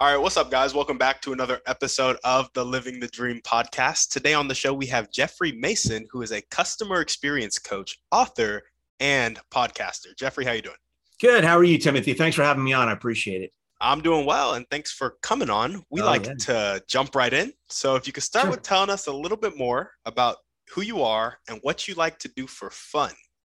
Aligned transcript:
All 0.00 0.10
right, 0.10 0.16
what's 0.16 0.38
up, 0.38 0.50
guys? 0.50 0.72
Welcome 0.72 0.96
back 0.96 1.20
to 1.20 1.34
another 1.34 1.60
episode 1.66 2.16
of 2.24 2.48
the 2.54 2.64
Living 2.64 3.00
the 3.00 3.08
Dream 3.08 3.38
podcast. 3.42 4.08
Today 4.08 4.32
on 4.32 4.48
the 4.48 4.54
show, 4.54 4.72
we 4.72 4.86
have 4.86 5.10
Jeffrey 5.10 5.52
Mason, 5.52 6.06
who 6.10 6.22
is 6.22 6.32
a 6.32 6.40
customer 6.50 7.02
experience 7.02 7.58
coach, 7.58 7.98
author, 8.10 8.62
and 8.98 9.38
podcaster. 9.52 10.16
Jeffrey, 10.16 10.46
how 10.46 10.52
are 10.52 10.54
you 10.54 10.62
doing? 10.62 10.76
Good. 11.20 11.44
How 11.44 11.54
are 11.58 11.64
you, 11.64 11.76
Timothy? 11.76 12.14
Thanks 12.14 12.34
for 12.34 12.42
having 12.42 12.64
me 12.64 12.72
on. 12.72 12.88
I 12.88 12.92
appreciate 12.92 13.42
it. 13.42 13.52
I'm 13.82 14.00
doing 14.00 14.24
well, 14.24 14.54
and 14.54 14.64
thanks 14.70 14.90
for 14.90 15.16
coming 15.20 15.50
on. 15.50 15.84
We 15.90 16.00
oh, 16.00 16.06
like 16.06 16.24
yeah. 16.24 16.34
to 16.34 16.82
jump 16.88 17.14
right 17.14 17.34
in. 17.34 17.52
So, 17.68 17.94
if 17.94 18.06
you 18.06 18.14
could 18.14 18.22
start 18.22 18.44
sure. 18.44 18.52
with 18.52 18.62
telling 18.62 18.88
us 18.88 19.06
a 19.06 19.12
little 19.12 19.36
bit 19.36 19.58
more 19.58 19.90
about 20.06 20.38
who 20.70 20.80
you 20.80 21.02
are 21.02 21.36
and 21.46 21.58
what 21.60 21.88
you 21.88 21.92
like 21.92 22.18
to 22.20 22.30
do 22.34 22.46
for 22.46 22.70
fun, 22.70 23.12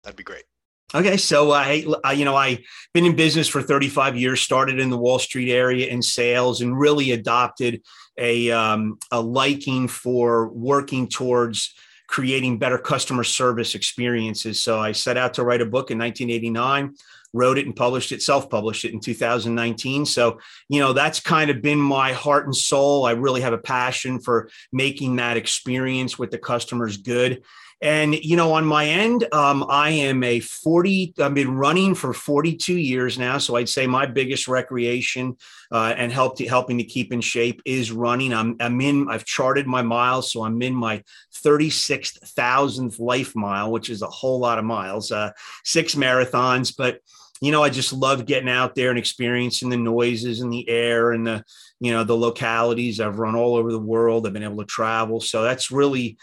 that'd 0.02 0.16
be 0.16 0.24
great. 0.24 0.44
Okay, 0.92 1.16
so 1.16 1.52
I, 1.52 1.84
uh, 2.04 2.10
you 2.10 2.24
know, 2.24 2.34
I've 2.34 2.58
been 2.92 3.06
in 3.06 3.14
business 3.14 3.46
for 3.46 3.62
35 3.62 4.16
years. 4.16 4.40
Started 4.40 4.80
in 4.80 4.90
the 4.90 4.98
Wall 4.98 5.20
Street 5.20 5.52
area 5.52 5.86
in 5.86 6.02
sales, 6.02 6.62
and 6.62 6.78
really 6.78 7.12
adopted 7.12 7.82
a 8.18 8.50
um, 8.50 8.98
a 9.12 9.20
liking 9.20 9.86
for 9.86 10.48
working 10.48 11.08
towards 11.08 11.74
creating 12.08 12.58
better 12.58 12.78
customer 12.78 13.22
service 13.22 13.76
experiences. 13.76 14.60
So 14.60 14.80
I 14.80 14.90
set 14.90 15.16
out 15.16 15.34
to 15.34 15.44
write 15.44 15.60
a 15.60 15.64
book 15.64 15.92
in 15.92 15.98
1989, 15.98 16.96
wrote 17.32 17.56
it 17.56 17.66
and 17.66 17.76
published 17.76 18.10
it, 18.10 18.20
self-published 18.20 18.84
it 18.84 18.92
in 18.92 18.98
2019. 18.98 20.04
So 20.06 20.40
you 20.68 20.80
know, 20.80 20.92
that's 20.92 21.20
kind 21.20 21.52
of 21.52 21.62
been 21.62 21.78
my 21.78 22.14
heart 22.14 22.46
and 22.46 22.56
soul. 22.56 23.06
I 23.06 23.12
really 23.12 23.42
have 23.42 23.52
a 23.52 23.58
passion 23.58 24.18
for 24.18 24.50
making 24.72 25.16
that 25.16 25.36
experience 25.36 26.18
with 26.18 26.32
the 26.32 26.38
customers 26.38 26.96
good. 26.96 27.44
And, 27.82 28.14
you 28.14 28.36
know, 28.36 28.52
on 28.52 28.66
my 28.66 28.84
end, 28.86 29.26
um, 29.32 29.64
I 29.68 29.90
am 29.90 30.22
a 30.22 30.40
40, 30.40 31.14
I've 31.18 31.32
been 31.32 31.56
running 31.56 31.94
for 31.94 32.12
42 32.12 32.74
years 32.74 33.18
now. 33.18 33.38
So 33.38 33.56
I'd 33.56 33.70
say 33.70 33.86
my 33.86 34.04
biggest 34.04 34.48
recreation 34.48 35.36
uh, 35.72 35.94
and 35.96 36.12
help 36.12 36.36
to, 36.38 36.46
helping 36.46 36.76
to 36.76 36.84
keep 36.84 37.10
in 37.10 37.22
shape 37.22 37.62
is 37.64 37.90
running. 37.90 38.34
I'm, 38.34 38.56
I'm 38.60 38.78
in, 38.82 39.08
I've 39.08 39.24
charted 39.24 39.66
my 39.66 39.80
miles. 39.80 40.30
So 40.30 40.44
I'm 40.44 40.60
in 40.60 40.74
my 40.74 41.02
36,000th 41.42 43.00
life 43.00 43.34
mile, 43.34 43.72
which 43.72 43.88
is 43.88 44.02
a 44.02 44.06
whole 44.06 44.38
lot 44.38 44.58
of 44.58 44.64
miles, 44.66 45.10
uh, 45.10 45.30
six 45.64 45.94
marathons. 45.94 46.76
But, 46.76 47.00
you 47.40 47.50
know, 47.50 47.62
I 47.62 47.70
just 47.70 47.94
love 47.94 48.26
getting 48.26 48.50
out 48.50 48.74
there 48.74 48.90
and 48.90 48.98
experiencing 48.98 49.70
the 49.70 49.78
noises 49.78 50.42
and 50.42 50.52
the 50.52 50.68
air 50.68 51.12
and 51.12 51.26
the, 51.26 51.44
you 51.80 51.92
know, 51.92 52.04
the 52.04 52.16
localities. 52.16 53.00
I've 53.00 53.18
run 53.18 53.34
all 53.34 53.56
over 53.56 53.72
the 53.72 53.78
world. 53.78 54.26
I've 54.26 54.34
been 54.34 54.42
able 54.42 54.58
to 54.58 54.66
travel. 54.66 55.22
So 55.22 55.42
that's 55.42 55.70
really, 55.70 56.18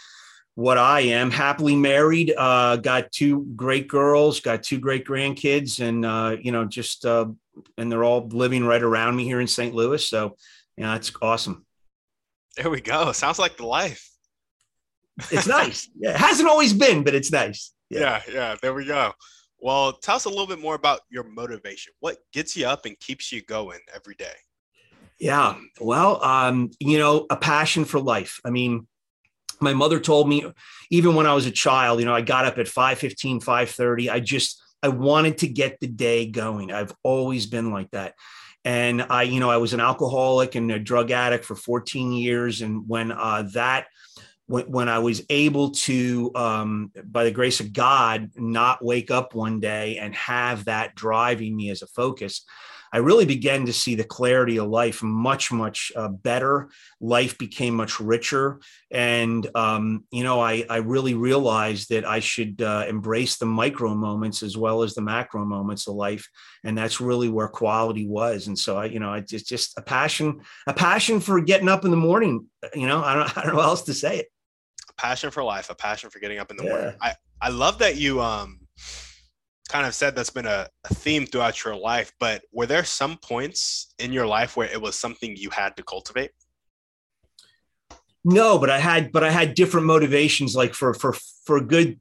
what 0.58 0.76
I 0.76 1.02
am. 1.02 1.30
Happily 1.30 1.76
married, 1.76 2.34
uh, 2.36 2.74
got 2.74 3.12
two 3.12 3.44
great 3.54 3.86
girls, 3.86 4.40
got 4.40 4.64
two 4.64 4.80
great 4.80 5.06
grandkids, 5.06 5.78
and 5.78 6.04
uh, 6.04 6.36
you 6.40 6.50
know, 6.50 6.64
just 6.64 7.06
uh, 7.06 7.26
and 7.76 7.92
they're 7.92 8.02
all 8.02 8.26
living 8.26 8.64
right 8.64 8.82
around 8.82 9.14
me 9.14 9.22
here 9.22 9.40
in 9.40 9.46
St. 9.46 9.72
Louis. 9.72 10.04
So, 10.04 10.34
yeah, 10.76 10.96
it's 10.96 11.12
awesome. 11.22 11.64
There 12.56 12.70
we 12.70 12.80
go. 12.80 13.12
Sounds 13.12 13.38
like 13.38 13.56
the 13.56 13.66
life. 13.66 14.10
It's 15.30 15.46
nice. 15.46 15.88
yeah, 15.96 16.10
it 16.10 16.16
hasn't 16.16 16.48
always 16.48 16.72
been, 16.72 17.04
but 17.04 17.14
it's 17.14 17.30
nice. 17.30 17.72
Yeah. 17.88 18.20
yeah, 18.26 18.34
yeah. 18.34 18.56
There 18.60 18.74
we 18.74 18.84
go. 18.84 19.12
Well, 19.60 19.92
tell 19.92 20.16
us 20.16 20.24
a 20.24 20.28
little 20.28 20.48
bit 20.48 20.58
more 20.58 20.74
about 20.74 21.02
your 21.08 21.22
motivation. 21.22 21.92
What 22.00 22.16
gets 22.32 22.56
you 22.56 22.66
up 22.66 22.84
and 22.84 22.98
keeps 22.98 23.30
you 23.30 23.42
going 23.42 23.78
every 23.94 24.16
day? 24.16 24.34
Yeah. 25.20 25.54
Well, 25.80 26.20
um, 26.24 26.72
you 26.80 26.98
know, 26.98 27.26
a 27.30 27.36
passion 27.36 27.84
for 27.84 28.00
life. 28.00 28.40
I 28.44 28.50
mean, 28.50 28.88
my 29.60 29.72
mother 29.72 30.00
told 30.00 30.28
me 30.28 30.44
even 30.90 31.14
when 31.14 31.26
i 31.26 31.34
was 31.34 31.46
a 31.46 31.50
child 31.50 32.00
you 32.00 32.06
know 32.06 32.14
i 32.14 32.20
got 32.20 32.44
up 32.44 32.58
at 32.58 32.68
5 32.68 32.98
15 32.98 33.40
5 33.40 33.70
30 33.70 34.10
i 34.10 34.20
just 34.20 34.62
i 34.82 34.88
wanted 34.88 35.38
to 35.38 35.48
get 35.48 35.80
the 35.80 35.86
day 35.86 36.26
going. 36.26 36.72
I've 36.72 36.94
always 37.02 37.46
been 37.46 37.72
like 37.72 37.90
that. 37.92 38.14
And 38.64 39.02
i 39.02 39.22
you 39.22 39.40
know 39.40 39.50
i 39.50 39.56
was 39.56 39.72
an 39.72 39.80
alcoholic 39.80 40.54
and 40.54 40.70
a 40.70 40.78
drug 40.78 41.10
addict 41.10 41.44
for 41.44 41.54
14 41.54 42.12
years. 42.12 42.62
And 42.62 42.88
when 42.88 43.12
uh, 43.12 43.48
that 43.54 43.86
when, 44.46 44.70
when 44.70 44.88
i 44.88 44.98
was 44.98 45.22
able 45.30 45.70
to 45.70 46.30
um, 46.34 46.92
by 47.04 47.24
the 47.24 47.30
grace 47.30 47.60
of 47.60 47.72
god 47.72 48.30
not 48.36 48.84
wake 48.84 49.10
up 49.10 49.34
one 49.34 49.60
day 49.60 49.98
and 49.98 50.14
have 50.14 50.64
that 50.64 50.94
driving 50.94 51.56
me 51.56 51.70
as 51.70 51.82
a 51.82 51.86
focus 51.86 52.44
I 52.92 52.98
really 52.98 53.26
began 53.26 53.66
to 53.66 53.72
see 53.72 53.94
the 53.94 54.04
clarity 54.04 54.58
of 54.58 54.68
life 54.68 55.02
much, 55.02 55.52
much 55.52 55.92
uh, 55.94 56.08
better. 56.08 56.70
Life 57.00 57.38
became 57.38 57.74
much 57.74 58.00
richer. 58.00 58.60
And, 58.90 59.46
um, 59.54 60.04
you 60.10 60.24
know, 60.24 60.40
I, 60.40 60.64
I 60.68 60.78
really 60.78 61.14
realized 61.14 61.90
that 61.90 62.06
I 62.06 62.20
should 62.20 62.62
uh, 62.62 62.86
embrace 62.88 63.36
the 63.36 63.46
micro 63.46 63.94
moments 63.94 64.42
as 64.42 64.56
well 64.56 64.82
as 64.82 64.94
the 64.94 65.02
macro 65.02 65.44
moments 65.44 65.86
of 65.86 65.94
life. 65.94 66.28
And 66.64 66.76
that's 66.76 67.00
really 67.00 67.28
where 67.28 67.48
quality 67.48 68.06
was. 68.06 68.46
And 68.46 68.58
so 68.58 68.78
I, 68.78 68.86
you 68.86 69.00
know, 69.00 69.14
it's 69.14 69.42
just 69.42 69.78
a 69.78 69.82
passion, 69.82 70.40
a 70.66 70.74
passion 70.74 71.20
for 71.20 71.40
getting 71.40 71.68
up 71.68 71.84
in 71.84 71.90
the 71.90 71.96
morning. 71.96 72.46
You 72.74 72.86
know, 72.86 73.02
I 73.02 73.14
don't, 73.14 73.38
I 73.38 73.42
don't 73.42 73.54
know 73.54 73.62
how 73.62 73.68
else 73.68 73.82
to 73.82 73.94
say 73.94 74.18
it. 74.18 74.26
A 74.88 74.92
passion 74.94 75.30
for 75.30 75.44
life, 75.44 75.70
a 75.70 75.74
passion 75.74 76.10
for 76.10 76.18
getting 76.18 76.38
up 76.38 76.50
in 76.50 76.56
the 76.56 76.64
yeah. 76.64 76.70
morning. 76.70 76.94
I, 77.00 77.14
I 77.40 77.50
love 77.50 77.78
that 77.78 77.96
you, 77.96 78.20
um, 78.20 78.60
kind 79.68 79.86
of 79.86 79.94
said 79.94 80.16
that's 80.16 80.30
been 80.30 80.46
a, 80.46 80.68
a, 80.84 80.94
theme 80.94 81.26
throughout 81.26 81.62
your 81.64 81.76
life, 81.76 82.12
but 82.18 82.42
were 82.52 82.66
there 82.66 82.84
some 82.84 83.18
points 83.18 83.94
in 83.98 84.12
your 84.12 84.26
life 84.26 84.56
where 84.56 84.68
it 84.68 84.80
was 84.80 84.96
something 84.96 85.36
you 85.36 85.50
had 85.50 85.76
to 85.76 85.82
cultivate? 85.82 86.30
No, 88.24 88.58
but 88.58 88.70
I 88.70 88.78
had, 88.78 89.12
but 89.12 89.22
I 89.22 89.30
had 89.30 89.54
different 89.54 89.86
motivations. 89.86 90.56
Like 90.56 90.74
for 90.74 90.92
for 90.94 91.14
for 91.44 91.60
good 91.60 92.00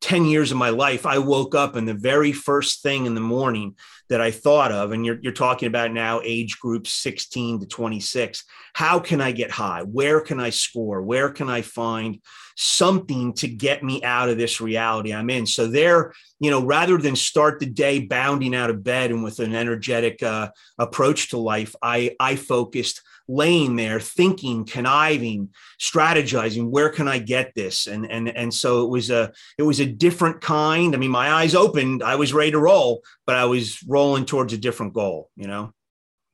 10 0.00 0.26
years 0.26 0.52
of 0.52 0.58
my 0.58 0.70
life, 0.70 1.06
I 1.06 1.18
woke 1.18 1.54
up 1.54 1.74
and 1.74 1.88
the 1.88 1.94
very 1.94 2.32
first 2.32 2.82
thing 2.82 3.06
in 3.06 3.14
the 3.14 3.20
morning 3.20 3.76
that 4.08 4.20
I 4.20 4.30
thought 4.30 4.70
of, 4.70 4.92
and 4.92 5.04
you're, 5.04 5.18
you're 5.20 5.32
talking 5.32 5.66
about 5.66 5.92
now 5.92 6.20
age 6.22 6.58
groups 6.60 6.92
16 6.92 7.60
to 7.60 7.66
26, 7.66 8.44
how 8.72 9.00
can 9.00 9.20
I 9.20 9.32
get 9.32 9.50
high? 9.50 9.82
Where 9.82 10.20
can 10.20 10.38
I 10.38 10.50
score? 10.50 11.02
Where 11.02 11.30
can 11.30 11.48
I 11.48 11.62
find 11.62 12.20
something 12.56 13.32
to 13.34 13.48
get 13.48 13.82
me 13.82 14.02
out 14.04 14.28
of 14.28 14.38
this 14.38 14.60
reality 14.60 15.12
I'm 15.12 15.30
in? 15.30 15.46
So 15.46 15.66
there, 15.66 16.12
you 16.38 16.50
know, 16.50 16.64
rather 16.64 16.98
than 16.98 17.16
start 17.16 17.58
the 17.58 17.66
day 17.66 17.98
bounding 17.98 18.54
out 18.54 18.70
of 18.70 18.84
bed 18.84 19.10
and 19.10 19.24
with 19.24 19.40
an 19.40 19.54
energetic 19.54 20.22
uh, 20.22 20.50
approach 20.78 21.30
to 21.30 21.38
life, 21.38 21.74
I, 21.82 22.14
I 22.20 22.36
focused– 22.36 23.02
laying 23.28 23.76
there 23.76 23.98
thinking 23.98 24.64
conniving 24.64 25.48
strategizing 25.80 26.70
where 26.70 26.88
can 26.88 27.08
i 27.08 27.18
get 27.18 27.54
this? 27.54 27.86
And 27.86 28.10
and 28.10 28.28
and 28.28 28.52
so 28.52 28.84
it 28.84 28.90
was 28.90 29.10
a 29.10 29.32
it 29.58 29.62
was 29.62 29.80
a 29.80 29.86
different 29.86 30.40
kind. 30.40 30.94
I 30.94 30.98
mean 30.98 31.10
my 31.10 31.32
eyes 31.32 31.54
opened. 31.54 32.02
I 32.02 32.16
was 32.16 32.32
ready 32.32 32.52
to 32.52 32.58
roll 32.58 33.02
but 33.26 33.36
i 33.36 33.44
was 33.44 33.82
rolling 33.82 34.24
towards 34.24 34.52
a 34.52 34.58
different 34.58 34.94
goal 34.94 35.30
you 35.36 35.46
know? 35.46 35.72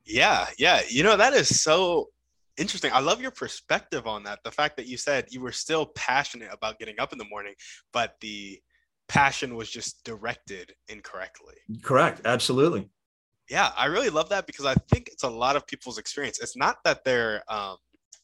Yeah 0.04 0.46
yeah. 0.58 0.82
You 0.88 1.02
know 1.02 1.16
that 1.16 1.32
is 1.32 1.60
so 1.62 2.08
interesting. 2.56 2.92
I 2.92 3.00
love 3.00 3.20
your 3.20 3.30
perspective 3.30 4.06
on 4.06 4.24
that. 4.24 4.40
The 4.44 4.50
fact 4.50 4.76
that 4.76 4.86
you 4.86 4.96
said 4.96 5.26
you 5.30 5.40
were 5.40 5.52
still 5.52 5.86
passionate 5.86 6.50
about 6.52 6.78
getting 6.78 7.00
up 7.00 7.12
in 7.12 7.18
the 7.18 7.24
morning 7.24 7.54
but 7.92 8.16
the 8.20 8.60
passion 9.08 9.56
was 9.56 9.70
just 9.70 10.04
directed 10.04 10.74
incorrectly. 10.88 11.54
Correct. 11.82 12.20
Absolutely 12.24 12.88
yeah, 13.50 13.70
I 13.76 13.86
really 13.86 14.10
love 14.10 14.28
that 14.30 14.46
because 14.46 14.66
I 14.66 14.74
think 14.90 15.08
it's 15.08 15.24
a 15.24 15.30
lot 15.30 15.56
of 15.56 15.66
people's 15.66 15.98
experience. 15.98 16.40
It's 16.40 16.56
not 16.56 16.78
that 16.84 17.04
they're 17.04 17.42
um, 17.48 17.76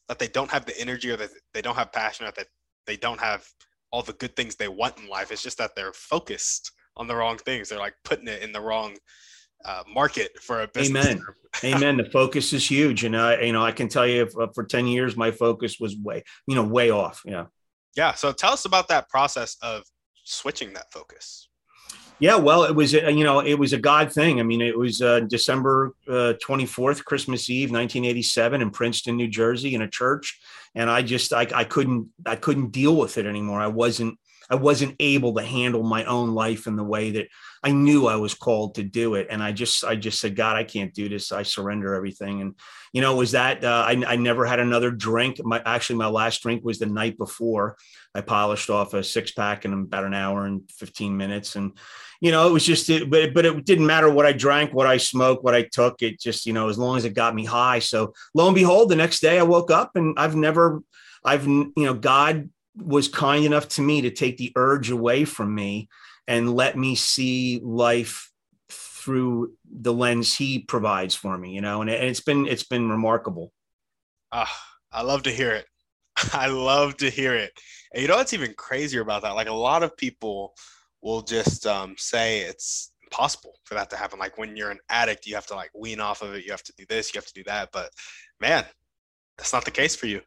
that 0.07 0.19
they 0.19 0.27
don't 0.27 0.49
have 0.49 0.65
the 0.65 0.79
energy 0.79 1.11
or 1.11 1.17
that 1.17 1.29
they 1.53 1.61
don't 1.61 1.75
have 1.75 1.91
passion 1.91 2.25
or 2.25 2.31
that 2.31 2.47
they 2.87 2.97
don't 2.97 3.19
have 3.19 3.47
all 3.91 4.01
the 4.01 4.13
good 4.13 4.35
things 4.35 4.55
they 4.55 4.67
want 4.67 4.97
in 4.97 5.07
life. 5.07 5.31
It's 5.31 5.43
just 5.43 5.57
that 5.57 5.75
they're 5.75 5.93
focused 5.93 6.71
on 6.97 7.07
the 7.07 7.15
wrong 7.15 7.37
things. 7.37 7.69
They're 7.69 7.79
like 7.79 7.95
putting 8.03 8.27
it 8.27 8.41
in 8.41 8.51
the 8.51 8.61
wrong 8.61 8.95
uh, 9.65 9.83
market 9.93 10.31
for 10.41 10.61
a 10.61 10.67
business. 10.67 11.05
Amen. 11.05 11.23
Amen. 11.63 11.97
The 11.97 12.05
focus 12.05 12.53
is 12.53 12.69
huge, 12.69 13.03
and 13.03 13.15
I, 13.15 13.41
you 13.41 13.53
know, 13.53 13.63
I 13.63 13.71
can 13.71 13.87
tell 13.87 14.07
you 14.07 14.27
uh, 14.39 14.47
for 14.53 14.63
ten 14.63 14.87
years 14.87 15.17
my 15.17 15.31
focus 15.31 15.77
was 15.79 15.97
way, 15.97 16.23
you 16.47 16.55
know, 16.55 16.63
way 16.63 16.91
off. 16.91 17.21
Yeah. 17.25 17.45
Yeah. 17.95 18.13
So 18.13 18.31
tell 18.31 18.53
us 18.53 18.65
about 18.65 18.87
that 18.87 19.09
process 19.09 19.57
of 19.61 19.83
switching 20.23 20.73
that 20.73 20.91
focus. 20.93 21.48
Yeah, 22.19 22.35
well, 22.35 22.65
it 22.65 22.75
was 22.75 22.91
you 22.91 23.23
know 23.23 23.39
it 23.39 23.53
was 23.53 23.71
a 23.71 23.77
God 23.77 24.11
thing. 24.11 24.39
I 24.39 24.43
mean, 24.43 24.61
it 24.61 24.77
was 24.77 25.01
uh, 25.01 25.21
December 25.21 25.93
twenty 26.41 26.65
uh, 26.65 26.67
fourth, 26.67 27.05
Christmas 27.05 27.49
Eve, 27.49 27.71
nineteen 27.71 28.03
eighty 28.03 28.21
seven, 28.21 28.61
in 28.61 28.71
Princeton, 28.71 29.15
New 29.15 29.29
Jersey, 29.29 29.73
in 29.73 29.81
a 29.81 29.89
church, 29.89 30.39
and 30.75 30.89
I 30.89 31.01
just 31.01 31.31
I, 31.31 31.47
I 31.55 31.63
couldn't 31.63 32.09
I 32.25 32.35
couldn't 32.35 32.71
deal 32.71 32.95
with 32.97 33.17
it 33.17 33.25
anymore. 33.25 33.61
I 33.61 33.67
wasn't 33.67 34.19
I 34.49 34.55
wasn't 34.55 34.95
able 34.99 35.35
to 35.35 35.43
handle 35.43 35.83
my 35.83 36.05
own 36.05 36.31
life 36.31 36.65
in 36.65 36.75
the 36.75 36.83
way 36.83 37.11
that 37.11 37.27
I 37.63 37.71
knew 37.71 38.07
I 38.07 38.15
was 38.15 38.33
called 38.33 38.75
to 38.75 38.83
do 38.83 39.13
it. 39.13 39.27
And 39.29 39.43
I 39.43 39.51
just, 39.51 39.83
I 39.83 39.95
just 39.95 40.19
said, 40.19 40.35
God, 40.35 40.55
I 40.55 40.63
can't 40.63 40.93
do 40.93 41.07
this. 41.07 41.31
I 41.31 41.43
surrender 41.43 41.93
everything. 41.93 42.41
And, 42.41 42.55
you 42.91 43.01
know, 43.01 43.15
was 43.15 43.33
that, 43.33 43.63
uh, 43.63 43.83
I, 43.85 44.01
I 44.07 44.15
never 44.15 44.45
had 44.45 44.59
another 44.59 44.89
drink. 44.89 45.39
My, 45.43 45.61
actually, 45.65 45.97
my 45.97 46.07
last 46.07 46.41
drink 46.41 46.63
was 46.63 46.79
the 46.79 46.87
night 46.87 47.17
before 47.17 47.77
I 48.15 48.21
polished 48.21 48.71
off 48.71 48.95
a 48.95 49.03
six 49.03 49.31
pack 49.31 49.65
in 49.65 49.73
about 49.73 50.05
an 50.05 50.15
hour 50.15 50.45
and 50.45 50.61
15 50.71 51.15
minutes. 51.15 51.55
And, 51.55 51.73
you 52.21 52.31
know, 52.31 52.47
it 52.47 52.51
was 52.51 52.65
just, 52.65 52.89
it, 52.89 53.09
but, 53.09 53.33
but 53.33 53.45
it 53.45 53.65
didn't 53.65 53.85
matter 53.85 54.09
what 54.09 54.25
I 54.25 54.33
drank, 54.33 54.73
what 54.73 54.87
I 54.87 54.97
smoked, 54.97 55.43
what 55.43 55.55
I 55.55 55.63
took. 55.63 56.01
It 56.01 56.19
just, 56.19 56.45
you 56.45 56.53
know, 56.53 56.67
as 56.67 56.77
long 56.77 56.97
as 56.97 57.05
it 57.05 57.13
got 57.13 57.33
me 57.33 57.45
high. 57.45 57.79
So 57.79 58.13
lo 58.33 58.47
and 58.47 58.55
behold, 58.55 58.89
the 58.89 58.95
next 58.95 59.21
day 59.21 59.39
I 59.39 59.43
woke 59.43 59.71
up 59.71 59.91
and 59.95 60.17
I've 60.19 60.35
never, 60.35 60.81
I've, 61.23 61.47
you 61.47 61.71
know, 61.77 61.93
God 61.93 62.49
was 62.75 63.07
kind 63.07 63.45
enough 63.45 63.67
to 63.69 63.81
me 63.81 64.01
to 64.01 64.11
take 64.11 64.37
the 64.37 64.51
urge 64.55 64.89
away 64.89 65.25
from 65.25 65.53
me 65.53 65.89
and 66.27 66.53
let 66.53 66.77
me 66.77 66.95
see 66.95 67.59
life 67.63 68.31
through 68.69 69.53
the 69.69 69.93
lens 69.93 70.35
he 70.35 70.59
provides 70.59 71.15
for 71.15 71.37
me 71.37 71.51
you 71.51 71.61
know 71.61 71.81
and 71.81 71.89
it's 71.89 72.19
been 72.19 72.45
it's 72.45 72.63
been 72.63 72.89
remarkable 72.89 73.51
uh, 74.31 74.45
i 74.91 75.01
love 75.01 75.23
to 75.23 75.31
hear 75.31 75.51
it 75.51 75.65
i 76.33 76.47
love 76.47 76.95
to 76.97 77.09
hear 77.09 77.33
it 77.33 77.51
and 77.93 78.01
you 78.01 78.07
know 78.07 78.17
what's 78.17 78.33
even 78.33 78.53
crazier 78.53 79.01
about 79.01 79.23
that 79.23 79.35
like 79.35 79.47
a 79.47 79.53
lot 79.53 79.83
of 79.83 79.97
people 79.97 80.53
will 81.01 81.21
just 81.21 81.65
um, 81.65 81.95
say 81.97 82.41
it's 82.41 82.93
impossible 83.03 83.55
for 83.63 83.73
that 83.75 83.89
to 83.89 83.95
happen. 83.95 84.19
Like 84.19 84.37
when 84.37 84.55
you're 84.55 84.71
an 84.71 84.79
addict 84.89 85.25
you 85.25 85.35
have 85.35 85.47
to 85.47 85.55
like 85.55 85.71
wean 85.75 85.99
off 85.99 86.21
of 86.21 86.33
it. 86.33 86.45
You 86.45 86.51
have 86.51 86.63
to 86.63 86.73
do 86.77 86.85
this 86.87 87.13
you 87.13 87.19
have 87.19 87.27
to 87.27 87.33
do 87.33 87.43
that. 87.45 87.69
But 87.71 87.91
man 88.39 88.65
that's 89.37 89.53
not 89.53 89.65
the 89.65 89.71
case 89.71 89.95
for 89.95 90.07
you 90.07 90.21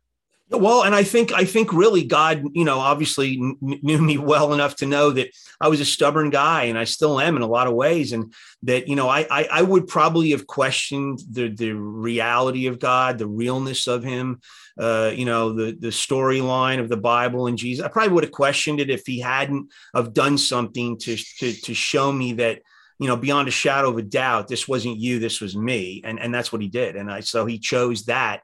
well, 0.52 0.82
and 0.82 0.94
I 0.94 1.02
think 1.02 1.32
I 1.32 1.44
think 1.44 1.72
really 1.72 2.04
God, 2.04 2.44
you 2.54 2.64
know, 2.64 2.78
obviously 2.78 3.36
knew 3.60 4.00
me 4.00 4.18
well 4.18 4.52
enough 4.52 4.76
to 4.76 4.86
know 4.86 5.10
that 5.10 5.30
I 5.60 5.68
was 5.68 5.80
a 5.80 5.84
stubborn 5.84 6.30
guy, 6.30 6.64
and 6.64 6.78
I 6.78 6.84
still 6.84 7.20
am 7.20 7.36
in 7.36 7.42
a 7.42 7.46
lot 7.46 7.66
of 7.66 7.74
ways, 7.74 8.12
and 8.12 8.32
that 8.64 8.88
you 8.88 8.96
know 8.96 9.08
I 9.08 9.26
I, 9.30 9.48
I 9.50 9.62
would 9.62 9.86
probably 9.86 10.30
have 10.30 10.46
questioned 10.46 11.20
the 11.30 11.48
the 11.48 11.72
reality 11.72 12.66
of 12.66 12.78
God, 12.78 13.18
the 13.18 13.26
realness 13.26 13.86
of 13.86 14.02
Him, 14.04 14.40
uh, 14.78 15.12
you 15.14 15.24
know, 15.24 15.52
the 15.52 15.72
the 15.72 15.88
storyline 15.88 16.80
of 16.80 16.88
the 16.88 16.96
Bible 16.96 17.46
and 17.46 17.58
Jesus. 17.58 17.84
I 17.84 17.88
probably 17.88 18.12
would 18.12 18.24
have 18.24 18.32
questioned 18.32 18.80
it 18.80 18.90
if 18.90 19.06
He 19.06 19.20
hadn't 19.20 19.70
have 19.94 20.14
done 20.14 20.38
something 20.38 20.98
to 20.98 21.16
to 21.38 21.52
to 21.52 21.74
show 21.74 22.12
me 22.12 22.34
that 22.34 22.62
you 22.98 23.08
know 23.08 23.16
beyond 23.16 23.48
a 23.48 23.52
shadow 23.52 23.90
of 23.90 23.98
a 23.98 24.02
doubt 24.02 24.48
this 24.48 24.68
wasn't 24.68 24.96
you 24.96 25.18
this 25.18 25.40
was 25.40 25.56
me 25.56 26.02
and 26.04 26.20
and 26.20 26.32
that's 26.32 26.52
what 26.52 26.62
he 26.62 26.68
did 26.68 26.94
and 26.94 27.10
i 27.10 27.18
so 27.18 27.44
he 27.44 27.58
chose 27.58 28.04
that 28.04 28.42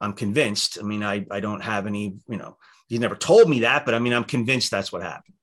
I'm 0.00 0.12
convinced. 0.12 0.78
I 0.78 0.82
mean, 0.82 1.02
I, 1.02 1.26
I 1.30 1.40
don't 1.40 1.62
have 1.62 1.86
any, 1.86 2.16
you 2.28 2.36
know, 2.36 2.56
he 2.88 2.98
never 2.98 3.16
told 3.16 3.48
me 3.48 3.60
that, 3.60 3.84
but 3.84 3.94
I 3.94 3.98
mean, 3.98 4.12
I'm 4.12 4.24
convinced 4.24 4.70
that's 4.70 4.92
what 4.92 5.02
happened. 5.02 5.34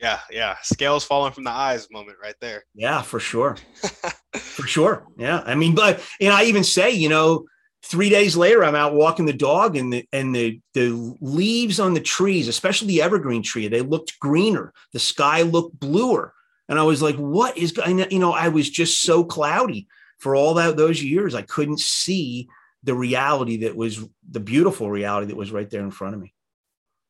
Yeah, 0.00 0.20
yeah. 0.30 0.56
Scales 0.62 1.04
falling 1.04 1.32
from 1.32 1.44
the 1.44 1.50
eyes 1.50 1.88
moment 1.90 2.18
right 2.22 2.34
there. 2.40 2.64
Yeah, 2.74 3.02
for 3.02 3.20
sure. 3.20 3.56
for 4.34 4.66
sure. 4.66 5.06
Yeah. 5.16 5.42
I 5.44 5.54
mean, 5.54 5.74
but 5.74 6.02
and 6.20 6.32
I 6.32 6.44
even 6.44 6.64
say, 6.64 6.90
you 6.90 7.08
know, 7.08 7.46
three 7.84 8.08
days 8.08 8.36
later, 8.36 8.64
I'm 8.64 8.74
out 8.74 8.94
walking 8.94 9.26
the 9.26 9.32
dog 9.32 9.76
and 9.76 9.92
the 9.92 10.06
and 10.12 10.34
the 10.34 10.60
the 10.74 11.16
leaves 11.20 11.80
on 11.80 11.94
the 11.94 12.00
trees, 12.00 12.48
especially 12.48 12.88
the 12.88 13.02
evergreen 13.02 13.42
tree, 13.42 13.68
they 13.68 13.82
looked 13.82 14.18
greener. 14.18 14.72
The 14.92 14.98
sky 14.98 15.42
looked 15.42 15.78
bluer. 15.78 16.32
And 16.68 16.78
I 16.78 16.82
was 16.82 17.02
like, 17.02 17.16
what 17.16 17.56
is 17.58 17.74
you 17.86 18.18
know, 18.18 18.32
I 18.32 18.48
was 18.48 18.70
just 18.70 19.00
so 19.00 19.22
cloudy 19.22 19.86
for 20.18 20.34
all 20.34 20.54
that 20.54 20.76
those 20.76 21.02
years. 21.02 21.34
I 21.34 21.42
couldn't 21.42 21.80
see 21.80 22.48
the 22.84 22.94
reality 22.94 23.58
that 23.58 23.74
was 23.74 24.04
the 24.30 24.40
beautiful 24.40 24.90
reality 24.90 25.26
that 25.28 25.36
was 25.36 25.50
right 25.50 25.68
there 25.68 25.82
in 25.82 25.90
front 25.90 26.14
of 26.14 26.20
me. 26.20 26.34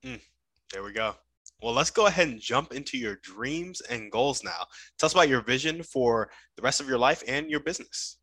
Mm, 0.04 0.20
there 0.72 0.82
we 0.82 0.92
go. 0.92 1.14
Well, 1.62 1.74
let's 1.74 1.90
go 1.90 2.06
ahead 2.06 2.28
and 2.28 2.40
jump 2.40 2.72
into 2.72 2.96
your 2.96 3.16
dreams 3.16 3.80
and 3.82 4.10
goals 4.10 4.44
now. 4.44 4.66
Tell 4.98 5.06
us 5.06 5.12
about 5.12 5.28
your 5.28 5.40
vision 5.40 5.82
for 5.82 6.30
the 6.56 6.62
rest 6.62 6.80
of 6.80 6.88
your 6.88 6.98
life 6.98 7.22
and 7.26 7.50
your 7.50 7.60
business. 7.60 8.18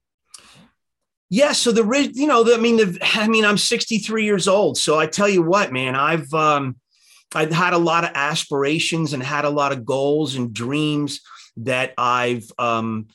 Yeah, 1.29 1.53
so 1.53 1.71
the 1.71 2.11
you 2.13 2.27
know, 2.27 2.43
the, 2.43 2.55
I 2.55 2.57
mean, 2.57 2.77
the, 2.77 2.99
I 3.01 3.27
mean, 3.27 3.45
I'm 3.45 3.57
63 3.57 4.25
years 4.25 4.47
old, 4.47 4.77
so 4.77 4.99
I 4.99 5.07
tell 5.07 5.29
you 5.29 5.41
what, 5.41 5.71
man, 5.71 5.95
I've 5.95 6.33
um, 6.33 6.75
I've 7.33 7.53
had 7.53 7.73
a 7.73 7.77
lot 7.77 8.03
of 8.03 8.11
aspirations 8.15 9.13
and 9.13 9.23
had 9.23 9.45
a 9.45 9.49
lot 9.49 9.71
of 9.71 9.85
goals 9.85 10.35
and 10.35 10.53
dreams 10.53 11.21
that 11.57 11.93
I've 11.97 12.51
um, 12.57 13.07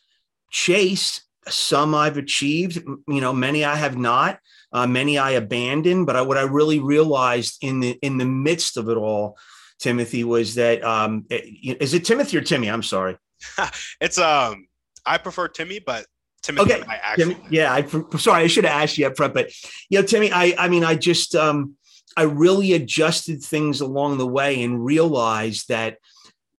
chased 0.50 1.25
some 1.48 1.94
I've 1.94 2.16
achieved, 2.16 2.76
you 2.76 3.20
know, 3.20 3.32
many 3.32 3.64
I 3.64 3.76
have 3.76 3.96
not. 3.96 4.40
Uh, 4.72 4.86
many 4.86 5.16
I 5.16 5.32
abandoned, 5.32 6.06
but 6.06 6.16
I, 6.16 6.22
what 6.22 6.36
I 6.36 6.42
really 6.42 6.80
realized 6.80 7.58
in 7.62 7.80
the 7.80 7.98
in 8.02 8.18
the 8.18 8.24
midst 8.24 8.76
of 8.76 8.88
it 8.88 8.96
all, 8.96 9.38
Timothy, 9.78 10.24
was 10.24 10.56
that 10.56 10.82
um, 10.84 11.24
it, 11.30 11.80
is 11.80 11.94
it 11.94 12.04
Timothy 12.04 12.36
or 12.36 12.42
Timmy? 12.42 12.68
I'm 12.68 12.82
sorry. 12.82 13.16
it's 14.00 14.18
um, 14.18 14.66
I 15.06 15.18
prefer 15.18 15.48
Timmy, 15.48 15.78
but 15.78 16.06
Timothy, 16.42 16.74
okay. 16.74 16.84
I 16.88 16.96
actually, 16.96 17.34
Timmy, 17.36 17.46
yeah, 17.50 17.72
I 17.72 17.86
sorry, 18.18 18.44
I 18.44 18.46
should 18.48 18.64
have 18.64 18.82
asked 18.82 18.98
you 18.98 19.06
up 19.06 19.16
front, 19.16 19.34
but 19.34 19.50
you 19.88 20.00
know, 20.00 20.06
Timmy, 20.06 20.32
I 20.32 20.54
I 20.58 20.68
mean, 20.68 20.84
I 20.84 20.94
just 20.94 21.34
um, 21.34 21.76
I 22.16 22.22
really 22.22 22.72
adjusted 22.72 23.42
things 23.42 23.80
along 23.80 24.18
the 24.18 24.26
way 24.26 24.62
and 24.62 24.84
realized 24.84 25.68
that, 25.68 25.98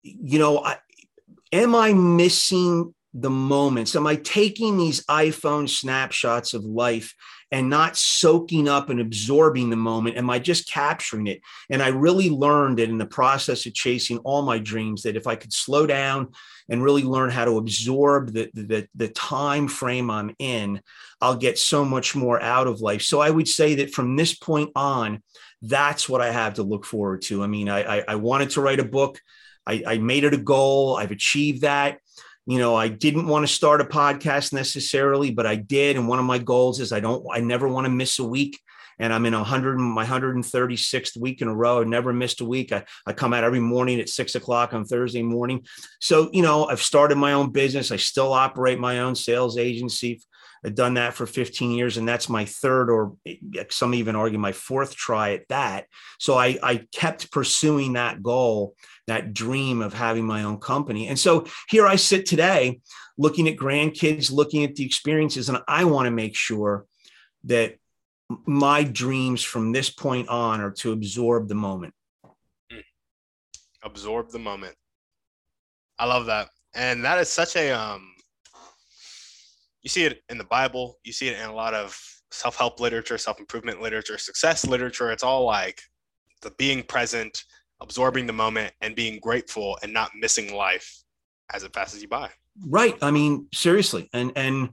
you 0.02 0.38
know, 0.38 0.58
I, 0.58 0.76
am 1.52 1.74
I 1.74 1.92
missing 1.94 2.94
the 3.18 3.30
moments? 3.30 3.96
Am 3.96 4.06
I 4.06 4.16
taking 4.16 4.76
these 4.76 5.04
iPhone 5.06 5.68
snapshots 5.68 6.52
of 6.52 6.64
life 6.64 7.14
and 7.50 7.70
not 7.70 7.96
soaking 7.96 8.68
up 8.68 8.90
and 8.90 9.00
absorbing 9.00 9.70
the 9.70 9.76
moment? 9.76 10.18
Am 10.18 10.28
I 10.28 10.38
just 10.38 10.70
capturing 10.70 11.26
it? 11.26 11.40
And 11.70 11.82
I 11.82 11.88
really 11.88 12.28
learned 12.28 12.78
that 12.78 12.90
in 12.90 12.98
the 12.98 13.06
process 13.06 13.64
of 13.64 13.72
chasing 13.72 14.18
all 14.18 14.42
my 14.42 14.58
dreams, 14.58 15.02
that 15.02 15.16
if 15.16 15.26
I 15.26 15.34
could 15.34 15.52
slow 15.52 15.86
down 15.86 16.32
and 16.68 16.82
really 16.82 17.04
learn 17.04 17.30
how 17.30 17.46
to 17.46 17.56
absorb 17.56 18.34
the, 18.34 18.50
the, 18.52 18.86
the 18.94 19.08
time 19.08 19.66
frame 19.66 20.10
I'm 20.10 20.34
in, 20.38 20.82
I'll 21.22 21.36
get 21.36 21.58
so 21.58 21.86
much 21.86 22.14
more 22.14 22.40
out 22.42 22.66
of 22.66 22.82
life. 22.82 23.00
So 23.00 23.20
I 23.20 23.30
would 23.30 23.48
say 23.48 23.76
that 23.76 23.94
from 23.94 24.16
this 24.16 24.34
point 24.34 24.72
on, 24.76 25.22
that's 25.62 26.06
what 26.06 26.20
I 26.20 26.30
have 26.30 26.54
to 26.54 26.62
look 26.62 26.84
forward 26.84 27.22
to. 27.22 27.42
I 27.42 27.46
mean, 27.46 27.70
I, 27.70 28.00
I, 28.00 28.04
I 28.08 28.14
wanted 28.16 28.50
to 28.50 28.60
write 28.60 28.80
a 28.80 28.84
book. 28.84 29.22
I, 29.66 29.82
I 29.86 29.98
made 29.98 30.24
it 30.24 30.34
a 30.34 30.38
goal. 30.38 30.96
I've 30.96 31.12
achieved 31.12 31.62
that 31.62 32.00
you 32.46 32.58
know 32.58 32.74
i 32.74 32.88
didn't 32.88 33.26
want 33.26 33.46
to 33.46 33.52
start 33.52 33.80
a 33.80 33.84
podcast 33.84 34.52
necessarily 34.52 35.30
but 35.30 35.46
i 35.46 35.56
did 35.56 35.96
and 35.96 36.08
one 36.08 36.18
of 36.18 36.24
my 36.24 36.38
goals 36.38 36.80
is 36.80 36.92
i 36.92 37.00
don't 37.00 37.24
i 37.32 37.40
never 37.40 37.68
want 37.68 37.84
to 37.84 37.90
miss 37.90 38.18
a 38.18 38.24
week 38.24 38.58
and 38.98 39.12
i'm 39.12 39.26
in 39.26 39.34
100 39.34 39.78
my 39.78 40.04
136th 40.04 41.16
week 41.18 41.42
in 41.42 41.48
a 41.48 41.54
row 41.54 41.82
i 41.82 41.84
never 41.84 42.12
missed 42.12 42.40
a 42.40 42.44
week. 42.44 42.72
I, 42.72 42.84
I 43.06 43.12
come 43.12 43.34
out 43.34 43.44
every 43.44 43.60
morning 43.60 44.00
at 44.00 44.08
six 44.08 44.34
o'clock 44.34 44.72
on 44.72 44.84
thursday 44.84 45.22
morning. 45.22 45.66
So 46.00 46.30
you 46.32 46.42
know 46.42 46.66
i've 46.66 46.82
started 46.82 47.18
my 47.18 47.32
own 47.32 47.50
business. 47.50 47.90
I 47.90 47.96
still 47.96 48.32
operate 48.32 48.78
my 48.78 49.00
own 49.00 49.14
sales 49.14 49.58
agency. 49.58 50.22
I've 50.64 50.74
done 50.74 50.94
that 50.94 51.14
for 51.14 51.26
15 51.26 51.70
years, 51.70 51.96
and 51.96 52.08
that's 52.08 52.28
my 52.28 52.44
third, 52.44 52.90
or 52.90 53.14
some 53.70 53.94
even 53.94 54.16
argue 54.16 54.38
my 54.38 54.50
fourth 54.50 54.96
try 54.96 55.34
at 55.34 55.46
that. 55.48 55.86
So 56.18 56.36
I, 56.36 56.58
I 56.60 56.86
kept 56.92 57.30
pursuing 57.30 57.92
that 57.92 58.20
goal 58.20 58.74
that 59.06 59.32
dream 59.32 59.82
of 59.82 59.94
having 59.94 60.24
my 60.24 60.44
own 60.44 60.58
company. 60.58 61.08
And 61.08 61.18
so 61.18 61.46
here 61.68 61.86
I 61.86 61.96
sit 61.96 62.26
today 62.26 62.80
looking 63.18 63.48
at 63.48 63.56
grandkids, 63.56 64.32
looking 64.32 64.64
at 64.64 64.74
the 64.74 64.84
experiences, 64.84 65.48
and 65.48 65.58
I 65.68 65.84
want 65.84 66.06
to 66.06 66.10
make 66.10 66.34
sure 66.34 66.86
that 67.44 67.76
my 68.44 68.82
dreams 68.82 69.42
from 69.42 69.72
this 69.72 69.88
point 69.88 70.28
on 70.28 70.60
are 70.60 70.72
to 70.72 70.92
absorb 70.92 71.48
the 71.48 71.54
moment. 71.54 71.94
Hmm. 72.70 72.80
Absorb 73.82 74.30
the 74.30 74.38
moment. 74.38 74.74
I 75.98 76.06
love 76.06 76.26
that. 76.26 76.48
And 76.74 77.04
that 77.04 77.18
is 77.18 77.28
such 77.28 77.56
a 77.56 77.70
um 77.70 78.12
you 79.82 79.88
see 79.88 80.04
it 80.04 80.20
in 80.28 80.36
the 80.36 80.44
Bible, 80.44 80.98
you 81.04 81.12
see 81.12 81.28
it 81.28 81.38
in 81.38 81.48
a 81.48 81.54
lot 81.54 81.72
of 81.72 81.96
self-help 82.32 82.80
literature, 82.80 83.16
self-improvement 83.16 83.80
literature, 83.80 84.18
success 84.18 84.66
literature. 84.66 85.12
It's 85.12 85.22
all 85.22 85.44
like 85.44 85.80
the 86.42 86.50
being 86.58 86.82
present, 86.82 87.44
absorbing 87.80 88.26
the 88.26 88.32
moment 88.32 88.72
and 88.80 88.94
being 88.94 89.18
grateful 89.20 89.78
and 89.82 89.92
not 89.92 90.10
missing 90.18 90.54
life 90.54 91.02
as 91.52 91.62
it 91.62 91.72
passes 91.72 92.02
you 92.02 92.08
by. 92.08 92.30
Right. 92.66 92.96
I 93.02 93.10
mean, 93.10 93.48
seriously. 93.52 94.08
And 94.12 94.32
and 94.36 94.70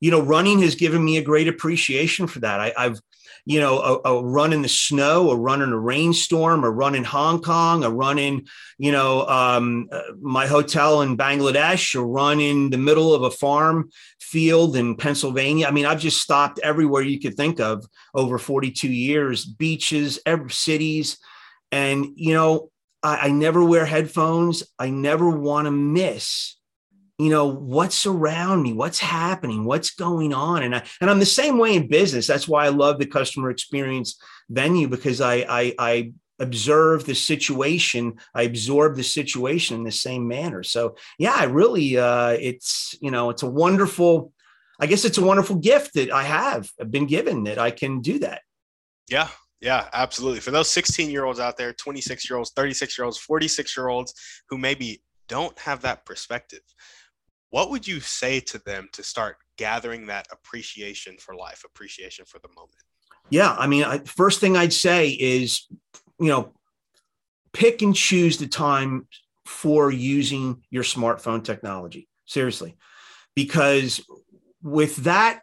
you 0.00 0.10
know, 0.10 0.20
running 0.20 0.60
has 0.62 0.74
given 0.74 1.04
me 1.04 1.16
a 1.16 1.22
great 1.22 1.48
appreciation 1.48 2.26
for 2.26 2.40
that. 2.40 2.60
I, 2.60 2.72
have 2.76 3.00
you 3.46 3.60
know, 3.60 4.00
a, 4.04 4.08
a, 4.08 4.22
run 4.24 4.52
in 4.52 4.62
the 4.62 4.68
snow, 4.68 5.30
a 5.30 5.36
run 5.36 5.60
in 5.60 5.70
a 5.70 5.78
rainstorm, 5.78 6.64
a 6.64 6.70
run 6.70 6.94
in 6.94 7.04
Hong 7.04 7.42
Kong, 7.42 7.84
a 7.84 7.90
run 7.90 8.18
in, 8.18 8.46
you 8.78 8.90
know, 8.90 9.26
um, 9.26 9.88
uh, 9.92 10.00
my 10.20 10.46
hotel 10.46 11.02
in 11.02 11.16
Bangladesh, 11.16 11.94
a 11.94 12.02
run 12.02 12.40
in 12.40 12.70
the 12.70 12.78
middle 12.78 13.14
of 13.14 13.22
a 13.22 13.30
farm 13.30 13.90
field 14.18 14.76
in 14.76 14.96
Pennsylvania. 14.96 15.66
I 15.66 15.72
mean, 15.72 15.84
I've 15.84 16.00
just 16.00 16.22
stopped 16.22 16.58
everywhere 16.62 17.02
you 17.02 17.20
could 17.20 17.34
think 17.34 17.60
of 17.60 17.86
over 18.14 18.38
42 18.38 18.88
years, 18.88 19.44
beaches, 19.44 20.18
every, 20.24 20.50
cities, 20.50 21.18
and, 21.74 22.06
you 22.16 22.34
know, 22.34 22.70
I, 23.02 23.26
I 23.26 23.30
never 23.30 23.64
wear 23.64 23.84
headphones. 23.84 24.62
I 24.78 24.90
never 24.90 25.28
want 25.28 25.66
to 25.66 25.70
miss 25.70 26.56
you 27.18 27.30
know 27.30 27.46
what's 27.46 28.06
around 28.06 28.60
me 28.62 28.72
what's 28.72 28.98
happening 28.98 29.64
what's 29.64 29.90
going 29.90 30.34
on. 30.34 30.64
And 30.64 30.74
I, 30.74 30.84
and 31.00 31.08
I'm 31.08 31.20
the 31.20 31.26
same 31.26 31.58
way 31.58 31.76
in 31.76 31.86
business. 31.86 32.26
That's 32.26 32.48
why 32.48 32.64
I 32.64 32.70
love 32.70 32.98
the 32.98 33.06
customer 33.06 33.50
experience 33.50 34.20
venue 34.48 34.88
because 34.88 35.20
I 35.20 35.46
I 35.48 35.74
I 35.78 36.12
observe 36.40 37.04
the 37.04 37.14
situation 37.14 38.12
i 38.34 38.42
absorb 38.42 38.96
the 38.96 39.04
situation 39.04 39.76
in 39.76 39.84
the 39.84 39.92
same 39.92 40.26
manner. 40.26 40.64
So 40.64 40.96
yeah 41.16 41.34
i 41.36 41.44
really 41.44 41.96
uh 41.96 42.30
it's 42.30 42.96
you 43.00 43.12
know 43.12 43.30
it's 43.30 43.44
a 43.44 43.50
wonderful 43.50 44.32
i 44.80 44.86
guess 44.86 45.04
it's 45.04 45.18
a 45.18 45.24
wonderful 45.24 45.56
gift 45.56 45.94
that 45.94 46.10
i 46.12 46.24
have 46.24 46.68
been 46.90 47.06
given 47.06 47.44
that 47.44 47.58
i 47.58 47.70
can 47.70 48.00
do 48.00 48.18
that. 48.18 48.42
Yeah 49.08 49.28
yeah 49.64 49.88
absolutely 49.92 50.40
for 50.40 50.50
those 50.50 50.70
16 50.70 51.10
year 51.10 51.24
olds 51.24 51.40
out 51.40 51.56
there 51.56 51.72
26 51.72 52.28
year 52.28 52.36
olds 52.36 52.52
36 52.54 52.98
year 52.98 53.04
olds 53.04 53.18
46 53.18 53.76
year 53.76 53.88
olds 53.88 54.14
who 54.48 54.58
maybe 54.58 55.02
don't 55.28 55.58
have 55.58 55.82
that 55.82 56.04
perspective 56.04 56.62
what 57.50 57.70
would 57.70 57.86
you 57.86 58.00
say 58.00 58.40
to 58.40 58.58
them 58.66 58.88
to 58.92 59.02
start 59.02 59.36
gathering 59.56 60.06
that 60.06 60.26
appreciation 60.30 61.16
for 61.18 61.34
life 61.34 61.64
appreciation 61.64 62.24
for 62.24 62.38
the 62.40 62.48
moment 62.48 62.82
yeah 63.30 63.54
i 63.58 63.66
mean 63.66 63.84
I, 63.84 63.98
first 63.98 64.40
thing 64.40 64.56
i'd 64.56 64.72
say 64.72 65.08
is 65.08 65.66
you 66.18 66.28
know, 66.28 66.52
pick 67.52 67.82
and 67.82 67.94
choose 67.94 68.38
the 68.38 68.46
time 68.46 69.06
for 69.44 69.90
using 69.90 70.62
your 70.70 70.84
smartphone 70.84 71.44
technology. 71.44 72.08
Seriously. 72.24 72.76
Because 73.34 74.04
with 74.62 74.96
that 74.98 75.40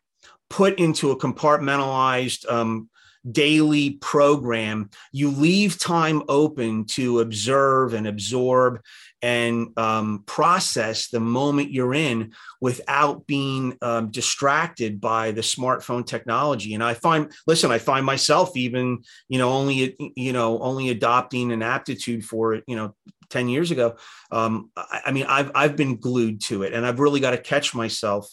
put 0.50 0.80
into 0.80 1.12
a 1.12 1.20
compartmentalized 1.20 2.50
um, 2.52 2.90
daily 3.30 3.92
program, 3.92 4.90
you 5.12 5.30
leave 5.30 5.78
time 5.78 6.24
open 6.28 6.86
to 6.86 7.20
observe 7.20 7.94
and 7.94 8.08
absorb 8.08 8.82
and 9.22 9.78
um, 9.78 10.24
process 10.26 11.10
the 11.10 11.20
moment 11.20 11.72
you're 11.72 11.94
in 11.94 12.34
without 12.60 13.28
being 13.28 13.78
um, 13.82 14.10
distracted 14.10 15.00
by 15.00 15.32
the 15.32 15.42
smartphone 15.42 16.06
technology. 16.06 16.74
And 16.74 16.84
i 16.84 16.94
find 16.94 17.32
listen 17.46 17.72
i 17.72 17.78
find 17.78 18.06
myself 18.06 18.56
even 18.56 19.04
you 19.30 19.38
know 19.38 19.52
only 19.52 19.96
you 20.16 20.34
know 20.34 20.60
only 20.60 20.90
adopting 20.90 21.52
an 21.52 21.62
aptitude 21.62 22.26
for 22.26 22.56
it 22.56 22.64
you 22.68 22.76
know 22.76 22.96
10 23.30 23.48
years 23.48 23.72
ago. 23.72 23.96
Um, 24.32 24.72
I, 24.76 25.02
I, 25.06 25.12
mean 25.12 25.26
I've, 25.28 25.52
I've 25.56 25.76
been 25.78 25.98
glued 25.98 26.42
to 26.42 26.64
it 26.64 26.74
and 26.74 26.86
i've 26.86 27.00
really 27.00 27.20
got 27.20 27.32
to 27.32 27.38
catch 27.38 27.74
myself 27.74 28.32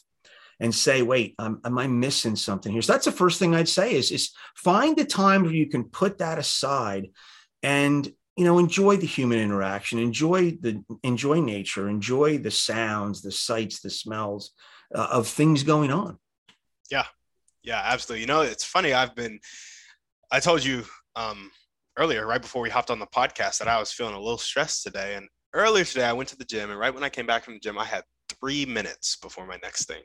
and 0.60 0.74
say 0.74 1.02
wait 1.02 1.34
um, 1.38 1.60
am 1.64 1.78
i 1.78 1.86
missing 1.86 2.36
something 2.36 2.72
here? 2.72 2.82
So 2.82 2.92
that's 2.92 3.04
the 3.04 3.12
first 3.12 3.38
thing 3.38 3.54
i'd 3.54 3.68
say 3.68 3.94
is, 3.94 4.10
is 4.10 4.30
find 4.54 4.96
the 4.96 5.04
time 5.04 5.42
where 5.42 5.52
you 5.52 5.68
can 5.68 5.84
put 5.84 6.18
that 6.18 6.38
aside 6.38 7.08
and 7.62 8.10
you 8.36 8.44
know 8.44 8.58
enjoy 8.58 8.96
the 8.96 9.06
human 9.06 9.38
interaction 9.38 9.98
enjoy 9.98 10.52
the 10.52 10.82
enjoy 11.02 11.40
nature 11.40 11.88
enjoy 11.88 12.38
the 12.38 12.50
sounds 12.50 13.20
the 13.20 13.32
sights 13.32 13.80
the 13.80 13.90
smells 13.90 14.52
uh, 14.94 15.08
of 15.10 15.26
things 15.26 15.62
going 15.62 15.90
on. 15.90 16.18
Yeah. 16.90 17.04
Yeah 17.62 17.82
absolutely. 17.84 18.22
You 18.22 18.26
know 18.26 18.42
it's 18.42 18.64
funny 18.64 18.92
i've 18.92 19.14
been 19.14 19.40
i 20.30 20.40
told 20.40 20.64
you 20.64 20.84
um 21.16 21.50
earlier 21.98 22.26
right 22.26 22.40
before 22.40 22.62
we 22.62 22.70
hopped 22.70 22.90
on 22.90 22.98
the 22.98 23.06
podcast 23.06 23.58
that 23.58 23.68
i 23.68 23.78
was 23.78 23.92
feeling 23.92 24.14
a 24.14 24.20
little 24.20 24.38
stressed 24.38 24.82
today 24.82 25.16
and 25.16 25.28
earlier 25.54 25.84
today 25.84 26.04
i 26.04 26.12
went 26.12 26.28
to 26.28 26.36
the 26.36 26.44
gym 26.44 26.70
and 26.70 26.78
right 26.78 26.94
when 26.94 27.04
i 27.04 27.08
came 27.08 27.26
back 27.26 27.44
from 27.44 27.54
the 27.54 27.60
gym 27.60 27.78
i 27.78 27.84
had 27.84 28.04
three 28.40 28.64
minutes 28.64 29.16
before 29.16 29.46
my 29.46 29.58
next 29.62 29.86
thing 29.86 30.02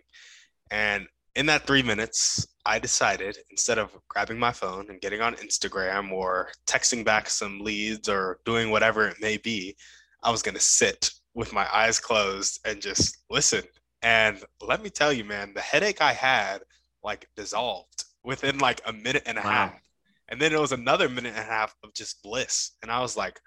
and 0.73 1.05
in 1.35 1.45
that 1.45 1.67
three 1.67 1.83
minutes, 1.83 2.47
I 2.65 2.79
decided 2.79 3.37
instead 3.51 3.77
of 3.77 3.95
grabbing 4.09 4.39
my 4.39 4.51
phone 4.51 4.89
and 4.89 4.99
getting 4.99 5.21
on 5.21 5.35
Instagram 5.35 6.11
or 6.11 6.49
texting 6.65 7.05
back 7.05 7.29
some 7.29 7.59
leads 7.59 8.09
or 8.09 8.39
doing 8.43 8.71
whatever 8.71 9.07
it 9.07 9.17
may 9.21 9.37
be, 9.37 9.75
I 10.23 10.31
was 10.31 10.41
going 10.41 10.55
to 10.55 10.61
sit 10.61 11.11
with 11.35 11.53
my 11.53 11.67
eyes 11.71 11.99
closed 11.99 12.59
and 12.65 12.81
just 12.81 13.19
listen. 13.29 13.61
And 14.01 14.43
let 14.61 14.81
me 14.81 14.89
tell 14.89 15.13
you, 15.13 15.23
man, 15.23 15.53
the 15.53 15.61
headache 15.61 16.01
I 16.01 16.11
had 16.11 16.63
like 17.03 17.27
dissolved 17.35 18.05
within 18.23 18.57
like 18.57 18.81
a 18.87 18.93
minute 18.93 19.23
and 19.27 19.37
a 19.37 19.41
wow. 19.41 19.49
half. 19.49 19.81
And 20.29 20.41
then 20.41 20.53
it 20.53 20.59
was 20.59 20.71
another 20.71 21.07
minute 21.07 21.35
and 21.35 21.39
a 21.39 21.43
half 21.43 21.75
of 21.83 21.93
just 21.93 22.23
bliss. 22.23 22.71
And 22.81 22.91
I 22.91 22.99
was 23.01 23.15
like, 23.15 23.39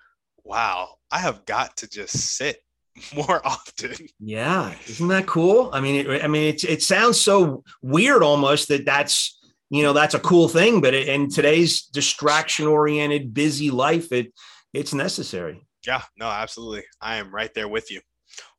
wow, 0.45 0.95
I 1.11 1.19
have 1.19 1.45
got 1.45 1.77
to 1.79 1.89
just 1.89 2.37
sit 2.37 2.59
more 3.15 3.47
often. 3.47 3.95
Yeah, 4.19 4.75
isn't 4.89 5.09
that 5.09 5.27
cool? 5.27 5.71
I 5.73 5.81
mean, 5.81 6.07
it, 6.07 6.25
I 6.25 6.29
mean, 6.29 6.55
it 6.55 6.65
it 6.65 6.83
sounds 6.83 7.21
so 7.21 7.63
weird 7.83 8.23
almost 8.23 8.69
that 8.69 8.85
that's 8.85 9.39
you 9.71 9.83
know 9.83 9.93
that's 9.93 10.15
a 10.15 10.21
cool 10.21 10.49
thing, 10.49 10.81
but 10.81 10.95
it, 10.95 11.09
in 11.09 11.29
today's 11.29 11.83
distraction 11.83 12.67
oriented, 12.67 13.35
busy 13.35 13.71
life, 13.71 14.13
it 14.13 14.33
it's 14.73 14.95
necessary. 14.95 15.67
Yeah, 15.87 16.03
no, 16.19 16.27
absolutely. 16.27 16.85
I 17.01 17.17
am 17.17 17.33
right 17.33 17.53
there 17.55 17.69
with 17.69 17.91
you. 17.91 18.01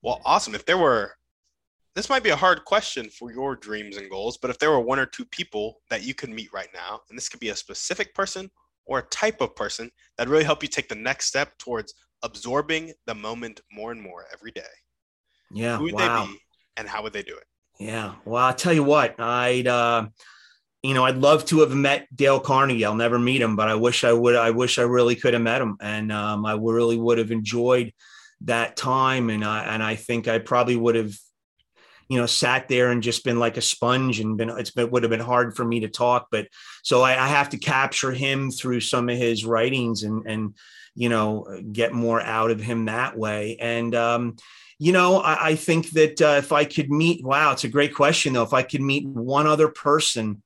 Well, 0.02 0.22
awesome. 0.26 0.56
If 0.56 0.66
there 0.66 0.78
were, 0.78 1.12
this 1.96 2.10
might 2.10 2.24
be 2.24 2.30
a 2.30 2.36
hard 2.36 2.64
question 2.64 3.10
for 3.10 3.32
your 3.32 3.56
dreams 3.56 3.98
and 3.98 4.10
goals, 4.10 4.38
but 4.38 4.50
if 4.50 4.58
there 4.60 4.72
were 4.72 4.80
one 4.80 5.00
or 5.00 5.06
two 5.06 5.26
people 5.26 5.82
that 5.90 6.04
you 6.04 6.14
could 6.14 6.30
meet 6.30 6.54
right 6.54 6.70
now, 6.74 7.02
and 7.10 7.18
this 7.18 7.28
could 7.28 7.40
be 7.40 7.50
a 7.50 7.56
specific 7.56 8.14
person 8.16 8.50
or 8.86 9.00
a 9.00 9.08
type 9.08 9.42
of 9.42 9.56
person 9.56 9.92
that 10.18 10.30
really 10.30 10.46
help 10.46 10.64
you 10.64 10.70
take 10.70 10.88
the 10.88 10.96
next 10.96 11.26
step 11.26 11.58
towards 11.58 11.94
absorbing 12.24 12.94
the 13.06 13.16
moment 13.16 13.62
more 13.72 13.92
and 13.92 14.02
more 14.02 14.26
every 14.34 14.52
day. 14.52 14.62
Yeah. 15.52 15.78
Who 15.78 15.86
would 15.86 15.94
wow. 15.94 16.26
they 16.26 16.32
be 16.32 16.40
and 16.78 16.88
how 16.88 17.04
would 17.04 17.14
they 17.14 17.24
do 17.24 17.36
it? 17.36 17.46
Yeah. 17.80 18.16
Well, 18.26 18.44
I'll 18.44 18.54
tell 18.54 18.74
you 18.74 18.84
what, 18.84 19.20
I'd, 19.20 19.68
uh, 19.68 20.08
you 20.84 20.94
know, 20.94 21.06
I'd 21.06 21.18
love 21.18 21.46
to 21.46 21.60
have 21.62 21.74
met 21.74 22.08
Dale 22.16 22.40
Carnegie. 22.40 22.86
I'll 22.86 22.96
never 22.96 23.20
meet 23.20 23.42
him, 23.42 23.56
but 23.56 23.68
I 23.68 23.76
wish 23.76 24.04
I 24.04 24.14
would. 24.14 24.36
I 24.36 24.52
wish 24.52 24.78
I 24.78 24.84
really 24.84 25.16
could 25.16 25.34
have 25.34 25.42
met 25.42 25.62
him, 25.62 25.76
and 25.82 26.12
um, 26.12 26.46
I 26.46 26.54
really 26.54 26.98
would 26.98 27.18
have 27.18 27.32
enjoyed 27.32 27.94
that 28.42 28.78
time. 28.78 29.30
And 29.30 29.44
I 29.44 29.64
and 29.66 29.82
I 29.82 29.96
think 29.96 30.28
I 30.28 30.38
probably 30.38 30.76
would 30.76 30.96
have, 30.96 31.14
you 32.08 32.20
know, 32.20 32.28
sat 32.28 32.68
there 32.68 32.92
and 32.92 33.02
just 33.02 33.26
been 33.26 33.40
like 33.40 33.58
a 33.58 33.62
sponge, 33.62 34.20
and 34.20 34.38
been 34.38 34.50
it's 34.50 34.72
been 34.72 34.92
would 34.92 35.04
have 35.04 35.10
been 35.10 35.20
hard 35.20 35.56
for 35.56 35.66
me 35.66 35.82
to 35.82 35.90
talk. 35.90 36.28
But 36.32 36.48
so 36.84 37.02
I, 37.02 37.22
I 37.22 37.28
have 37.28 37.50
to 37.50 37.58
capture 37.58 38.12
him 38.12 38.52
through 38.52 38.82
some 38.82 39.10
of 39.10 39.18
his 39.18 39.44
writings, 39.44 40.04
and 40.04 40.26
and 40.28 40.56
you 40.98 41.10
know, 41.10 41.62
get 41.72 41.94
more 41.94 42.20
out 42.22 42.52
of 42.52 42.60
him 42.60 42.86
that 42.86 43.18
way. 43.18 43.56
And, 43.60 43.94
um, 43.96 44.36
you 44.80 44.92
know, 44.92 45.20
I, 45.22 45.50
I 45.50 45.56
think 45.56 45.92
that 45.92 46.22
uh, 46.22 46.36
if 46.38 46.52
I 46.52 46.66
could 46.66 46.90
meet, 46.90 47.24
wow, 47.24 47.52
it's 47.52 47.64
a 47.64 47.70
great 47.70 47.96
question 47.96 48.34
though. 48.34 48.44
If 48.44 48.54
I 48.54 48.64
could 48.64 48.82
meet 48.82 49.08
one 49.08 49.48
other 49.48 49.70
person, 49.70 50.42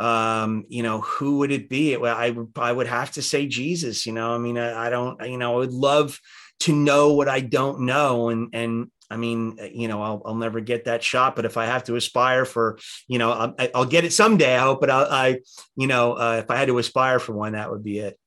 um, 0.00 0.64
you 0.68 0.82
know, 0.82 1.02
who 1.02 1.38
would 1.38 1.52
it 1.52 1.68
be? 1.68 1.94
I 1.94 2.34
I 2.56 2.72
would 2.72 2.86
have 2.86 3.10
to 3.12 3.22
say 3.22 3.46
Jesus. 3.46 4.06
You 4.06 4.12
know, 4.12 4.34
I 4.34 4.38
mean, 4.38 4.56
I, 4.56 4.86
I 4.86 4.90
don't, 4.90 5.20
you 5.28 5.36
know, 5.36 5.54
I 5.54 5.56
would 5.58 5.72
love 5.72 6.18
to 6.60 6.74
know 6.74 7.12
what 7.12 7.28
I 7.28 7.40
don't 7.40 7.80
know, 7.80 8.30
and 8.30 8.48
and 8.54 8.90
I 9.10 9.16
mean, 9.16 9.58
you 9.74 9.88
know, 9.88 10.02
I'll, 10.02 10.22
I'll 10.24 10.34
never 10.36 10.60
get 10.60 10.84
that 10.84 11.02
shot, 11.02 11.36
but 11.36 11.44
if 11.44 11.56
I 11.56 11.66
have 11.66 11.84
to 11.84 11.96
aspire 11.96 12.44
for, 12.44 12.78
you 13.08 13.18
know, 13.18 13.32
I'll, 13.32 13.54
I'll 13.74 13.84
get 13.84 14.04
it 14.04 14.12
someday. 14.12 14.54
I 14.54 14.60
hope, 14.60 14.80
but 14.80 14.88
I, 14.88 15.02
I 15.02 15.38
you 15.76 15.86
know, 15.86 16.14
uh, 16.14 16.36
if 16.44 16.50
I 16.50 16.56
had 16.56 16.68
to 16.68 16.78
aspire 16.78 17.18
for 17.18 17.34
one, 17.34 17.52
that 17.52 17.70
would 17.70 17.82
be 17.82 17.98
it. 17.98 18.18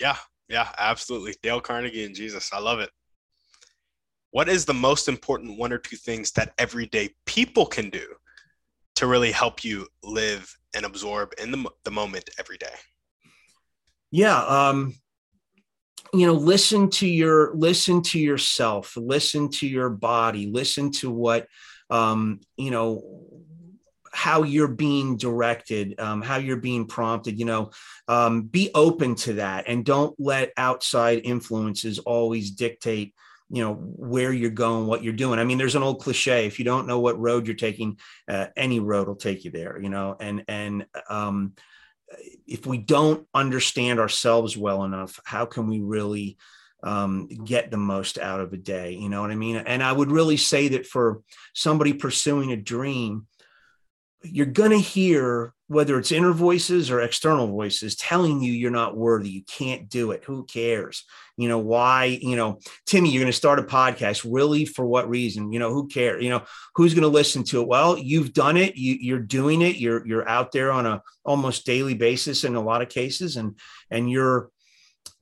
Yeah, 0.00 0.18
yeah, 0.48 0.68
absolutely. 0.78 1.34
Dale 1.42 1.60
Carnegie 1.60 2.04
and 2.04 2.14
Jesus. 2.14 2.50
I 2.52 2.60
love 2.60 2.80
it. 2.80 2.90
What 4.30 4.48
is 4.48 4.64
the 4.64 4.74
most 4.74 5.08
important 5.08 5.58
one 5.58 5.72
or 5.72 5.78
two 5.78 5.96
things 5.96 6.32
that 6.32 6.52
everyday 6.58 7.10
people 7.24 7.66
can 7.66 7.90
do 7.90 8.06
to 8.96 9.06
really 9.06 9.30
help 9.32 9.64
you 9.64 9.86
live 10.02 10.54
and 10.74 10.84
absorb 10.84 11.32
in 11.40 11.50
the, 11.50 11.70
the 11.84 11.90
moment 11.90 12.28
every 12.38 12.58
day? 12.58 12.74
Yeah. 14.10 14.38
Um, 14.44 14.94
you 16.14 16.26
know, 16.26 16.34
listen 16.34 16.88
to 16.90 17.06
your, 17.06 17.54
listen 17.54 18.02
to 18.02 18.18
yourself, 18.18 18.96
listen 18.96 19.50
to 19.50 19.68
your 19.68 19.90
body, 19.90 20.46
listen 20.46 20.90
to 20.92 21.10
what, 21.10 21.46
um, 21.90 22.40
you 22.56 22.70
know, 22.70 23.37
how 24.18 24.42
you're 24.42 24.66
being 24.66 25.16
directed, 25.16 25.94
um, 26.00 26.22
how 26.22 26.38
you're 26.38 26.56
being 26.56 26.86
prompted. 26.86 27.38
You 27.38 27.44
know, 27.44 27.70
um, 28.08 28.42
be 28.42 28.68
open 28.74 29.14
to 29.14 29.34
that 29.34 29.68
and 29.68 29.84
don't 29.84 30.12
let 30.18 30.52
outside 30.56 31.20
influences 31.22 32.00
always 32.00 32.50
dictate 32.50 33.14
you 33.50 33.62
know 33.62 33.74
where 33.74 34.30
you're 34.30 34.50
going 34.50 34.86
what 34.86 35.02
you're 35.02 35.14
doing 35.14 35.38
i 35.38 35.44
mean 35.44 35.56
there's 35.56 35.74
an 35.74 35.82
old 35.82 36.02
cliche 36.02 36.46
if 36.46 36.58
you 36.58 36.66
don't 36.66 36.86
know 36.86 37.00
what 37.00 37.18
road 37.18 37.46
you're 37.46 37.56
taking 37.56 37.98
uh, 38.28 38.44
any 38.58 38.78
road 38.78 39.08
will 39.08 39.16
take 39.16 39.42
you 39.42 39.50
there 39.50 39.80
you 39.80 39.88
know 39.88 40.14
and 40.20 40.44
and 40.48 40.84
um, 41.08 41.54
if 42.46 42.66
we 42.66 42.76
don't 42.76 43.26
understand 43.32 44.00
ourselves 44.00 44.54
well 44.54 44.84
enough 44.84 45.18
how 45.24 45.46
can 45.46 45.66
we 45.66 45.80
really 45.80 46.36
um, 46.82 47.26
get 47.26 47.70
the 47.70 47.78
most 47.78 48.18
out 48.18 48.40
of 48.40 48.52
a 48.52 48.58
day 48.58 48.92
you 48.92 49.08
know 49.08 49.22
what 49.22 49.30
i 49.30 49.34
mean 49.34 49.56
and 49.56 49.82
i 49.82 49.90
would 49.90 50.10
really 50.10 50.36
say 50.36 50.68
that 50.68 50.86
for 50.86 51.22
somebody 51.54 51.94
pursuing 51.94 52.52
a 52.52 52.56
dream 52.56 53.26
you're 54.22 54.46
going 54.46 54.70
to 54.70 54.78
hear 54.78 55.54
whether 55.68 55.98
it's 55.98 56.12
inner 56.12 56.32
voices 56.32 56.90
or 56.90 57.00
external 57.00 57.46
voices 57.46 57.94
telling 57.94 58.42
you 58.42 58.52
you're 58.52 58.70
not 58.70 58.96
worthy 58.96 59.28
you 59.28 59.42
can't 59.42 59.88
do 59.88 60.10
it 60.10 60.24
who 60.24 60.44
cares? 60.44 61.04
You 61.36 61.48
know 61.48 61.58
why 61.58 62.18
you 62.20 62.36
know 62.36 62.58
timmy 62.86 63.10
you're 63.10 63.22
going 63.22 63.32
to 63.32 63.36
start 63.36 63.58
a 63.58 63.62
podcast 63.62 64.26
really 64.28 64.64
for 64.64 64.84
what 64.84 65.08
reason? 65.08 65.52
You 65.52 65.58
know 65.58 65.72
who 65.72 65.86
cares 65.86 66.22
you 66.22 66.30
know 66.30 66.42
who's 66.74 66.94
going 66.94 67.02
to 67.02 67.08
listen 67.08 67.44
to 67.44 67.60
it? 67.60 67.68
Well 67.68 67.98
you've 67.98 68.32
done 68.32 68.56
it 68.56 68.76
you, 68.76 68.96
you're 69.00 69.18
doing 69.20 69.62
it 69.62 69.76
you're 69.76 70.06
you're 70.06 70.28
out 70.28 70.52
there 70.52 70.72
on 70.72 70.86
a 70.86 71.02
almost 71.24 71.66
daily 71.66 71.94
basis 71.94 72.44
in 72.44 72.54
a 72.56 72.62
lot 72.62 72.82
of 72.82 72.88
cases 72.88 73.36
and 73.36 73.56
and 73.90 74.10
you're 74.10 74.50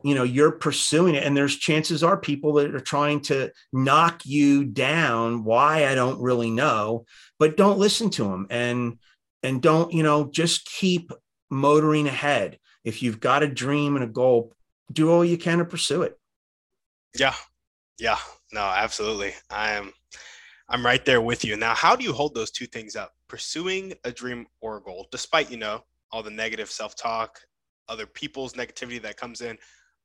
you 0.07 0.15
know 0.15 0.23
you're 0.23 0.53
pursuing 0.53 1.15
it 1.15 1.25
and 1.25 1.37
there's 1.37 1.57
chances 1.57 2.03
are 2.03 2.17
people 2.17 2.55
that 2.55 2.75
are 2.75 2.81
trying 2.81 3.21
to 3.21 3.51
knock 3.73 4.23
you 4.25 4.65
down 4.65 5.45
why 5.45 5.87
i 5.87 5.95
don't 5.95 6.21
really 6.21 6.51
know 6.51 7.05
but 7.39 7.57
don't 7.57 7.79
listen 7.79 8.11
to 8.11 8.25
them 8.25 8.47
and 8.51 8.99
and 9.43 9.63
don't 9.63 9.93
you 9.93 10.03
know 10.03 10.31
just 10.31 10.67
keep 10.67 11.11
motoring 11.51 12.07
ahead 12.07 12.59
if 12.85 13.03
you've 13.03 13.21
got 13.21 13.43
a 13.43 13.49
dream 13.49 13.97
and 13.97 14.05
a 14.05 14.09
goal 14.09 14.53
do 14.93 15.11
all 15.11 15.25
you 15.25 15.37
can 15.37 15.59
to 15.59 15.65
pursue 15.65 16.03
it. 16.03 16.19
Yeah. 17.19 17.35
Yeah. 17.99 18.19
No, 18.53 18.61
absolutely. 18.61 19.35
I'm 19.51 19.93
I'm 20.69 20.85
right 20.85 21.05
there 21.05 21.21
with 21.21 21.45
you. 21.45 21.57
Now, 21.57 21.75
how 21.75 21.95
do 21.95 22.05
you 22.05 22.13
hold 22.13 22.35
those 22.35 22.51
two 22.51 22.67
things 22.67 22.97
up? 22.97 23.13
Pursuing 23.29 23.95
a 24.05 24.11
dream 24.11 24.47
or 24.61 24.79
a 24.79 24.83
goal, 24.83 25.07
despite, 25.13 25.51
you 25.51 25.57
know, 25.57 25.85
all 26.11 26.23
the 26.23 26.31
negative 26.31 26.71
self-talk, 26.71 27.39
other 27.89 28.07
people's 28.07 28.55
negativity 28.55 29.01
that 29.03 29.17
comes 29.17 29.43
in, 29.43 29.57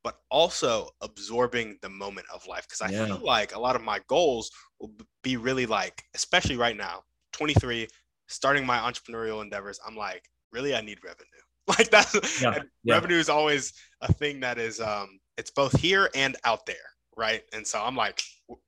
but 0.03 0.17
also 0.29 0.89
absorbing 1.01 1.77
the 1.81 1.89
moment 1.89 2.27
of 2.34 2.46
life. 2.48 2.67
Cause 2.67 2.81
I 2.81 2.91
yeah. 2.91 3.05
feel 3.05 3.20
like 3.24 3.55
a 3.55 3.60
lot 3.60 3.75
of 3.75 3.84
my 3.84 4.00
goals 4.08 4.50
will 4.79 4.91
be 5.24 5.38
really 5.38 5.65
like, 5.65 6.03
especially 6.15 6.58
right 6.58 6.75
now, 6.75 7.01
23, 7.34 7.88
starting 8.27 8.65
my 8.65 8.77
entrepreneurial 8.77 9.41
endeavors. 9.41 9.79
I'm 9.86 9.96
like, 9.96 10.24
really, 10.51 10.75
I 10.75 10.81
need 10.81 11.00
revenue. 11.03 11.25
Like 11.67 11.91
that 11.91 12.12
yeah. 12.41 12.63
yeah. 12.84 12.96
revenue 12.96 13.15
is 13.15 13.29
always 13.29 13.72
a 14.01 14.12
thing 14.12 14.41
that 14.41 14.58
is 14.58 14.81
um 14.81 15.20
it's 15.38 15.51
both 15.51 15.79
here 15.79 16.10
and 16.15 16.36
out 16.43 16.65
there 16.65 16.75
right? 17.17 17.43
And 17.53 17.65
so 17.65 17.81
I'm 17.81 17.96
like, 17.96 18.22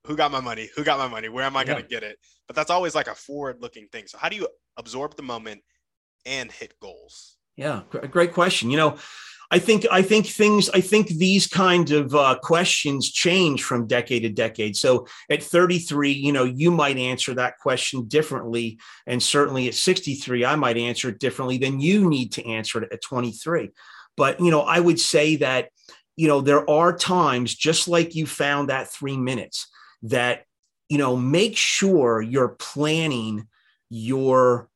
who 0.05 0.15
got 0.15 0.31
my 0.31 0.39
money? 0.39 0.69
Who 0.75 0.83
got 0.83 0.99
my 0.99 1.07
money? 1.07 1.29
Where 1.29 1.43
am 1.43 1.57
I 1.57 1.63
going 1.63 1.81
to 1.81 1.87
get 1.87 2.03
it? 2.03 2.17
But 2.47 2.55
that's 2.55 2.69
always 2.69 2.95
like 2.95 3.07
a 3.07 3.15
forward 3.15 3.57
looking 3.61 3.87
thing. 3.91 4.05
So 4.07 4.17
how 4.17 4.29
do 4.29 4.35
you 4.35 4.47
absorb 4.77 5.15
the 5.15 5.23
moment 5.23 5.61
and 6.25 6.51
hit 6.51 6.73
goals? 6.81 7.37
Yeah, 7.55 7.81
great 7.89 8.33
question. 8.33 8.71
You 8.71 8.77
know, 8.77 8.97
I 9.53 9.59
think 9.59 9.85
I 9.91 10.01
think 10.01 10.25
things 10.25 10.67
I 10.71 10.81
think 10.81 11.09
these 11.09 11.45
kind 11.45 11.91
of 11.91 12.15
uh, 12.15 12.39
questions 12.41 13.11
change 13.11 13.63
from 13.63 13.85
decade 13.85 14.23
to 14.23 14.29
decade. 14.29 14.75
So 14.75 15.05
at 15.29 15.43
33, 15.43 16.11
you 16.11 16.31
know, 16.31 16.43
you 16.43 16.71
might 16.71 16.97
answer 16.97 17.35
that 17.35 17.59
question 17.59 18.07
differently, 18.07 18.79
and 19.05 19.21
certainly 19.21 19.67
at 19.67 19.75
63, 19.75 20.43
I 20.43 20.55
might 20.55 20.77
answer 20.77 21.09
it 21.09 21.19
differently 21.19 21.59
than 21.59 21.79
you 21.79 22.09
need 22.09 22.31
to 22.33 22.47
answer 22.47 22.81
it 22.81 22.91
at 22.91 23.03
23. 23.03 23.69
But 24.17 24.39
you 24.39 24.49
know, 24.49 24.61
I 24.61 24.79
would 24.79 24.99
say 24.99 25.35
that 25.35 25.69
you 26.15 26.27
know, 26.27 26.41
there 26.41 26.67
are 26.69 26.95
times, 26.95 27.55
just 27.55 27.87
like 27.87 28.15
you 28.15 28.25
found 28.25 28.69
that 28.69 28.91
three 28.91 29.17
minutes, 29.17 29.67
that, 30.03 30.45
you 30.89 30.97
know, 30.97 31.15
make 31.15 31.57
sure 31.57 32.21
you're 32.21 32.55
planning 32.59 33.47
your 33.89 34.69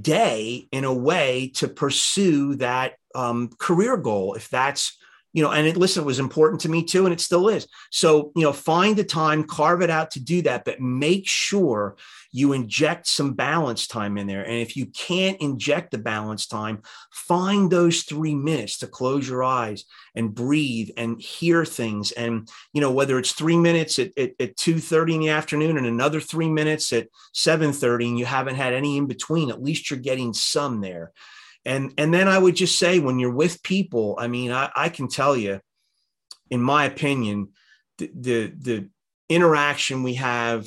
day 0.00 0.68
in 0.72 0.84
a 0.84 0.92
way 0.92 1.52
to 1.54 1.68
pursue 1.68 2.56
that 2.56 2.94
um, 3.16 3.50
career 3.58 3.96
goal. 3.96 4.34
If 4.34 4.48
that's 4.48 4.96
you 5.36 5.42
know, 5.42 5.52
and 5.52 5.66
it, 5.66 5.76
listen, 5.76 6.02
it 6.02 6.06
was 6.06 6.18
important 6.18 6.62
to 6.62 6.70
me 6.70 6.82
too, 6.82 7.04
and 7.04 7.12
it 7.12 7.20
still 7.20 7.50
is. 7.50 7.68
So, 7.90 8.32
you 8.34 8.42
know, 8.42 8.54
find 8.54 8.96
the 8.96 9.04
time, 9.04 9.44
carve 9.44 9.82
it 9.82 9.90
out 9.90 10.12
to 10.12 10.20
do 10.20 10.40
that, 10.40 10.64
but 10.64 10.80
make 10.80 11.28
sure 11.28 11.96
you 12.32 12.54
inject 12.54 13.06
some 13.06 13.34
balance 13.34 13.86
time 13.86 14.16
in 14.16 14.26
there. 14.26 14.42
And 14.42 14.54
if 14.54 14.78
you 14.78 14.86
can't 14.86 15.38
inject 15.42 15.90
the 15.90 15.98
balance 15.98 16.46
time, 16.46 16.80
find 17.12 17.70
those 17.70 18.04
three 18.04 18.34
minutes 18.34 18.78
to 18.78 18.86
close 18.86 19.28
your 19.28 19.44
eyes 19.44 19.84
and 20.14 20.34
breathe 20.34 20.88
and 20.96 21.20
hear 21.20 21.66
things. 21.66 22.12
And, 22.12 22.48
you 22.72 22.80
know, 22.80 22.92
whether 22.92 23.18
it's 23.18 23.32
three 23.32 23.58
minutes 23.58 23.98
at, 23.98 24.16
at, 24.16 24.30
at 24.40 24.56
2.30 24.56 25.16
in 25.16 25.20
the 25.20 25.28
afternoon 25.28 25.76
and 25.76 25.86
another 25.86 26.20
three 26.20 26.48
minutes 26.48 26.94
at 26.94 27.08
7.30 27.34 28.08
and 28.08 28.18
you 28.18 28.24
haven't 28.24 28.56
had 28.56 28.72
any 28.72 28.96
in 28.96 29.06
between, 29.06 29.50
at 29.50 29.62
least 29.62 29.90
you're 29.90 30.00
getting 30.00 30.32
some 30.32 30.80
there 30.80 31.12
and 31.66 31.92
and 31.98 32.14
then 32.14 32.28
i 32.28 32.38
would 32.38 32.56
just 32.56 32.78
say 32.78 32.98
when 32.98 33.18
you're 33.18 33.30
with 33.30 33.62
people 33.62 34.16
i 34.18 34.26
mean 34.26 34.50
i, 34.52 34.70
I 34.74 34.88
can 34.88 35.08
tell 35.08 35.36
you 35.36 35.60
in 36.50 36.62
my 36.62 36.86
opinion 36.86 37.48
the, 37.98 38.10
the, 38.14 38.46
the 38.58 38.88
interaction 39.28 40.02
we 40.02 40.14
have 40.14 40.66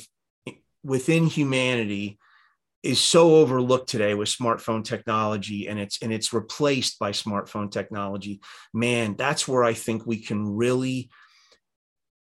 within 0.84 1.26
humanity 1.26 2.18
is 2.82 2.98
so 2.98 3.36
overlooked 3.36 3.88
today 3.88 4.14
with 4.14 4.28
smartphone 4.28 4.82
technology 4.82 5.68
and 5.68 5.78
it's 5.78 6.00
and 6.02 6.12
it's 6.12 6.32
replaced 6.32 6.98
by 6.98 7.12
smartphone 7.12 7.70
technology. 7.70 8.40
Man 8.72 9.16
that's 9.16 9.46
where 9.46 9.64
i 9.64 9.74
think 9.74 10.06
we 10.06 10.18
can 10.18 10.56
really 10.56 11.10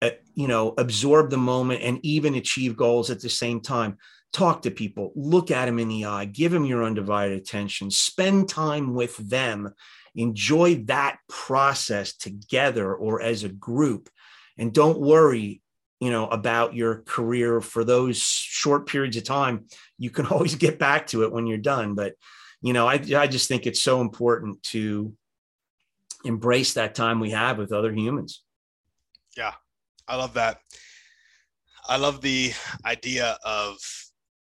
uh, 0.01 0.11
you 0.33 0.47
know 0.47 0.73
absorb 0.77 1.29
the 1.29 1.37
moment 1.37 1.81
and 1.81 1.99
even 2.03 2.35
achieve 2.35 2.77
goals 2.77 3.09
at 3.09 3.21
the 3.21 3.29
same 3.29 3.61
time 3.61 3.97
talk 4.31 4.61
to 4.61 4.71
people, 4.71 5.11
look 5.15 5.51
at 5.51 5.65
them 5.65 5.79
in 5.79 5.87
the 5.87 6.05
eye, 6.05 6.25
give 6.25 6.51
them 6.51 6.65
your 6.65 6.83
undivided 6.83 7.37
attention, 7.37 7.89
spend 7.89 8.47
time 8.47 8.93
with 8.93 9.17
them, 9.17 9.73
enjoy 10.15 10.75
that 10.85 11.17
process 11.27 12.15
together 12.15 12.93
or 12.93 13.21
as 13.21 13.43
a 13.43 13.49
group. 13.49 14.09
And 14.57 14.73
don't 14.73 14.99
worry, 14.99 15.61
you 15.99 16.11
know, 16.11 16.27
about 16.27 16.75
your 16.75 17.01
career 17.01 17.61
for 17.61 17.83
those 17.83 18.21
short 18.21 18.87
periods 18.87 19.17
of 19.17 19.23
time. 19.23 19.65
You 19.97 20.09
can 20.09 20.25
always 20.27 20.55
get 20.55 20.79
back 20.79 21.07
to 21.07 21.23
it 21.23 21.31
when 21.31 21.47
you're 21.47 21.57
done. 21.57 21.95
But, 21.95 22.15
you 22.61 22.73
know, 22.73 22.87
I, 22.87 23.01
I 23.15 23.27
just 23.27 23.47
think 23.47 23.65
it's 23.65 23.81
so 23.81 24.01
important 24.01 24.61
to 24.63 25.15
embrace 26.25 26.73
that 26.73 26.95
time 26.95 27.19
we 27.19 27.31
have 27.31 27.57
with 27.57 27.71
other 27.71 27.93
humans. 27.93 28.43
Yeah, 29.37 29.53
I 30.09 30.15
love 30.15 30.33
that. 30.33 30.59
I 31.87 31.97
love 31.97 32.21
the 32.21 32.51
idea 32.83 33.37
of 33.45 33.77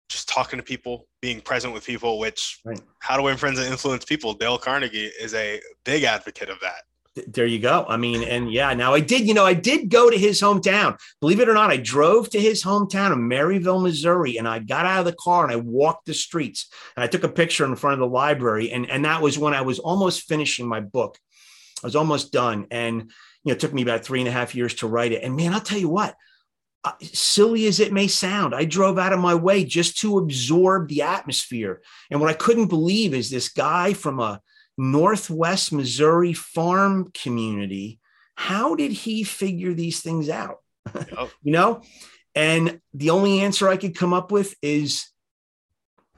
just 0.08 0.28
talking 0.28 0.58
to 0.58 0.62
people, 0.62 1.06
being 1.20 1.40
present 1.40 1.72
with 1.72 1.86
people, 1.86 2.18
which 2.18 2.60
right. 2.64 2.80
how 2.98 3.16
to 3.16 3.22
win 3.22 3.36
friends 3.36 3.58
and 3.58 3.68
influence 3.68 4.04
people. 4.04 4.34
Dale 4.34 4.58
Carnegie 4.58 5.10
is 5.20 5.34
a 5.34 5.60
big 5.84 6.02
advocate 6.02 6.50
of 6.50 6.58
that. 6.60 6.82
There 7.28 7.46
you 7.46 7.58
go. 7.58 7.84
I 7.88 7.96
mean, 7.96 8.22
and 8.22 8.52
yeah, 8.52 8.72
now 8.74 8.94
I 8.94 9.00
did, 9.00 9.28
you 9.28 9.34
know, 9.34 9.44
I 9.44 9.54
did 9.54 9.90
go 9.90 10.10
to 10.10 10.16
his 10.16 10.40
hometown. 10.40 10.98
Believe 11.20 11.40
it 11.40 11.48
or 11.48 11.54
not, 11.54 11.70
I 11.70 11.76
drove 11.76 12.30
to 12.30 12.40
his 12.40 12.64
hometown 12.64 13.12
of 13.12 13.18
Maryville, 13.18 13.82
Missouri, 13.82 14.38
and 14.38 14.48
I 14.48 14.58
got 14.60 14.86
out 14.86 15.00
of 15.00 15.04
the 15.04 15.16
car 15.20 15.44
and 15.44 15.52
I 15.52 15.56
walked 15.56 16.06
the 16.06 16.14
streets 16.14 16.70
and 16.96 17.04
I 17.04 17.06
took 17.06 17.22
a 17.22 17.28
picture 17.28 17.66
in 17.66 17.76
front 17.76 17.94
of 17.94 18.00
the 18.00 18.06
library. 18.06 18.72
And, 18.72 18.90
and 18.90 19.04
that 19.04 19.22
was 19.22 19.38
when 19.38 19.52
I 19.54 19.60
was 19.60 19.78
almost 19.78 20.22
finishing 20.22 20.66
my 20.66 20.80
book. 20.80 21.18
I 21.82 21.86
was 21.86 21.96
almost 21.96 22.32
done. 22.32 22.66
And, 22.70 23.10
you 23.44 23.50
know, 23.50 23.52
it 23.52 23.60
took 23.60 23.72
me 23.72 23.82
about 23.82 24.04
three 24.04 24.20
and 24.20 24.28
a 24.28 24.32
half 24.32 24.54
years 24.54 24.74
to 24.74 24.86
write 24.86 25.12
it. 25.12 25.22
And 25.22 25.36
man, 25.36 25.52
I'll 25.52 25.60
tell 25.60 25.78
you 25.78 25.88
what, 25.88 26.16
uh, 26.84 26.92
silly 27.00 27.66
as 27.66 27.80
it 27.80 27.92
may 27.92 28.08
sound, 28.08 28.54
I 28.54 28.64
drove 28.64 28.98
out 28.98 29.12
of 29.12 29.20
my 29.20 29.34
way 29.34 29.64
just 29.64 29.98
to 30.00 30.18
absorb 30.18 30.88
the 30.88 31.02
atmosphere. 31.02 31.80
And 32.10 32.20
what 32.20 32.30
I 32.30 32.34
couldn't 32.34 32.66
believe 32.66 33.14
is 33.14 33.30
this 33.30 33.48
guy 33.48 33.92
from 33.92 34.20
a 34.20 34.40
Northwest 34.76 35.72
Missouri 35.72 36.32
farm 36.32 37.10
community. 37.14 38.00
How 38.34 38.74
did 38.74 38.92
he 38.92 39.22
figure 39.22 39.74
these 39.74 40.00
things 40.00 40.28
out? 40.28 40.58
Yep. 40.94 41.30
you 41.42 41.52
know? 41.52 41.82
And 42.34 42.80
the 42.94 43.10
only 43.10 43.40
answer 43.40 43.68
I 43.68 43.76
could 43.76 43.94
come 43.94 44.12
up 44.12 44.32
with 44.32 44.54
is 44.62 45.06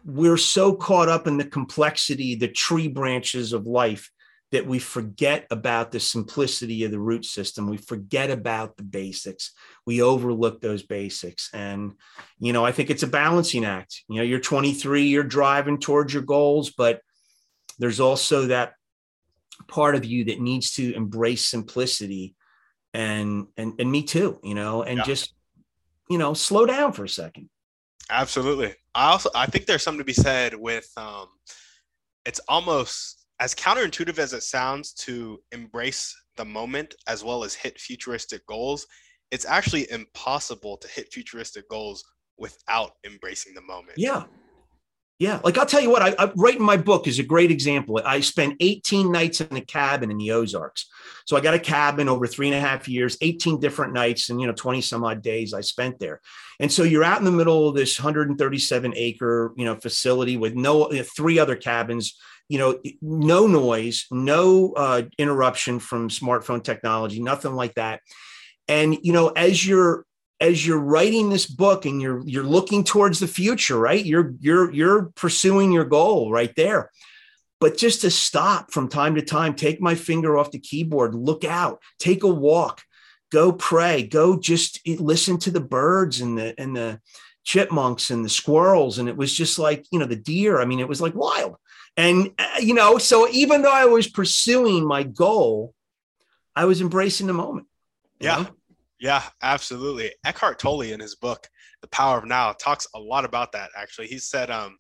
we're 0.05 0.37
so 0.37 0.75
caught 0.75 1.09
up 1.09 1.27
in 1.27 1.37
the 1.37 1.45
complexity, 1.45 2.35
the 2.35 2.49
tree 2.49 2.89
branches 2.89 3.53
of 3.53 3.67
life 3.67 4.11
that 4.55 4.69
we 4.69 4.79
forget 4.79 5.49
about 5.51 5.91
the 5.91 5.99
simplicity 5.99 6.85
of 6.85 6.93
the 6.93 6.99
root 6.99 7.25
system. 7.25 7.69
We 7.69 7.77
forget 7.77 8.31
about 8.31 8.77
the 8.77 8.85
basics. 8.85 9.51
We 9.85 10.01
overlook 10.01 10.61
those 10.61 10.85
basics. 10.85 11.51
And, 11.53 11.95
you 12.39 12.53
know, 12.53 12.65
I 12.65 12.71
think 12.71 12.89
it's 12.89 13.03
a 13.03 13.09
balancing 13.09 13.65
act. 13.65 14.05
You 14.09 14.19
know, 14.19 14.23
you're 14.23 14.39
23, 14.39 15.07
you're 15.07 15.25
driving 15.25 15.81
towards 15.81 16.15
your 16.15 16.23
goals, 16.23 16.71
but 16.71 17.01
there's 17.81 17.99
also 17.99 18.47
that 18.47 18.75
part 19.67 19.97
of 19.97 20.05
you 20.05 20.27
that 20.27 20.41
needs 20.41 20.75
to 20.75 20.95
embrace 20.95 21.47
simplicity 21.47 22.37
and 22.93 23.49
and 23.57 23.73
and 23.81 23.91
me 23.91 24.05
too, 24.05 24.39
you 24.45 24.55
know, 24.55 24.85
and 24.85 24.99
yeah. 24.99 25.05
just 25.05 25.35
you 26.09 26.19
know, 26.19 26.33
slow 26.33 26.65
down 26.65 26.93
for 26.93 27.03
a 27.03 27.09
second. 27.09 27.49
Absolutely. 28.09 28.73
I 28.95 29.11
also 29.11 29.31
I 29.35 29.47
think 29.47 29.67
there's 29.67 29.83
something 29.83 29.99
to 29.99 30.05
be 30.05 30.13
said 30.13 30.55
with 30.55 30.89
um 30.97 31.27
it's 32.25 32.39
almost 32.47 33.24
as 33.41 33.55
counterintuitive 33.55 34.19
as 34.19 34.33
it 34.33 34.43
sounds 34.43 34.93
to 34.93 35.41
embrace 35.53 36.15
the 36.37 36.45
moment 36.45 36.95
as 37.09 37.25
well 37.25 37.45
as 37.45 37.55
hit 37.55 37.79
futuristic 37.79 38.47
goals, 38.47 38.87
it's 39.31 39.45
actually 39.45 39.91
impossible 39.91 40.77
to 40.77 40.89
hit 40.89 41.13
futuristic 41.13 41.69
goals 41.69 42.05
without 42.39 42.93
embracing 43.05 43.55
the 43.55 43.63
moment. 43.63 43.97
Yeah. 43.97 44.25
Yeah. 45.21 45.41
Like 45.45 45.57
I'll 45.57 45.67
tell 45.67 45.81
you 45.81 45.91
what, 45.91 46.03
I, 46.03 46.15
I 46.19 46.33
write 46.35 46.57
in 46.57 46.63
my 46.63 46.77
book 46.77 47.07
is 47.07 47.21
a 47.21 47.25
great 47.25 47.53
example. 47.53 48.01
I 48.05 48.19
spent 48.19 48.57
18 48.59 49.13
nights 49.13 49.41
in 49.41 49.57
a 49.57 49.61
cabin 49.61 50.11
in 50.11 50.19
the 50.19 50.33
Ozarks. 50.33 50.87
So 51.25 51.37
I 51.37 51.41
got 51.41 51.55
a 51.55 51.61
cabin 51.61 52.09
over 52.09 52.27
three 52.27 52.49
and 52.49 52.57
a 52.57 52.61
half 52.61 52.89
years, 52.89 53.17
18 53.21 53.61
different 53.61 53.93
nights 53.93 54.29
and, 54.31 54.41
you 54.41 54.49
know, 54.49 54.53
20 54.53 54.81
some 54.81 55.05
odd 55.05 55.23
days 55.23 55.55
I 55.55 55.61
spent 55.61 56.01
there. 56.01 56.21
And 56.59 56.71
so 56.71 56.83
you're 56.83 57.05
out 57.05 57.21
in 57.21 57.25
the 57.25 57.31
middle 57.31 57.69
of 57.69 57.77
this 57.77 57.99
137 57.99 58.93
acre, 58.97 59.53
you 59.57 59.65
know, 59.65 59.77
facility 59.77 60.37
with 60.37 60.57
no 60.57 60.91
three 61.17 61.39
other 61.39 61.57
cabins 61.57 62.19
you 62.49 62.59
know, 62.59 62.79
no 63.01 63.47
noise, 63.47 64.07
no 64.11 64.73
uh, 64.73 65.03
interruption 65.19 65.79
from 65.79 66.09
smartphone 66.09 66.63
technology, 66.63 67.23
nothing 67.23 67.55
like 67.55 67.75
that. 67.75 68.01
And 68.69 68.99
you 69.03 69.13
know, 69.13 69.29
as 69.29 69.67
you're 69.67 70.05
as 70.41 70.67
you're 70.67 70.79
writing 70.79 71.31
this 71.31 71.47
book 71.47 71.87
and 71.87 72.03
you're 72.03 72.23
you're 72.27 72.45
looking 72.45 72.85
towards 72.85 73.21
the 73.21 73.29
future, 73.29 73.79
right? 73.79 74.05
You're 74.05 74.35
you're 74.41 74.71
you're 74.73 75.05
pursuing 75.15 75.73
your 75.73 75.85
goal 75.85 76.31
right 76.31 76.53
there. 76.57 76.91
But 77.61 77.79
just 77.79 78.03
to 78.03 78.11
stop 78.11 78.73
from 78.73 78.89
time 78.89 79.15
to 79.15 79.23
time, 79.23 79.55
take 79.55 79.81
my 79.81 79.95
finger 79.95 80.37
off 80.37 80.51
the 80.51 80.59
keyboard, 80.59 81.15
look 81.15 81.45
out, 81.45 81.81
take 81.99 82.23
a 82.23 82.29
walk, 82.29 82.83
go 83.33 83.53
pray, 83.53 84.03
go 84.03 84.39
just 84.39 84.87
listen 84.87 85.39
to 85.39 85.51
the 85.51 85.61
birds 85.61 86.21
and 86.21 86.37
the 86.37 86.55
and 86.59 86.77
the 86.77 87.01
chipmunks 87.45 88.11
and 88.11 88.25
the 88.25 88.29
squirrels 88.29 88.99
and 88.99 89.09
it 89.09 89.17
was 89.17 89.33
just 89.33 89.59
like 89.59 89.85
you 89.93 89.99
know 89.99 90.07
the 90.07 90.17
deer 90.17 90.61
i 90.61 90.65
mean 90.65 90.81
it 90.81 90.89
was 90.89 91.01
like 91.01 91.15
wild 91.15 91.57
and, 91.97 92.33
uh, 92.39 92.59
you 92.61 92.75
know, 92.75 92.99
so 92.99 93.29
even 93.31 93.63
though 93.63 93.73
I 93.73 93.85
was 93.85 94.09
pursuing 94.09 94.87
my 94.87 95.03
goal, 95.03 95.75
I 96.57 96.65
was 96.65 96.81
embracing 96.81 97.27
the 97.27 97.33
moment. 97.33 97.67
Yeah. 98.21 98.43
Know? 98.43 98.49
Yeah, 99.01 99.23
absolutely. 99.43 100.13
Eckhart 100.25 100.59
Tolle 100.59 100.83
in 100.83 101.01
his 101.01 101.15
book, 101.15 101.49
The 101.83 101.89
Power 101.89 102.19
of 102.19 102.25
Now, 102.25 102.53
talks 102.53 102.87
a 102.95 102.99
lot 102.99 103.25
about 103.25 103.53
that 103.53 103.71
actually. 103.77 104.07
He 104.07 104.19
said 104.19 104.51
um 104.51 104.77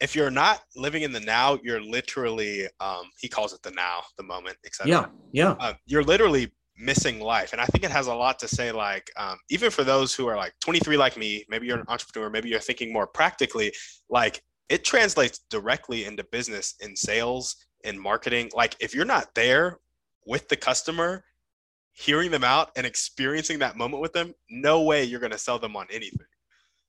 if 0.00 0.14
you're 0.14 0.30
not 0.30 0.60
living 0.76 1.02
in 1.02 1.10
the 1.10 1.20
now, 1.20 1.58
you're 1.62 1.82
literally 1.82 2.68
um 2.80 3.10
he 3.18 3.28
calls 3.28 3.52
it 3.52 3.62
the 3.62 3.72
now, 3.72 4.02
the 4.16 4.22
moment, 4.22 4.56
etc. 4.64 4.90
Yeah. 4.90 5.06
Yeah. 5.32 5.56
Uh, 5.58 5.72
you're 5.86 6.04
literally 6.04 6.52
missing 6.78 7.18
life. 7.20 7.52
And 7.52 7.60
I 7.60 7.66
think 7.66 7.84
it 7.84 7.90
has 7.90 8.06
a 8.06 8.14
lot 8.14 8.38
to 8.38 8.48
say, 8.48 8.70
like, 8.70 9.10
um, 9.16 9.36
even 9.50 9.70
for 9.70 9.82
those 9.82 10.14
who 10.14 10.28
are 10.28 10.36
like 10.36 10.54
23 10.60 10.96
like 10.96 11.16
me, 11.16 11.44
maybe 11.48 11.66
you're 11.66 11.78
an 11.78 11.84
entrepreneur, 11.88 12.30
maybe 12.30 12.48
you're 12.48 12.60
thinking 12.60 12.92
more 12.92 13.06
practically, 13.06 13.72
like 14.08 14.42
it 14.68 14.84
translates 14.84 15.40
directly 15.50 16.04
into 16.04 16.24
business 16.24 16.74
in 16.80 16.94
sales 16.94 17.56
in 17.84 17.98
marketing. 17.98 18.50
Like 18.54 18.76
if 18.80 18.94
you're 18.94 19.04
not 19.04 19.34
there 19.34 19.78
with 20.26 20.48
the 20.48 20.56
customer 20.56 21.24
hearing 21.92 22.30
them 22.30 22.44
out 22.44 22.70
and 22.76 22.86
experiencing 22.86 23.58
that 23.58 23.76
moment 23.76 24.00
with 24.00 24.12
them 24.12 24.32
no 24.50 24.82
way 24.82 25.02
you're 25.02 25.18
going 25.18 25.32
to 25.32 25.38
sell 25.38 25.58
them 25.58 25.74
on 25.74 25.86
anything 25.90 26.26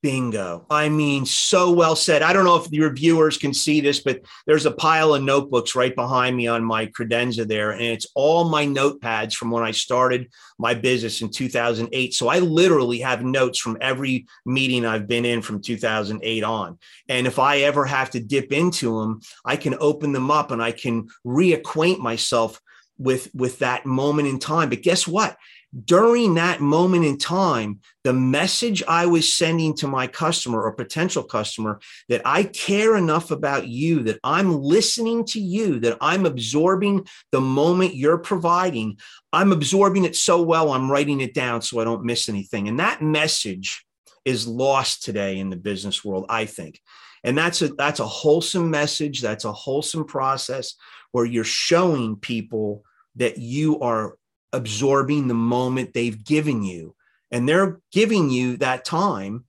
Bingo. 0.02 0.66
I 0.70 0.88
mean, 0.88 1.26
so 1.26 1.72
well 1.72 1.96
said. 1.96 2.22
I 2.22 2.32
don't 2.32 2.46
know 2.46 2.56
if 2.56 2.72
your 2.72 2.94
viewers 2.94 3.38
can 3.38 3.54
see 3.54 3.82
this, 3.82 4.00
but 4.00 4.22
there's 4.48 4.66
a 4.66 4.72
pile 4.72 5.14
of 5.14 5.24
notebooks 5.24 5.76
right 5.76 5.94
behind 5.94 6.38
me 6.38 6.48
on 6.48 6.64
my 6.64 6.86
credenza 6.88 7.46
there. 7.46 7.72
And 7.72 7.82
it's 7.82 8.08
all 8.16 8.46
my 8.50 8.66
notepads 8.66 9.34
from 9.34 9.52
when 9.52 9.64
I 9.64 9.72
started 9.72 10.32
my 10.58 10.74
business 10.74 11.22
in 11.22 11.30
2008. 11.30 12.14
So 12.14 12.30
I 12.30 12.40
literally 12.40 13.00
have 13.00 13.24
notes 13.24 13.60
from 13.60 13.78
every 13.82 14.26
meeting 14.46 14.86
I've 14.86 15.08
been 15.08 15.26
in 15.26 15.42
from 15.42 15.62
2008 15.62 16.44
on. 16.44 16.78
And 17.10 17.28
if 17.28 17.38
I 17.38 17.60
ever 17.60 17.86
have 17.86 18.12
to 18.12 18.22
dip 18.22 18.54
into 18.54 19.00
them, 19.00 19.20
I 19.44 19.58
can 19.58 19.76
open 19.80 20.14
them 20.14 20.32
up 20.32 20.52
and 20.52 20.62
I 20.62 20.72
can 20.72 21.10
reacquaint 21.26 22.00
myself 22.00 22.62
with 22.98 23.34
with 23.34 23.60
that 23.60 23.86
moment 23.86 24.28
in 24.28 24.38
time 24.38 24.68
but 24.70 24.82
guess 24.82 25.08
what 25.08 25.38
during 25.86 26.34
that 26.36 26.62
moment 26.62 27.06
in 27.06 27.18
time, 27.18 27.80
the 28.04 28.14
message 28.14 28.82
I 28.88 29.06
was 29.06 29.32
sending 29.32 29.76
to 29.78 29.88
my 29.88 30.08
customer 30.08 30.62
or 30.62 30.72
potential 30.74 31.24
customer 31.24 31.80
that 32.08 32.22
I 32.26 32.44
care 32.44 32.96
enough 32.96 33.30
about 33.30 33.68
you, 33.68 34.02
that 34.04 34.20
I'm 34.24 34.62
listening 34.62 35.26
to 35.26 35.40
you, 35.40 35.80
that 35.82 35.98
I'm 36.02 36.26
absorbing 36.26 37.08
the 37.32 37.42
moment 37.42 37.96
you're 37.96 38.18
providing, 38.18 38.98
I'm 39.32 39.52
absorbing 39.52 40.06
it 40.06 40.16
so 40.16 40.42
well, 40.42 40.72
I'm 40.72 40.92
writing 40.92 41.22
it 41.22 41.36
down 41.36 41.62
so 41.62 41.80
I 41.80 41.84
don't 41.84 42.06
miss 42.06 42.30
anything. 42.30 42.68
And 42.68 42.80
that 42.80 43.02
message 43.04 43.86
is 44.26 44.48
lost 44.48 45.04
today 45.04 45.38
in 45.38 45.50
the 45.50 45.56
business 45.56 46.04
world, 46.04 46.26
I 46.30 46.46
think. 46.46 46.82
And 47.24 47.38
that's 47.38 47.62
a 47.62 47.68
that's 47.70 48.00
a 48.00 48.08
wholesome 48.08 48.72
message, 48.72 49.22
that's 49.22 49.46
a 49.46 49.52
wholesome 49.52 50.06
process 50.06 50.76
where 51.12 51.26
you're 51.26 51.44
showing 51.44 52.16
people 52.16 52.84
that 53.16 53.38
you 53.38 53.80
are 53.82 54.19
absorbing 54.54 55.28
the 55.28 55.34
moment 55.34 55.94
they've 55.94 56.24
given 56.24 56.64
you. 56.64 56.96
And 57.32 57.48
they're 57.48 57.80
giving 57.92 58.30
you 58.30 58.58
that 58.58 58.86
time 58.86 59.46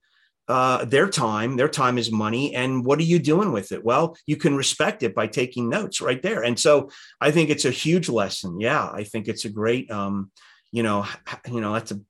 uh, 0.51 0.83
their 0.83 1.07
time 1.07 1.55
their 1.55 1.69
time 1.69 1.97
is 1.97 2.11
money. 2.11 2.53
And 2.53 2.83
what 2.83 2.99
are 2.99 3.03
you 3.03 3.19
doing 3.19 3.53
with 3.53 3.71
it? 3.71 3.85
Well 3.85 4.17
you 4.25 4.35
can 4.35 4.55
respect 4.55 5.01
it 5.01 5.15
by 5.15 5.27
taking 5.27 5.69
notes 5.69 6.01
right 6.01 6.21
there. 6.21 6.43
And 6.43 6.59
so 6.59 6.89
i 7.21 7.31
think 7.31 7.49
it's 7.49 7.63
a 7.63 7.71
huge 7.71 8.09
lesson. 8.09 8.59
Yeah 8.59 8.89
i 8.91 9.03
think 9.03 9.29
it's 9.29 9.45
a 9.45 9.49
great 9.49 9.89
um, 9.89 10.29
you 10.73 10.83
know 10.83 11.05
you 11.47 11.61
know 11.61 11.73
that's 11.73 11.91
a 11.91 12.01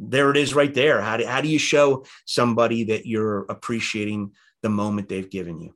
there 0.00 0.30
it 0.30 0.36
is 0.36 0.54
right 0.54 0.72
there. 0.72 1.00
How 1.00 1.16
do, 1.16 1.26
how 1.26 1.40
do 1.40 1.48
you 1.48 1.58
show 1.58 2.04
somebody 2.24 2.84
that 2.84 3.04
you're 3.04 3.46
appreciating 3.48 4.32
the 4.62 4.70
moment 4.70 5.08
they've 5.08 5.30
given 5.30 5.60
you? 5.60 5.74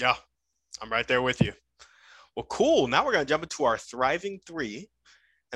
Yeah 0.00 0.16
i'm 0.82 0.90
right 0.90 1.06
there 1.06 1.22
with 1.22 1.40
you. 1.40 1.52
Well 2.34 2.46
cool. 2.48 2.88
Now 2.88 3.04
we're 3.04 3.12
going 3.12 3.24
to 3.24 3.28
jump 3.28 3.44
into 3.44 3.64
our 3.64 3.78
thriving 3.78 4.40
three 4.44 4.88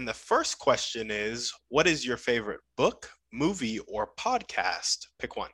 and 0.01 0.09
the 0.09 0.15
first 0.15 0.59
question 0.59 1.11
is 1.11 1.53
What 1.69 1.87
is 1.87 2.07
your 2.07 2.17
favorite 2.17 2.61
book, 2.79 3.11
movie, 3.35 3.81
or 3.81 4.09
podcast? 4.19 5.07
Pick 5.19 5.37
one. 5.37 5.51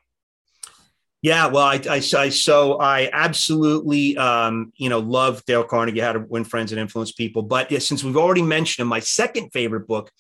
Yeah, 1.21 1.49
well, 1.49 1.67
I, 1.67 1.81
I, 1.91 1.97
I 1.97 2.29
so 2.29 2.79
I 2.79 3.11
absolutely, 3.13 4.17
um, 4.17 4.73
you 4.77 4.89
know, 4.89 5.01
love 5.01 5.45
Dale 5.47 5.65
Carnegie, 5.65 5.99
How 5.99 6.13
to 6.13 6.21
Win 6.21 6.45
Friends 6.45 6.71
and 6.71 6.81
Influence 6.81 7.11
People. 7.11 7.43
But 7.43 7.73
yeah, 7.73 7.81
since 7.81 8.05
we've 8.05 8.17
already 8.17 8.43
mentioned 8.43 8.85
him, 8.85 8.89
my 8.89 9.01
second 9.01 9.51
favorite 9.51 9.89
book 9.89 10.13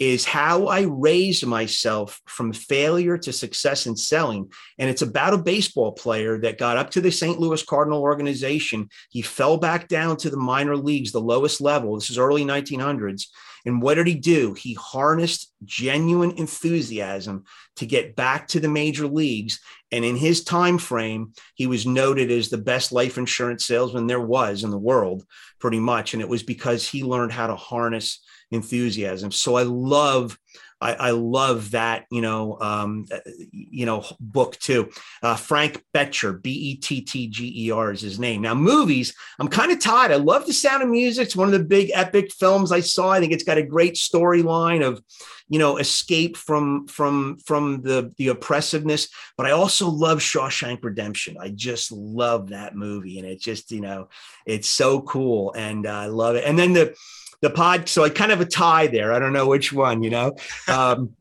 is 0.00 0.24
how 0.24 0.66
I 0.66 0.80
raised 0.80 1.46
myself 1.46 2.20
from 2.26 2.52
failure 2.52 3.18
to 3.18 3.32
success 3.32 3.86
in 3.86 3.94
selling. 3.94 4.50
And 4.78 4.90
it's 4.90 5.02
about 5.02 5.34
a 5.34 5.38
baseball 5.38 5.92
player 5.92 6.40
that 6.40 6.58
got 6.58 6.76
up 6.76 6.90
to 6.92 7.00
the 7.00 7.12
St. 7.12 7.38
Louis 7.38 7.62
Cardinal 7.62 8.00
organization. 8.00 8.88
He 9.10 9.22
fell 9.22 9.58
back 9.58 9.86
down 9.86 10.16
to 10.16 10.30
the 10.30 10.38
minor 10.38 10.76
leagues, 10.76 11.12
the 11.12 11.20
lowest 11.20 11.60
level. 11.60 11.94
This 11.94 12.10
is 12.10 12.18
early 12.18 12.44
1900s. 12.44 13.26
And 13.66 13.82
what 13.82 13.94
did 13.94 14.06
he 14.06 14.14
do? 14.14 14.54
He 14.54 14.74
harnessed 14.74 15.52
genuine 15.64 16.32
enthusiasm 16.32 17.44
to 17.76 17.86
get 17.86 18.16
back 18.16 18.48
to 18.48 18.60
the 18.60 18.68
major 18.68 19.06
leagues. 19.06 19.60
And 19.92 20.04
in 20.04 20.16
his 20.16 20.44
time 20.44 20.78
frame, 20.78 21.32
he 21.54 21.66
was 21.66 21.86
noted 21.86 22.30
as 22.30 22.48
the 22.48 22.58
best 22.58 22.92
life 22.92 23.18
insurance 23.18 23.66
salesman 23.66 24.06
there 24.06 24.20
was 24.20 24.64
in 24.64 24.70
the 24.70 24.78
world, 24.78 25.24
pretty 25.58 25.80
much. 25.80 26.14
And 26.14 26.22
it 26.22 26.28
was 26.28 26.42
because 26.42 26.88
he 26.88 27.02
learned 27.02 27.32
how 27.32 27.46
to 27.46 27.56
harness 27.56 28.22
enthusiasm. 28.50 29.30
So 29.32 29.56
I 29.56 29.62
love 29.62 30.38
I, 30.80 30.94
I 30.94 31.10
love 31.10 31.72
that, 31.72 32.06
you 32.10 32.22
know, 32.22 32.58
um, 32.60 33.06
you 33.52 33.84
know, 33.86 34.04
book 34.18 34.58
too. 34.58 34.90
Uh, 35.22 35.36
Frank 35.36 35.84
Bettger, 35.94 36.40
B 36.40 36.50
E 36.50 36.76
T 36.76 37.02
T 37.02 37.28
G 37.28 37.66
E 37.66 37.70
R 37.70 37.92
is 37.92 38.00
his 38.00 38.18
name. 38.18 38.42
Now, 38.42 38.54
movies, 38.54 39.14
I'm 39.38 39.48
kind 39.48 39.72
of 39.72 39.78
tired. 39.78 40.10
I 40.10 40.16
love 40.16 40.46
the 40.46 40.52
sound 40.52 40.82
of 40.82 40.88
music. 40.88 41.26
It's 41.26 41.36
one 41.36 41.48
of 41.48 41.52
the 41.52 41.64
big 41.64 41.90
epic 41.92 42.32
films 42.32 42.72
I 42.72 42.80
saw. 42.80 43.10
I 43.10 43.20
think 43.20 43.32
it's 43.32 43.44
got 43.44 43.58
a 43.58 43.62
great 43.62 43.94
storyline 43.94 44.82
of, 44.82 45.02
you 45.48 45.58
know, 45.58 45.76
escape 45.76 46.36
from 46.36 46.86
from 46.86 47.38
from 47.44 47.82
the 47.82 48.14
the 48.16 48.28
oppressiveness. 48.28 49.08
But 49.36 49.46
I 49.46 49.50
also 49.50 49.88
love 49.88 50.20
Shawshank 50.20 50.82
Redemption. 50.82 51.36
I 51.38 51.50
just 51.50 51.92
love 51.92 52.50
that 52.50 52.74
movie, 52.74 53.18
and 53.18 53.28
it 53.28 53.40
just, 53.40 53.70
you 53.70 53.80
know, 53.80 54.08
it's 54.46 54.68
so 54.68 55.02
cool, 55.02 55.52
and 55.54 55.86
uh, 55.86 55.90
I 55.90 56.06
love 56.06 56.36
it. 56.36 56.44
And 56.44 56.58
then 56.58 56.72
the 56.72 56.94
the 57.42 57.50
pod. 57.50 57.88
So 57.88 58.04
I 58.04 58.10
kind 58.10 58.32
of 58.32 58.40
a 58.40 58.46
tie 58.46 58.86
there. 58.86 59.12
I 59.12 59.18
don't 59.18 59.32
know 59.32 59.48
which 59.48 59.72
one, 59.72 60.02
you 60.02 60.10
know. 60.10 60.36
Um, 60.68 61.16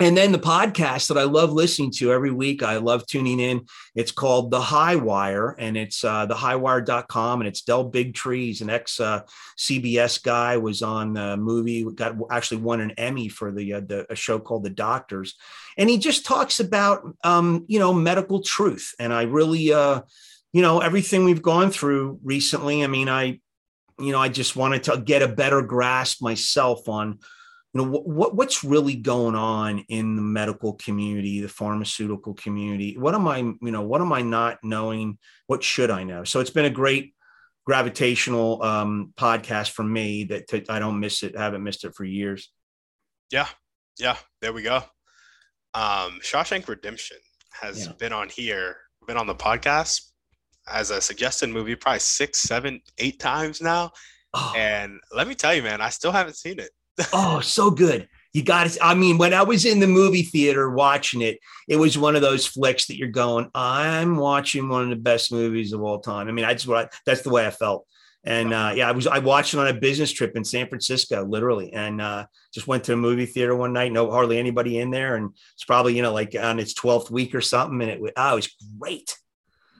and 0.00 0.16
then 0.16 0.32
the 0.32 0.40
podcast 0.40 1.06
that 1.06 1.18
I 1.18 1.22
love 1.22 1.52
listening 1.52 1.92
to 1.98 2.12
every 2.12 2.32
week, 2.32 2.64
I 2.64 2.78
love 2.78 3.06
tuning 3.06 3.38
in. 3.38 3.64
It's 3.94 4.10
called 4.10 4.50
The 4.50 4.60
High 4.60 4.96
Wire, 4.96 5.50
and 5.50 5.76
it's 5.76 6.02
uh, 6.02 6.26
thehighwire.com, 6.26 7.40
and 7.40 7.46
it's 7.46 7.62
Del 7.62 7.92
Bigtree, 7.92 8.60
an 8.60 8.70
ex 8.70 8.98
uh, 8.98 9.22
CBS 9.56 10.20
guy, 10.20 10.56
was 10.56 10.82
on 10.82 11.12
the 11.12 11.36
movie, 11.36 11.84
got 11.84 12.16
actually 12.28 12.62
won 12.62 12.80
an 12.80 12.90
Emmy 12.92 13.28
for 13.28 13.52
the, 13.52 13.74
uh, 13.74 13.80
the 13.80 14.06
a 14.10 14.16
show 14.16 14.40
called 14.40 14.64
The 14.64 14.70
Doctors, 14.70 15.36
and 15.78 15.88
he 15.88 15.98
just 15.98 16.26
talks 16.26 16.58
about 16.58 17.06
um, 17.22 17.64
you 17.68 17.78
know 17.78 17.94
medical 17.94 18.42
truth, 18.42 18.94
and 18.98 19.12
I 19.12 19.22
really. 19.22 19.72
Uh, 19.72 20.02
you 20.52 20.62
know 20.62 20.78
everything 20.78 21.24
we've 21.24 21.42
gone 21.42 21.72
through 21.72 22.20
recently 22.22 22.84
i 22.84 22.86
mean 22.86 23.08
i 23.08 23.40
you 23.98 24.12
know, 24.12 24.18
I 24.18 24.28
just 24.28 24.56
wanted 24.56 24.84
to 24.84 24.98
get 24.98 25.22
a 25.22 25.28
better 25.28 25.62
grasp 25.62 26.22
myself 26.22 26.88
on, 26.88 27.18
you 27.72 27.82
know, 27.82 27.90
what 27.90 28.34
what's 28.34 28.64
really 28.64 28.96
going 28.96 29.34
on 29.34 29.80
in 29.88 30.16
the 30.16 30.22
medical 30.22 30.74
community, 30.74 31.40
the 31.40 31.48
pharmaceutical 31.48 32.34
community. 32.34 32.96
What 32.98 33.14
am 33.14 33.28
I, 33.28 33.38
you 33.38 33.58
know, 33.60 33.82
what 33.82 34.00
am 34.00 34.12
I 34.12 34.22
not 34.22 34.58
knowing? 34.62 35.18
What 35.46 35.62
should 35.62 35.90
I 35.90 36.04
know? 36.04 36.24
So 36.24 36.40
it's 36.40 36.50
been 36.50 36.64
a 36.64 36.70
great 36.70 37.14
gravitational 37.66 38.62
um, 38.62 39.12
podcast 39.16 39.70
for 39.70 39.84
me 39.84 40.24
that 40.24 40.48
to, 40.48 40.64
I 40.68 40.78
don't 40.78 41.00
miss 41.00 41.22
it. 41.22 41.36
Haven't 41.36 41.62
missed 41.62 41.84
it 41.84 41.94
for 41.94 42.04
years. 42.04 42.50
Yeah, 43.30 43.48
yeah. 43.98 44.16
There 44.40 44.52
we 44.52 44.62
go. 44.62 44.76
Um, 45.72 46.20
Shawshank 46.22 46.68
Redemption 46.68 47.16
has 47.60 47.86
yeah. 47.86 47.92
been 47.98 48.12
on 48.12 48.28
here, 48.28 48.76
been 49.06 49.16
on 49.16 49.26
the 49.26 49.34
podcast 49.34 50.00
as 50.66 50.90
a 50.90 51.00
suggested 51.00 51.50
movie 51.50 51.74
probably 51.74 52.00
six, 52.00 52.40
seven, 52.40 52.80
eight 52.98 53.18
times 53.18 53.60
now. 53.60 53.92
Oh. 54.32 54.52
And 54.56 55.00
let 55.14 55.28
me 55.28 55.34
tell 55.34 55.54
you, 55.54 55.62
man, 55.62 55.80
I 55.80 55.90
still 55.90 56.12
haven't 56.12 56.36
seen 56.36 56.58
it. 56.58 56.70
oh, 57.12 57.40
so 57.40 57.70
good. 57.70 58.08
You 58.32 58.42
got 58.42 58.68
to, 58.68 58.84
I 58.84 58.94
mean, 58.94 59.16
when 59.16 59.32
I 59.32 59.42
was 59.42 59.64
in 59.64 59.78
the 59.78 59.86
movie 59.86 60.22
theater 60.22 60.68
watching 60.70 61.20
it, 61.20 61.38
it 61.68 61.76
was 61.76 61.96
one 61.96 62.16
of 62.16 62.22
those 62.22 62.46
flicks 62.46 62.86
that 62.86 62.96
you're 62.96 63.08
going, 63.08 63.48
I'm 63.54 64.16
watching 64.16 64.68
one 64.68 64.82
of 64.82 64.90
the 64.90 64.96
best 64.96 65.30
movies 65.30 65.72
of 65.72 65.82
all 65.82 66.00
time. 66.00 66.28
I 66.28 66.32
mean, 66.32 66.44
I 66.44 66.54
just, 66.54 66.68
that's 67.06 67.22
the 67.22 67.30
way 67.30 67.46
I 67.46 67.50
felt. 67.50 67.86
And 68.26 68.54
uh, 68.54 68.72
yeah, 68.74 68.88
I 68.88 68.92
was 68.92 69.06
I 69.06 69.18
watched 69.18 69.52
it 69.52 69.60
on 69.60 69.66
a 69.66 69.74
business 69.74 70.10
trip 70.10 70.34
in 70.34 70.44
San 70.44 70.66
Francisco, 70.66 71.26
literally, 71.26 71.74
and 71.74 72.00
uh, 72.00 72.24
just 72.54 72.66
went 72.66 72.84
to 72.84 72.94
a 72.94 72.96
movie 72.96 73.26
theater 73.26 73.54
one 73.54 73.74
night. 73.74 73.92
No, 73.92 74.10
hardly 74.10 74.38
anybody 74.38 74.78
in 74.78 74.90
there, 74.90 75.16
and 75.16 75.32
it's 75.52 75.64
probably 75.64 75.94
you 75.94 76.00
know 76.00 76.14
like 76.14 76.34
on 76.34 76.58
its 76.58 76.72
twelfth 76.72 77.10
week 77.10 77.34
or 77.34 77.42
something, 77.42 77.82
and 77.82 77.90
it, 77.90 78.12
oh, 78.16 78.32
it 78.32 78.34
was 78.34 78.56
great. 78.78 79.14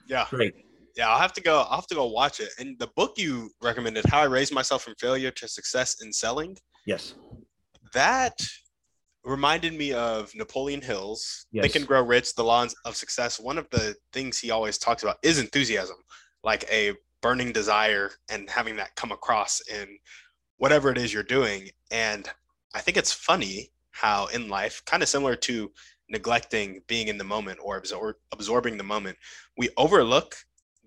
Yeah, 0.07 0.27
great 0.29 0.53
yeah, 0.95 1.09
I'll 1.09 1.19
have 1.19 1.33
to 1.33 1.41
go. 1.41 1.61
I'll 1.69 1.77
have 1.77 1.87
to 1.87 1.95
go 1.95 2.05
watch 2.05 2.39
it. 2.39 2.49
And 2.59 2.79
the 2.79 2.87
book 2.95 3.17
you 3.17 3.51
recommended, 3.61 4.05
"How 4.05 4.21
I 4.21 4.25
Raised 4.25 4.53
Myself 4.53 4.83
from 4.83 4.95
Failure 4.95 5.31
to 5.31 5.47
Success 5.47 6.01
in 6.01 6.13
Selling." 6.13 6.57
Yes, 6.85 7.15
that 7.93 8.39
reminded 9.23 9.73
me 9.73 9.91
of 9.91 10.33
Napoleon 10.35 10.81
Hill's 10.81 11.47
yes. 11.51 11.63
Think 11.63 11.75
and 11.75 11.87
Grow 11.87 12.01
Rich: 12.01 12.35
The 12.35 12.43
Laws 12.43 12.75
of 12.85 12.95
Success. 12.95 13.39
One 13.39 13.57
of 13.57 13.69
the 13.71 13.95
things 14.13 14.39
he 14.39 14.51
always 14.51 14.77
talks 14.77 15.03
about 15.03 15.17
is 15.23 15.39
enthusiasm, 15.39 15.97
like 16.43 16.63
a 16.71 16.93
burning 17.21 17.51
desire, 17.51 18.11
and 18.29 18.49
having 18.49 18.75
that 18.77 18.95
come 18.95 19.11
across 19.11 19.61
in 19.61 19.97
whatever 20.57 20.89
it 20.91 20.97
is 20.97 21.13
you're 21.13 21.23
doing. 21.23 21.69
And 21.91 22.29
I 22.73 22.81
think 22.81 22.97
it's 22.97 23.11
funny 23.11 23.71
how 23.91 24.27
in 24.27 24.47
life, 24.47 24.83
kind 24.85 25.01
of 25.03 25.09
similar 25.09 25.35
to 25.37 25.71
neglecting 26.09 26.81
being 26.87 27.07
in 27.07 27.17
the 27.17 27.23
moment 27.23 27.59
or 27.61 27.81
absor- 27.81 28.13
absorbing 28.31 28.77
the 28.77 28.83
moment, 28.83 29.17
we 29.57 29.69
overlook 29.77 30.35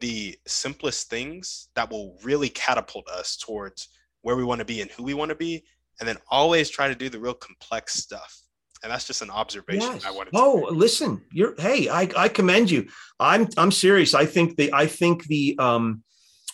the 0.01 0.37
simplest 0.47 1.11
things 1.11 1.69
that 1.75 1.91
will 1.91 2.19
really 2.23 2.49
catapult 2.49 3.09
us 3.09 3.37
towards 3.37 3.89
where 4.23 4.37
we 4.37 4.45
want 4.45 4.61
to 4.61 4.65
be 4.65 4.81
and 4.81 4.91
who 4.91 5.03
we 5.03 5.15
want 5.15 5.31
to 5.31 5.35
be, 5.35 5.65
and 6.01 6.09
then 6.09 6.17
always 6.31 6.71
try 6.71 6.89
to 6.89 6.95
do 6.95 7.09
the 7.09 7.19
real 7.19 7.35
complex 7.35 7.95
stuff. 7.95 8.37
And 8.83 8.93
that's 8.93 9.07
just 9.07 9.23
an 9.23 9.31
observation 9.31 9.95
yes. 9.95 10.05
I 10.05 10.11
wanted. 10.11 10.31
To 10.31 10.39
Oh, 10.39 10.69
listen, 10.71 11.23
you're 11.33 11.55
hey, 11.59 11.89
I, 11.89 12.09
I 12.17 12.29
commend 12.29 12.71
you. 12.71 12.89
I'm 13.19 13.49
I'm 13.57 13.73
serious. 13.73 14.15
I 14.15 14.25
think 14.25 14.57
the 14.57 14.73
I 14.73 14.87
think 14.87 15.25
the 15.27 15.57
um 15.59 16.05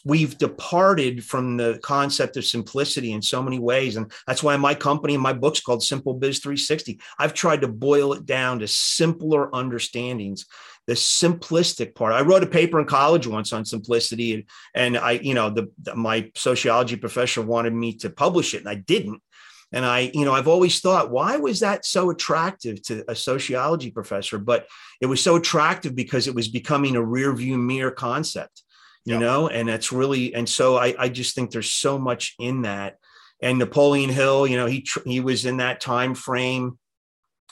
we've 0.04 0.36
departed 0.36 1.24
from 1.24 1.56
the 1.56 1.80
concept 1.82 2.36
of 2.36 2.44
simplicity 2.44 3.12
in 3.12 3.22
so 3.22 3.42
many 3.42 3.58
ways. 3.58 3.96
And 3.96 4.12
that's 4.26 4.42
why 4.42 4.56
my 4.56 4.74
company 4.74 5.14
and 5.14 5.22
my 5.22 5.32
book's 5.32 5.60
called 5.60 5.82
Simple 5.82 6.14
Biz 6.14 6.40
360. 6.40 7.00
I've 7.18 7.34
tried 7.34 7.62
to 7.62 7.68
boil 7.68 8.12
it 8.12 8.26
down 8.26 8.58
to 8.58 8.68
simpler 8.68 9.54
understandings. 9.54 10.44
The 10.86 10.94
simplistic 10.94 11.94
part. 11.94 12.12
I 12.12 12.20
wrote 12.20 12.42
a 12.42 12.46
paper 12.46 12.78
in 12.78 12.86
college 12.86 13.26
once 13.26 13.52
on 13.52 13.64
simplicity, 13.64 14.34
and, 14.34 14.44
and 14.74 14.96
I, 14.98 15.12
you 15.12 15.34
know, 15.34 15.50
the, 15.50 15.70
the 15.82 15.94
my 15.94 16.30
sociology 16.34 16.96
professor 16.96 17.40
wanted 17.40 17.72
me 17.72 17.94
to 17.98 18.10
publish 18.10 18.54
it, 18.54 18.58
and 18.58 18.68
I 18.68 18.74
didn't. 18.74 19.22
And 19.72 19.84
I, 19.84 20.10
you 20.14 20.24
know, 20.24 20.32
I've 20.32 20.46
always 20.46 20.78
thought, 20.80 21.10
why 21.10 21.36
was 21.36 21.60
that 21.60 21.84
so 21.84 22.10
attractive 22.10 22.80
to 22.82 23.02
a 23.10 23.16
sociology 23.16 23.90
professor? 23.90 24.38
But 24.38 24.66
it 25.00 25.06
was 25.06 25.20
so 25.20 25.36
attractive 25.36 25.96
because 25.96 26.28
it 26.28 26.34
was 26.34 26.48
becoming 26.48 26.94
a 26.94 27.02
rear 27.02 27.32
view 27.34 27.56
mirror 27.56 27.90
concept 27.90 28.62
you 29.04 29.18
know, 29.18 29.48
and 29.48 29.68
that's 29.68 29.92
really, 29.92 30.34
and 30.34 30.48
so 30.48 30.76
I, 30.76 30.94
I 30.98 31.08
just 31.10 31.34
think 31.34 31.50
there's 31.50 31.70
so 31.70 31.98
much 31.98 32.34
in 32.38 32.62
that. 32.62 32.96
And 33.42 33.58
Napoleon 33.58 34.08
Hill, 34.08 34.46
you 34.46 34.56
know, 34.56 34.66
he, 34.66 34.86
he 35.04 35.20
was 35.20 35.44
in 35.44 35.58
that 35.58 35.80
time 35.80 36.14
frame 36.14 36.78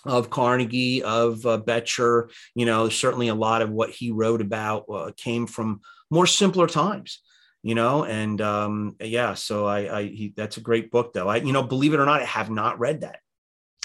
of 0.05 0.31
Carnegie, 0.31 1.03
of 1.03 1.45
uh, 1.47 1.59
Beecher, 1.59 2.31
you 2.55 2.67
know, 2.67 2.89
certainly 2.89 3.29
a 3.29 3.35
lot 3.35 3.63
of 3.63 3.71
what 3.71 3.91
he 3.91 4.11
wrote 4.11 4.41
about 4.41 4.85
uh, 4.89 5.13
came 5.17 5.47
from 5.47 5.81
more 6.11 6.27
simpler 6.27 6.67
times, 6.67 7.21
you 7.63 7.75
know, 7.75 8.05
and 8.05 8.41
um, 8.41 8.97
yeah, 9.01 9.35
so 9.35 9.67
I, 9.67 9.99
I 9.99 10.03
he, 10.05 10.33
that's 10.37 10.57
a 10.57 10.63
great 10.63 10.91
book 10.91 11.13
though. 11.13 11.29
I, 11.29 11.37
you 11.37 11.53
know, 11.53 11.63
believe 11.63 11.95
it 11.95 12.01
or 12.01 12.07
not, 12.07 12.23
I 12.23 12.27
have 12.27 12.51
not 12.51 12.79
read 12.79 13.03
that. 13.03 13.21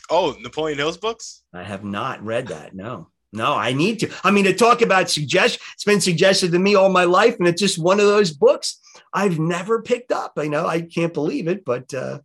Oh, 0.10 0.36
Napoleon 0.40 0.78
Hill's 0.78 0.98
books? 0.98 1.44
I 1.54 1.64
have 1.64 1.84
not 1.84 2.24
read 2.24 2.48
that. 2.48 2.74
No. 2.74 3.10
No, 3.34 3.54
I 3.54 3.74
need 3.74 4.00
to. 4.00 4.10
I 4.24 4.32
mean, 4.32 4.46
to 4.46 4.54
talk 4.54 4.82
about 4.82 5.10
suggestion, 5.10 5.62
it's 5.74 5.84
been 5.84 6.00
suggested 6.00 6.54
to 6.54 6.60
me 6.60 6.76
all 6.76 6.90
my 6.90 7.04
life, 7.04 7.36
and 7.38 7.48
it's 7.48 7.62
just 7.62 7.78
one 7.78 8.00
of 8.00 8.06
those 8.06 8.32
books 8.32 8.80
I've 9.14 9.38
never 9.38 9.82
picked 9.82 10.14
up. 10.14 10.34
I 10.38 10.48
know 10.48 10.66
I 10.66 10.82
can't 10.82 11.14
believe 11.14 11.48
it, 11.48 11.66
but 11.66 11.94
uh, 11.94 12.20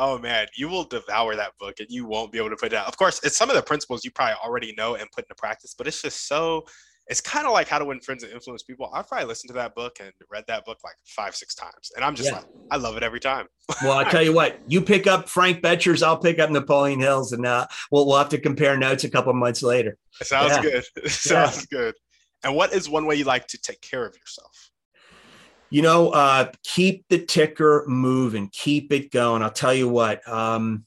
oh 0.00 0.18
man, 0.18 0.46
you 0.56 0.68
will 0.68 0.84
devour 0.84 1.36
that 1.36 1.52
book, 1.60 1.78
and 1.78 1.88
you 1.90 2.06
won't 2.06 2.32
be 2.32 2.38
able 2.38 2.50
to 2.50 2.56
put 2.56 2.66
it 2.66 2.70
down. 2.70 2.86
Of 2.86 2.96
course, 2.96 3.20
it's 3.22 3.36
some 3.36 3.50
of 3.50 3.56
the 3.56 3.62
principles 3.62 4.04
you 4.04 4.10
probably 4.10 4.34
already 4.42 4.74
know 4.76 4.94
and 4.94 5.08
put 5.12 5.24
into 5.24 5.34
practice, 5.36 5.74
but 5.76 5.86
it's 5.86 6.02
just 6.02 6.26
so 6.26 6.64
it's 7.10 7.20
kind 7.20 7.44
of 7.44 7.52
like 7.52 7.66
how 7.66 7.78
to 7.78 7.84
win 7.84 8.00
friends 8.00 8.22
and 8.22 8.32
influence 8.32 8.62
people. 8.62 8.88
I've 8.94 9.08
probably 9.08 9.26
listened 9.26 9.48
to 9.48 9.54
that 9.54 9.74
book 9.74 9.96
and 10.00 10.12
read 10.30 10.44
that 10.46 10.64
book 10.64 10.78
like 10.84 10.94
five, 11.04 11.34
six 11.34 11.56
times. 11.56 11.90
And 11.96 12.04
I'm 12.04 12.14
just 12.14 12.30
yeah. 12.30 12.36
like, 12.36 12.44
I 12.70 12.76
love 12.76 12.96
it 12.96 13.02
every 13.02 13.18
time. 13.18 13.46
well, 13.82 13.98
I 13.98 14.08
tell 14.08 14.22
you 14.22 14.32
what, 14.32 14.60
you 14.68 14.80
pick 14.80 15.08
up 15.08 15.28
Frank 15.28 15.60
Bettger's, 15.60 16.04
I'll 16.04 16.18
pick 16.18 16.38
up 16.38 16.50
Napoleon 16.50 17.00
Hill's, 17.00 17.32
and 17.32 17.44
uh, 17.44 17.66
we'll, 17.90 18.06
we'll 18.06 18.16
have 18.16 18.28
to 18.28 18.38
compare 18.38 18.76
notes 18.76 19.02
a 19.02 19.10
couple 19.10 19.32
months 19.32 19.60
later. 19.60 19.98
Sounds 20.22 20.52
yeah. 20.52 20.62
good. 20.62 20.84
Sounds 21.10 21.66
yeah. 21.72 21.78
good. 21.78 21.94
And 22.44 22.54
what 22.54 22.72
is 22.72 22.88
one 22.88 23.06
way 23.06 23.16
you 23.16 23.24
like 23.24 23.48
to 23.48 23.58
take 23.60 23.80
care 23.80 24.06
of 24.06 24.16
yourself? 24.16 24.70
You 25.70 25.82
know, 25.82 26.10
uh, 26.10 26.50
keep 26.64 27.04
the 27.08 27.18
ticker 27.18 27.84
moving, 27.86 28.48
keep 28.52 28.92
it 28.92 29.12
going. 29.12 29.42
I'll 29.42 29.50
tell 29.50 29.72
you 29.72 29.88
what, 29.88 30.26
um, 30.28 30.84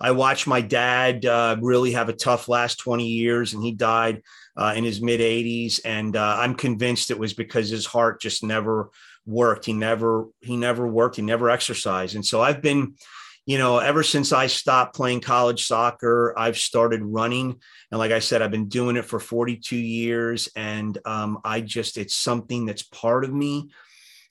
I 0.00 0.12
watched 0.12 0.46
my 0.46 0.60
dad 0.60 1.24
uh, 1.24 1.56
really 1.60 1.92
have 1.92 2.08
a 2.08 2.12
tough 2.12 2.48
last 2.48 2.76
20 2.76 3.06
years, 3.06 3.54
and 3.54 3.62
he 3.62 3.72
died 3.72 4.22
uh, 4.56 4.74
in 4.76 4.84
his 4.84 5.00
mid 5.00 5.20
80s. 5.20 5.80
And 5.84 6.16
uh, 6.16 6.36
I'm 6.38 6.54
convinced 6.54 7.10
it 7.10 7.18
was 7.18 7.32
because 7.32 7.68
his 7.68 7.86
heart 7.86 8.20
just 8.20 8.44
never 8.44 8.90
worked. 9.26 9.66
He 9.66 9.72
never 9.72 10.26
he 10.40 10.56
never 10.56 10.86
worked. 10.86 11.16
He 11.16 11.22
never 11.22 11.50
exercised. 11.50 12.14
And 12.14 12.24
so 12.24 12.40
I've 12.40 12.62
been, 12.62 12.94
you 13.44 13.58
know, 13.58 13.78
ever 13.78 14.02
since 14.02 14.32
I 14.32 14.46
stopped 14.46 14.94
playing 14.94 15.20
college 15.20 15.66
soccer, 15.66 16.32
I've 16.36 16.58
started 16.58 17.02
running. 17.02 17.58
And 17.90 17.98
like 17.98 18.12
I 18.12 18.20
said, 18.20 18.40
I've 18.40 18.50
been 18.50 18.68
doing 18.68 18.96
it 18.96 19.04
for 19.04 19.18
42 19.18 19.76
years, 19.76 20.48
and 20.54 20.96
um, 21.04 21.38
I 21.44 21.60
just 21.60 21.98
it's 21.98 22.14
something 22.14 22.66
that's 22.66 22.82
part 22.82 23.24
of 23.24 23.32
me. 23.32 23.70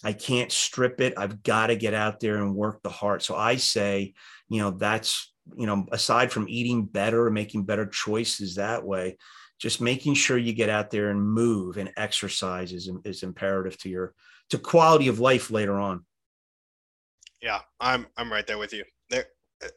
I 0.04 0.14
can't 0.14 0.52
strip 0.52 1.02
it. 1.02 1.14
I've 1.18 1.42
got 1.44 1.68
to 1.68 1.76
get 1.76 1.94
out 1.94 2.20
there 2.20 2.38
and 2.38 2.56
work 2.56 2.82
the 2.84 2.90
heart. 2.90 3.24
So 3.24 3.36
I 3.36 3.56
say, 3.56 4.14
you 4.48 4.62
know, 4.62 4.72
that's 4.72 5.34
you 5.56 5.66
know, 5.66 5.86
aside 5.92 6.32
from 6.32 6.48
eating 6.50 6.86
better, 6.86 7.30
making 7.30 7.64
better 7.64 7.86
choices 7.86 8.56
that 8.56 8.84
way, 8.84 9.18
just 9.60 9.82
making 9.82 10.14
sure 10.14 10.38
you 10.38 10.54
get 10.54 10.70
out 10.70 10.92
there 10.92 11.10
and 11.10 11.22
move 11.22 11.78
and 11.78 11.92
exercise 11.98 12.74
is, 12.74 12.90
is 13.06 13.24
imperative 13.24 13.78
to 13.80 13.90
your 13.90 14.14
to 14.50 14.58
quality 14.58 15.08
of 15.08 15.20
life 15.20 15.52
later 15.52 15.80
on. 15.80 16.06
Yeah, 17.42 17.60
I'm 17.80 18.08
I'm 18.18 18.32
right 18.32 18.46
there 18.48 18.58
with 18.58 18.74
you. 18.74 18.84
There 19.10 19.26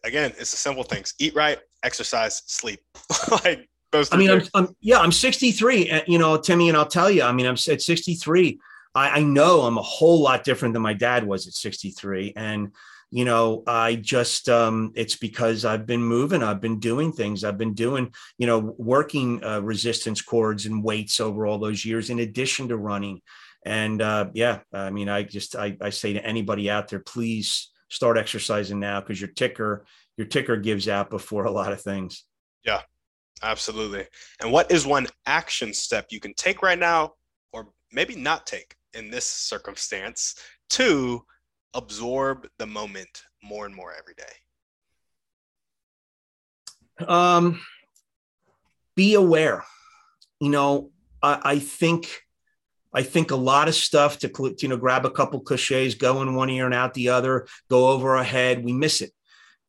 again, 0.05 0.33
it's 0.39 0.51
the 0.51 0.57
simple 0.57 0.83
things: 0.83 1.15
eat 1.19 1.35
right, 1.35 1.59
exercise, 1.83 2.43
sleep. 2.47 2.81
like 3.45 3.69
those. 3.93 4.13
I 4.13 4.17
mean, 4.17 4.31
I'm, 4.31 4.43
I'm, 4.55 4.69
yeah, 4.81 4.99
I'm 4.99 5.13
63. 5.13 5.91
and 5.91 6.05
You 6.07 6.19
know, 6.19 6.37
Timmy, 6.37 6.69
and 6.69 6.77
I'll 6.77 6.87
tell 6.87 7.11
you, 7.11 7.23
I 7.23 7.33
mean, 7.33 7.47
I'm 7.47 7.55
at 7.55 7.83
63. 7.83 8.59
I, 8.94 9.20
I 9.20 9.22
know 9.22 9.62
I'm 9.62 9.79
a 9.79 9.83
whole 9.83 10.20
lot 10.20 10.44
different 10.44 10.74
than 10.74 10.83
my 10.83 10.94
dad 10.94 11.26
was 11.26 11.46
at 11.46 11.55
63, 11.55 12.33
and 12.37 12.72
you 13.12 13.24
know 13.24 13.62
i 13.66 13.96
just 13.96 14.48
um, 14.48 14.92
it's 14.94 15.16
because 15.16 15.64
i've 15.64 15.87
been 15.87 16.03
moving 16.03 16.42
i've 16.42 16.61
been 16.61 16.79
doing 16.79 17.12
things 17.12 17.42
i've 17.42 17.59
been 17.59 17.74
doing 17.74 18.12
you 18.38 18.46
know 18.46 18.74
working 18.79 19.42
uh, 19.44 19.61
resistance 19.61 20.22
cords 20.22 20.66
and 20.66 20.83
weights 20.83 21.20
over 21.20 21.46
all 21.46 21.59
those 21.59 21.85
years 21.85 22.11
in 22.11 22.20
addition 22.20 22.68
to 22.68 22.76
running. 22.76 23.20
And 23.66 24.00
uh, 24.00 24.31
yeah 24.33 24.61
i 24.72 24.90
mean 24.90 25.09
i 25.09 25.22
just 25.22 25.57
I, 25.57 25.76
I 25.81 25.90
say 25.90 26.12
to 26.14 26.24
anybody 26.24 26.70
out 26.70 26.88
there 26.88 27.00
please 27.00 27.70
start 27.88 28.16
exercising 28.16 28.79
now 28.79 29.00
because 29.00 29.20
your 29.20 29.31
ticker 29.31 29.85
your 30.16 30.26
ticker 30.26 30.57
gives 30.57 30.88
out 30.88 31.11
before 31.11 31.44
a 31.44 31.50
lot 31.50 31.72
of 31.72 31.81
things. 31.81 32.24
Yeah 32.64 32.83
absolutely. 33.42 34.07
And 34.40 34.53
what 34.53 34.70
is 34.70 34.87
one 34.87 35.07
action 35.26 35.72
step 35.72 36.07
you 36.11 36.20
can 36.20 36.35
take 36.35 36.62
right 36.62 36.79
now 36.79 37.14
or 37.53 37.68
maybe 37.92 38.14
not 38.14 38.46
take 38.46 38.76
in 38.94 39.11
this 39.11 39.26
circumstance 39.26 40.35
to 40.70 41.24
absorb 41.74 42.48
the 42.59 42.66
moment 42.66 43.22
more 43.42 43.66
and 43.66 43.74
more 43.74 43.92
every 43.96 44.14
day? 44.14 44.24
Um, 47.07 47.61
be 48.94 49.14
aware. 49.14 49.64
You 50.40 50.50
know, 50.50 50.90
I, 51.22 51.40
I 51.44 51.59
think 51.59 52.22
I 52.92 53.03
think 53.03 53.31
a 53.31 53.37
lot 53.37 53.68
of 53.68 53.74
stuff 53.74 54.18
to 54.18 54.55
you 54.61 54.68
know 54.68 54.76
grab 54.76 55.07
a 55.07 55.11
couple 55.11 55.40
cliches, 55.40 55.94
go 55.94 56.22
in 56.22 56.35
one 56.35 56.50
ear 56.50 56.66
and 56.66 56.74
out 56.74 56.94
the 56.94 57.11
other, 57.11 57.46
go 57.68 57.88
over 57.88 58.16
our 58.16 58.24
head. 58.24 58.64
We 58.64 58.72
miss 58.72 59.00
it 59.00 59.12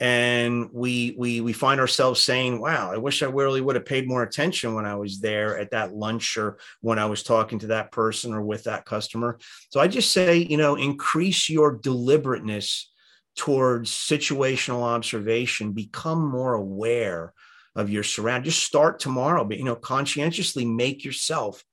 and 0.02 0.68
we 0.74 1.14
we 1.16 1.42
we 1.42 1.54
find 1.54 1.80
ourselves 1.80 2.24
saying 2.24 2.60
wow 2.60 2.92
i 2.92 2.98
wish 2.98 3.22
i 3.22 3.28
really 3.28 3.62
would 3.62 3.76
have 3.76 3.86
paid 3.86 4.08
more 4.08 4.24
attention 4.24 4.74
when 4.74 4.84
i 4.84 4.96
was 4.96 5.22
there 5.22 5.60
at 5.60 5.70
that 5.70 5.94
lunch 5.94 6.38
or 6.38 6.58
when 6.82 6.98
i 6.98 7.06
was 7.06 7.22
talking 7.22 7.60
to 7.60 7.68
that 7.68 7.92
person 7.92 8.34
or 8.34 8.42
with 8.42 8.64
that 8.64 8.84
customer. 8.84 9.38
So 9.70 9.80
i 9.80 9.88
just 9.88 10.12
say 10.12 10.38
you 10.38 10.58
know 10.58 10.76
increase 10.76 11.50
your 11.50 11.78
deliberateness 11.78 12.92
towards 13.38 13.92
situational 13.92 14.84
observation. 14.84 15.72
Become 15.72 16.30
more 16.30 16.54
aware 16.56 17.34
of 17.76 17.90
your 17.90 18.04
surround 18.04 18.44
just 18.44 18.64
start 18.64 19.00
tomorrow 19.00 19.46
but 19.46 19.58
you 19.58 19.64
know 19.64 19.76
conscientiously 19.76 20.66
make 20.66 21.06
yourself 21.06 21.64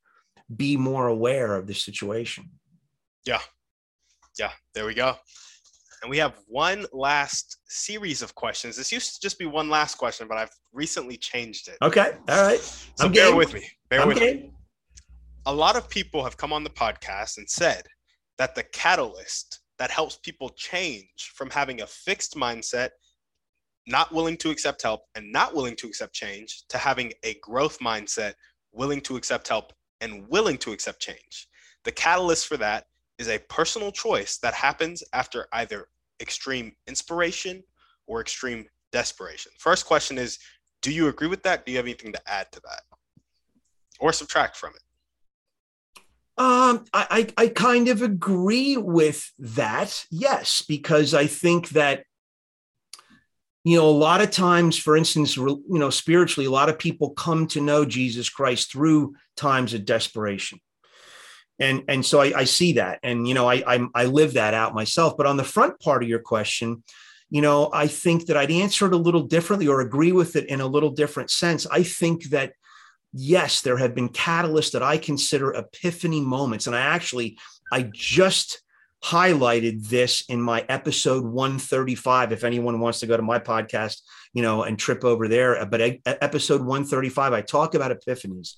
be 0.54 0.76
more 0.76 1.08
aware 1.08 1.56
of 1.56 1.66
the 1.66 1.74
situation. 1.74 2.50
Yeah. 3.26 3.40
Yeah. 4.38 4.52
There 4.74 4.86
we 4.86 4.94
go 4.94 5.16
and 6.02 6.10
we 6.10 6.18
have 6.18 6.38
one 6.46 6.86
last 6.92 7.58
series 7.66 8.22
of 8.22 8.34
questions. 8.34 8.76
This 8.76 8.92
used 8.92 9.14
to 9.14 9.20
just 9.20 9.38
be 9.38 9.46
one 9.46 9.68
last 9.68 9.96
question, 9.96 10.28
but 10.28 10.38
I've 10.38 10.50
recently 10.72 11.16
changed 11.16 11.68
it. 11.68 11.76
Okay. 11.82 12.12
All 12.28 12.42
right. 12.42 12.60
So 12.60 13.06
I'm 13.06 13.12
bear 13.12 13.28
game. 13.28 13.36
with 13.36 13.54
me. 13.54 13.68
Bear 13.90 14.02
I'm 14.02 14.08
with 14.08 14.18
game. 14.18 14.36
me. 14.36 14.52
A 15.46 15.52
lot 15.52 15.76
of 15.76 15.88
people 15.88 16.22
have 16.22 16.36
come 16.36 16.52
on 16.52 16.62
the 16.62 16.70
podcast 16.70 17.38
and 17.38 17.48
said 17.48 17.82
that 18.38 18.54
the 18.54 18.62
catalyst 18.64 19.60
that 19.78 19.90
helps 19.90 20.16
people 20.16 20.50
change 20.50 21.32
from 21.34 21.50
having 21.50 21.80
a 21.80 21.86
fixed 21.86 22.36
mindset, 22.36 22.90
not 23.86 24.12
willing 24.12 24.36
to 24.36 24.50
accept 24.50 24.82
help 24.82 25.02
and 25.14 25.32
not 25.32 25.54
willing 25.54 25.76
to 25.76 25.86
accept 25.86 26.12
change, 26.12 26.64
to 26.68 26.78
having 26.78 27.12
a 27.24 27.34
growth 27.42 27.78
mindset, 27.80 28.34
willing 28.72 29.00
to 29.00 29.16
accept 29.16 29.48
help 29.48 29.72
and 30.00 30.28
willing 30.28 30.58
to 30.58 30.72
accept 30.72 31.00
change. 31.00 31.48
The 31.84 31.92
catalyst 31.92 32.46
for 32.46 32.56
that 32.58 32.84
is 33.18 33.28
a 33.28 33.38
personal 33.38 33.92
choice 33.92 34.38
that 34.38 34.54
happens 34.54 35.02
after 35.12 35.46
either 35.52 35.88
extreme 36.20 36.72
inspiration 36.86 37.62
or 38.06 38.20
extreme 38.20 38.66
desperation. 38.92 39.52
First 39.58 39.86
question 39.86 40.18
is 40.18 40.38
Do 40.82 40.92
you 40.92 41.08
agree 41.08 41.28
with 41.28 41.42
that? 41.42 41.66
Do 41.66 41.72
you 41.72 41.78
have 41.78 41.86
anything 41.86 42.12
to 42.12 42.30
add 42.30 42.50
to 42.52 42.60
that 42.60 42.82
or 44.00 44.12
subtract 44.12 44.56
from 44.56 44.72
it? 44.74 44.82
Um, 46.38 46.84
I, 46.94 47.32
I, 47.36 47.44
I 47.44 47.48
kind 47.48 47.88
of 47.88 48.00
agree 48.00 48.76
with 48.76 49.32
that. 49.40 50.06
Yes, 50.10 50.62
because 50.66 51.12
I 51.12 51.26
think 51.26 51.70
that 51.70 52.04
you 53.64 53.76
know 53.76 53.88
a 53.88 53.90
lot 53.90 54.20
of 54.20 54.30
times 54.30 54.78
for 54.78 54.96
instance 54.96 55.36
you 55.36 55.62
know 55.68 55.90
spiritually 55.90 56.46
a 56.46 56.50
lot 56.50 56.68
of 56.68 56.78
people 56.78 57.10
come 57.10 57.46
to 57.46 57.60
know 57.60 57.84
jesus 57.84 58.30
christ 58.30 58.70
through 58.72 59.14
times 59.36 59.74
of 59.74 59.84
desperation 59.84 60.58
and 61.58 61.84
and 61.88 62.04
so 62.04 62.20
I, 62.20 62.40
I 62.40 62.44
see 62.44 62.74
that. 62.74 63.00
And 63.02 63.26
you 63.26 63.34
know 63.34 63.48
I, 63.48 63.62
I 63.66 63.86
i 63.94 64.04
live 64.04 64.34
that 64.34 64.54
out 64.54 64.74
myself. 64.74 65.16
But 65.16 65.26
on 65.26 65.36
the 65.36 65.44
front 65.44 65.80
part 65.80 66.02
of 66.02 66.08
your 66.08 66.20
question 66.20 66.82
you 67.30 67.42
know 67.42 67.70
i 67.72 67.86
think 67.86 68.26
that 68.26 68.36
i'd 68.36 68.50
answer 68.50 68.86
it 68.86 68.94
a 68.94 68.96
little 68.96 69.22
differently 69.22 69.68
or 69.68 69.80
agree 69.80 70.12
with 70.12 70.34
it 70.34 70.46
in 70.46 70.60
a 70.60 70.66
little 70.66 70.90
different 70.90 71.30
sense. 71.30 71.66
I 71.70 71.82
think 71.82 72.30
that 72.30 72.54
yes 73.12 73.60
there 73.62 73.76
have 73.76 73.94
been 73.94 74.08
catalysts 74.08 74.72
that 74.72 74.82
i 74.82 74.98
consider 74.98 75.52
epiphany 75.52 76.20
moments. 76.20 76.66
And 76.66 76.76
i 76.76 76.80
actually 76.80 77.38
i 77.72 77.88
just 77.92 78.62
highlighted 79.04 79.88
this 79.88 80.24
in 80.28 80.40
my 80.40 80.64
episode 80.68 81.24
135 81.24 82.32
if 82.32 82.42
anyone 82.42 82.80
wants 82.80 82.98
to 83.00 83.06
go 83.06 83.16
to 83.16 83.22
my 83.22 83.38
podcast 83.38 84.00
you 84.32 84.42
know 84.42 84.64
and 84.64 84.76
trip 84.76 85.04
over 85.04 85.28
there 85.28 85.64
but 85.66 85.80
episode 86.04 86.60
135 86.60 87.32
i 87.32 87.42
talk 87.42 87.74
about 87.74 87.92
epiphanies. 87.92 88.54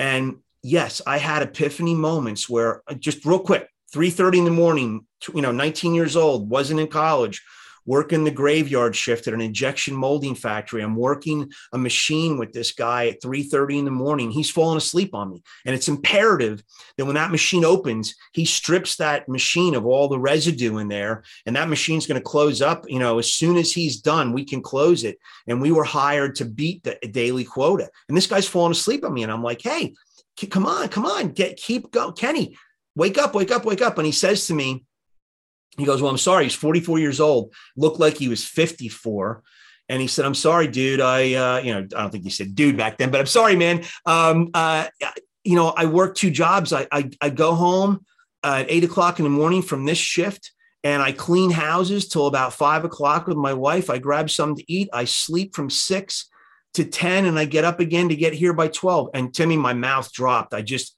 And 0.00 0.36
yes 0.62 1.00
i 1.06 1.18
had 1.18 1.42
epiphany 1.42 1.94
moments 1.94 2.48
where 2.48 2.82
uh, 2.88 2.94
just 2.94 3.24
real 3.24 3.38
quick 3.38 3.68
3.30 3.94 4.38
in 4.38 4.44
the 4.44 4.50
morning 4.50 5.06
you 5.34 5.42
know 5.42 5.52
19 5.52 5.94
years 5.94 6.16
old 6.16 6.50
wasn't 6.50 6.80
in 6.80 6.86
college 6.86 7.42
working 7.88 8.22
the 8.22 8.30
graveyard 8.30 8.94
shift 8.94 9.26
at 9.26 9.32
an 9.32 9.40
injection 9.40 9.96
molding 9.96 10.34
factory. 10.34 10.82
I'm 10.82 10.94
working 10.94 11.50
a 11.72 11.78
machine 11.78 12.36
with 12.36 12.52
this 12.52 12.72
guy 12.72 13.08
at 13.08 13.22
3:30 13.22 13.78
in 13.78 13.86
the 13.86 13.90
morning. 13.90 14.30
He's 14.30 14.50
falling 14.50 14.76
asleep 14.76 15.14
on 15.14 15.30
me. 15.30 15.42
And 15.64 15.74
it's 15.74 15.88
imperative 15.88 16.62
that 16.98 17.06
when 17.06 17.14
that 17.14 17.30
machine 17.30 17.64
opens, 17.64 18.14
he 18.34 18.44
strips 18.44 18.96
that 18.96 19.26
machine 19.26 19.74
of 19.74 19.86
all 19.86 20.06
the 20.06 20.18
residue 20.18 20.76
in 20.76 20.88
there. 20.88 21.24
And 21.46 21.56
that 21.56 21.70
machine's 21.70 22.06
going 22.06 22.20
to 22.20 22.32
close 22.34 22.60
up. 22.60 22.84
You 22.88 22.98
know, 22.98 23.18
as 23.18 23.32
soon 23.32 23.56
as 23.56 23.72
he's 23.72 24.02
done, 24.02 24.34
we 24.34 24.44
can 24.44 24.60
close 24.60 25.02
it. 25.02 25.18
And 25.46 25.62
we 25.62 25.72
were 25.72 25.84
hired 25.84 26.34
to 26.36 26.44
beat 26.44 26.84
the 26.84 26.98
daily 27.10 27.44
quota. 27.44 27.88
And 28.08 28.16
this 28.16 28.26
guy's 28.26 28.46
falling 28.46 28.72
asleep 28.72 29.02
on 29.02 29.14
me. 29.14 29.22
And 29.22 29.32
I'm 29.32 29.42
like, 29.42 29.62
hey, 29.62 29.94
come 30.46 30.66
on, 30.66 30.88
come 30.88 31.06
on, 31.06 31.28
get 31.28 31.56
keep 31.56 31.90
go. 31.90 32.12
Kenny, 32.12 32.56
wake 32.94 33.18
up, 33.18 33.34
wake 33.34 33.50
up, 33.50 33.64
wake 33.64 33.82
up. 33.82 33.98
And 33.98 34.06
he 34.06 34.12
says 34.12 34.46
to 34.46 34.54
me, 34.54 34.84
he 35.76 35.84
goes, 35.84 36.02
Well, 36.02 36.10
I'm 36.10 36.18
sorry. 36.18 36.44
He's 36.44 36.54
44 36.54 36.98
years 36.98 37.20
old, 37.20 37.52
looked 37.76 38.00
like 38.00 38.16
he 38.16 38.28
was 38.28 38.44
54. 38.44 39.42
And 39.90 40.02
he 40.02 40.06
said, 40.06 40.26
I'm 40.26 40.34
sorry, 40.34 40.66
dude. 40.66 41.00
I, 41.00 41.32
uh, 41.34 41.60
you 41.60 41.72
know, 41.72 41.80
I 41.80 42.02
don't 42.02 42.10
think 42.10 42.24
he 42.24 42.30
said 42.30 42.54
dude 42.54 42.76
back 42.76 42.98
then, 42.98 43.10
but 43.10 43.20
I'm 43.20 43.26
sorry, 43.26 43.56
man. 43.56 43.84
Um, 44.04 44.50
uh, 44.52 44.88
you 45.44 45.56
know, 45.56 45.68
I 45.68 45.86
work 45.86 46.14
two 46.14 46.30
jobs. 46.30 46.74
I, 46.74 46.86
I, 46.92 47.10
I 47.22 47.30
go 47.30 47.54
home 47.54 48.04
at 48.44 48.70
eight 48.70 48.84
o'clock 48.84 49.18
in 49.18 49.24
the 49.24 49.30
morning 49.30 49.62
from 49.62 49.86
this 49.86 49.96
shift 49.96 50.52
and 50.84 51.02
I 51.02 51.12
clean 51.12 51.50
houses 51.50 52.08
till 52.08 52.26
about 52.26 52.52
five 52.52 52.84
o'clock 52.84 53.26
with 53.26 53.36
my 53.36 53.54
wife. 53.54 53.88
I 53.88 53.98
grab 53.98 54.30
something 54.30 54.56
to 54.56 54.72
eat. 54.72 54.90
I 54.92 55.06
sleep 55.06 55.54
from 55.54 55.70
six 55.70 56.28
to 56.74 56.84
10 56.84 57.26
and 57.26 57.38
I 57.38 57.44
get 57.44 57.64
up 57.64 57.80
again 57.80 58.08
to 58.08 58.16
get 58.16 58.32
here 58.32 58.52
by 58.52 58.68
12. 58.68 59.10
And 59.14 59.34
Timmy, 59.34 59.56
my 59.56 59.72
mouth 59.72 60.12
dropped. 60.12 60.54
I 60.54 60.62
just, 60.62 60.96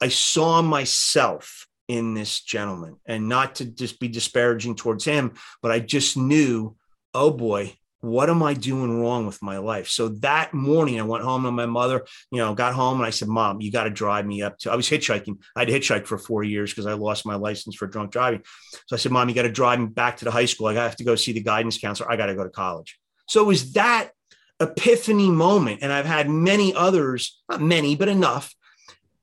I 0.00 0.08
saw 0.08 0.62
myself 0.62 1.66
in 1.88 2.14
this 2.14 2.40
gentleman 2.40 2.96
and 3.06 3.28
not 3.28 3.56
to 3.56 3.66
just 3.66 4.00
be 4.00 4.08
disparaging 4.08 4.76
towards 4.76 5.04
him, 5.04 5.34
but 5.60 5.70
I 5.70 5.80
just 5.80 6.16
knew, 6.16 6.76
oh 7.12 7.30
boy, 7.30 7.76
what 8.04 8.28
am 8.28 8.42
I 8.42 8.52
doing 8.52 9.00
wrong 9.00 9.26
with 9.26 9.40
my 9.42 9.56
life? 9.56 9.88
So 9.88 10.08
that 10.20 10.52
morning, 10.52 11.00
I 11.00 11.04
went 11.04 11.24
home 11.24 11.44
to 11.44 11.50
my 11.50 11.64
mother, 11.64 12.04
you 12.30 12.38
know, 12.38 12.54
got 12.54 12.74
home 12.74 12.98
and 12.98 13.06
I 13.06 13.10
said, 13.10 13.28
Mom, 13.28 13.62
you 13.62 13.72
got 13.72 13.84
to 13.84 13.90
drive 13.90 14.26
me 14.26 14.42
up 14.42 14.58
to, 14.58 14.70
I 14.70 14.76
was 14.76 14.88
hitchhiking. 14.88 15.38
I'd 15.56 15.68
hitchhiked 15.68 16.06
for 16.06 16.18
four 16.18 16.44
years 16.44 16.70
because 16.70 16.86
I 16.86 16.92
lost 16.92 17.24
my 17.24 17.34
license 17.34 17.74
for 17.74 17.86
drunk 17.86 18.10
driving. 18.10 18.42
So 18.86 18.96
I 18.96 18.98
said, 18.98 19.10
Mom, 19.10 19.28
you 19.28 19.34
got 19.34 19.42
to 19.42 19.50
drive 19.50 19.80
me 19.80 19.86
back 19.86 20.18
to 20.18 20.26
the 20.26 20.30
high 20.30 20.44
school. 20.44 20.66
I 20.66 20.74
have 20.74 20.96
to 20.96 21.04
go 21.04 21.14
see 21.14 21.32
the 21.32 21.42
guidance 21.42 21.78
counselor. 21.78 22.10
I 22.10 22.16
got 22.16 22.26
to 22.26 22.34
go 22.34 22.44
to 22.44 22.50
college. 22.50 22.98
So 23.26 23.42
it 23.42 23.46
was 23.46 23.72
that 23.72 24.10
epiphany 24.60 25.30
moment. 25.30 25.80
And 25.82 25.92
I've 25.92 26.06
had 26.06 26.28
many 26.28 26.74
others, 26.74 27.42
not 27.48 27.60
many, 27.60 27.96
but 27.96 28.08
enough 28.08 28.54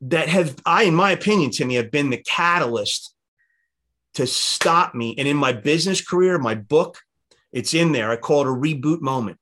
that 0.01 0.29
have 0.29 0.55
I, 0.65 0.83
in 0.83 0.95
my 0.95 1.11
opinion, 1.11 1.51
Timmy, 1.51 1.75
have 1.75 1.91
been 1.91 2.09
the 2.09 2.17
catalyst 2.17 3.13
to 4.15 4.27
stop 4.27 4.93
me. 4.95 5.15
And 5.17 5.27
in 5.27 5.37
my 5.37 5.53
business 5.53 6.05
career, 6.05 6.37
my 6.37 6.55
book, 6.55 6.99
it's 7.51 7.73
in 7.73 7.91
there. 7.91 8.11
I 8.11 8.15
call 8.15 8.41
it 8.41 8.47
a 8.47 8.51
reboot 8.51 9.01
moment. 9.01 9.37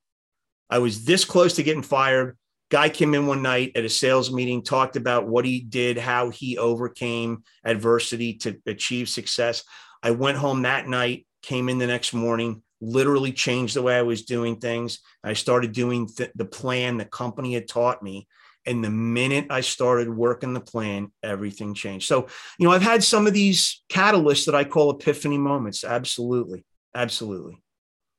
I 0.70 0.80
was 0.80 1.06
this 1.06 1.26
close 1.26 1.56
to 1.56 1.64
getting 1.64 1.82
fired. 1.82 2.38
Guy 2.70 2.90
came 2.90 3.16
in 3.16 3.26
one 3.26 3.42
night 3.42 3.72
at 3.76 3.86
a 3.86 3.90
sales 3.90 4.32
meeting, 4.32 4.62
talked 4.62 4.96
about 4.96 5.28
what 5.28 5.44
he 5.44 5.60
did, 5.60 5.98
how 5.98 6.30
he 6.30 6.58
overcame 6.58 7.44
adversity 7.64 8.36
to 8.36 8.62
achieve 8.68 9.10
success. 9.10 9.64
I 10.04 10.12
went 10.12 10.38
home 10.38 10.62
that 10.62 10.88
night, 10.88 11.26
came 11.42 11.68
in 11.70 11.80
the 11.80 11.88
next 11.88 12.14
morning, 12.14 12.62
literally 12.82 13.32
changed 13.32 13.76
the 13.76 13.82
way 13.82 13.98
I 13.98 14.04
was 14.04 14.24
doing 14.24 14.58
things. 14.58 15.00
I 15.24 15.34
started 15.34 15.72
doing 15.72 16.08
th- 16.08 16.32
the 16.36 16.46
plan 16.46 16.98
the 16.98 17.06
company 17.06 17.54
had 17.54 17.68
taught 17.68 18.02
me. 18.02 18.28
And 18.66 18.84
the 18.84 18.90
minute 18.90 19.48
I 19.50 19.62
started 19.62 20.10
working 20.10 20.54
the 20.54 20.60
plan, 20.60 21.12
everything 21.24 21.74
changed. 21.74 22.08
So, 22.08 22.28
you 22.58 22.68
know, 22.68 22.74
I've 22.74 22.82
had 22.82 23.04
some 23.04 23.26
of 23.26 23.34
these 23.34 23.82
catalysts 23.90 24.46
that 24.46 24.54
I 24.54 24.64
call 24.64 24.92
epiphany 24.92 25.38
moments. 25.38 25.84
Absolutely. 25.84 26.66
Absolutely. 26.94 27.58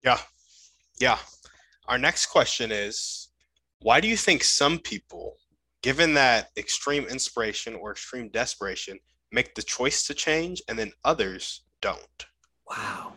Yeah. 0.03 0.19
Yeah. 0.99 1.19
Our 1.87 1.99
next 1.99 2.27
question 2.27 2.73
is 2.73 3.29
why 3.81 4.01
do 4.01 4.09
you 4.09 4.17
think 4.17 4.43
some 4.43 4.79
people, 4.79 5.37
given 5.83 6.15
that 6.15 6.49
extreme 6.57 7.05
inspiration 7.05 7.75
or 7.75 7.93
extreme 7.93 8.29
desperation, 8.31 8.99
make 9.33 9.55
the 9.55 9.63
choice 9.63 10.07
to 10.07 10.15
change 10.15 10.63
and 10.69 10.79
then 10.79 10.93
others 11.05 11.63
don't? 11.81 12.27
Wow. 12.69 13.13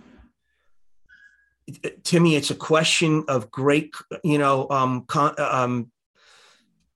Timmy, 2.04 2.36
it's 2.36 2.52
a 2.52 2.56
question 2.56 3.24
of 3.28 3.50
great, 3.52 3.94
you 4.24 4.38
know, 4.38 4.70
um, 4.70 5.06
con- 5.08 5.36
um, 5.38 5.92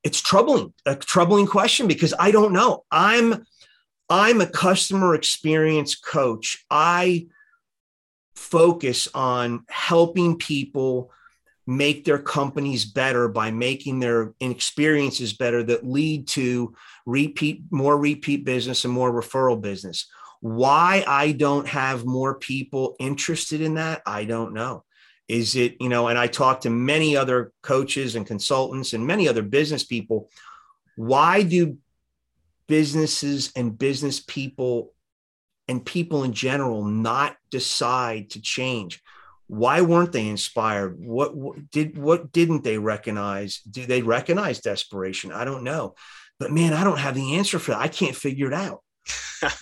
it's 0.04 0.22
troubling, 0.22 0.74
a 0.86 0.96
troubling 0.96 1.48
question 1.48 1.88
because 1.88 2.14
I 2.18 2.32
don't 2.32 2.54
know. 2.54 2.86
I'm 2.92 3.46
I'm 4.10 4.40
a 4.40 4.48
customer 4.48 5.16
experience 5.16 5.96
coach. 5.96 6.64
I 6.70 7.28
focus 8.36 9.10
on 9.14 9.66
helping 9.68 10.38
people 10.38 11.12
make 11.66 12.06
their 12.06 12.20
companies 12.20 12.86
better 12.86 13.28
by 13.28 13.52
making 13.52 14.00
their 14.00 14.34
experiences 14.40 15.34
better 15.34 15.62
that 15.64 15.86
lead 15.86 16.28
to 16.30 16.74
repeat 17.06 17.64
more 17.70 17.98
repeat 17.98 18.46
business 18.46 18.86
and 18.86 18.94
more 18.94 19.12
referral 19.12 19.60
business. 19.60 20.08
Why 20.42 21.04
I 21.08 21.32
don't 21.32 21.68
have 21.68 22.06
more 22.06 22.36
people 22.36 22.96
interested 23.00 23.62
in 23.62 23.76
that, 23.76 24.02
I 24.06 24.26
don't 24.26 24.54
know. 24.54 24.84
Is 25.28 25.56
it, 25.56 25.76
you 25.82 25.90
know, 25.90 26.08
and 26.08 26.18
I 26.18 26.28
talk 26.28 26.62
to 26.62 26.70
many 26.70 27.18
other 27.18 27.52
coaches 27.62 28.16
and 28.16 28.26
consultants 28.26 28.94
and 28.94 29.06
many 29.06 29.28
other 29.28 29.42
business 29.42 29.84
people. 29.84 30.30
Why 30.96 31.44
do 31.44 31.78
businesses 32.68 33.52
and 33.56 33.78
business 33.78 34.20
people 34.20 34.94
and 35.68 35.86
people 35.86 36.24
in 36.24 36.32
general 36.32 36.86
not 36.86 37.36
decide 37.52 38.30
to 38.32 38.42
change? 38.42 39.02
Why 39.48 39.82
weren't 39.82 40.12
they 40.12 40.28
inspired? 40.28 40.98
What, 41.00 41.36
what 41.36 41.72
did 41.72 41.98
what 41.98 42.32
didn't 42.32 42.64
they 42.64 42.78
recognize? 42.78 43.60
Do 43.60 43.86
they 43.86 44.02
recognize 44.02 44.62
desperation? 44.62 45.32
I 45.32 45.46
don't 45.46 45.64
know. 45.64 45.96
But 46.40 46.52
man, 46.52 46.74
I 46.74 46.84
don't 46.84 47.00
have 47.00 47.16
the 47.16 47.36
answer 47.36 47.60
for 47.60 47.72
that. 47.72 47.80
I 47.80 47.88
can't 47.88 48.16
figure 48.16 48.48
it 48.48 48.54
out. 48.54 48.82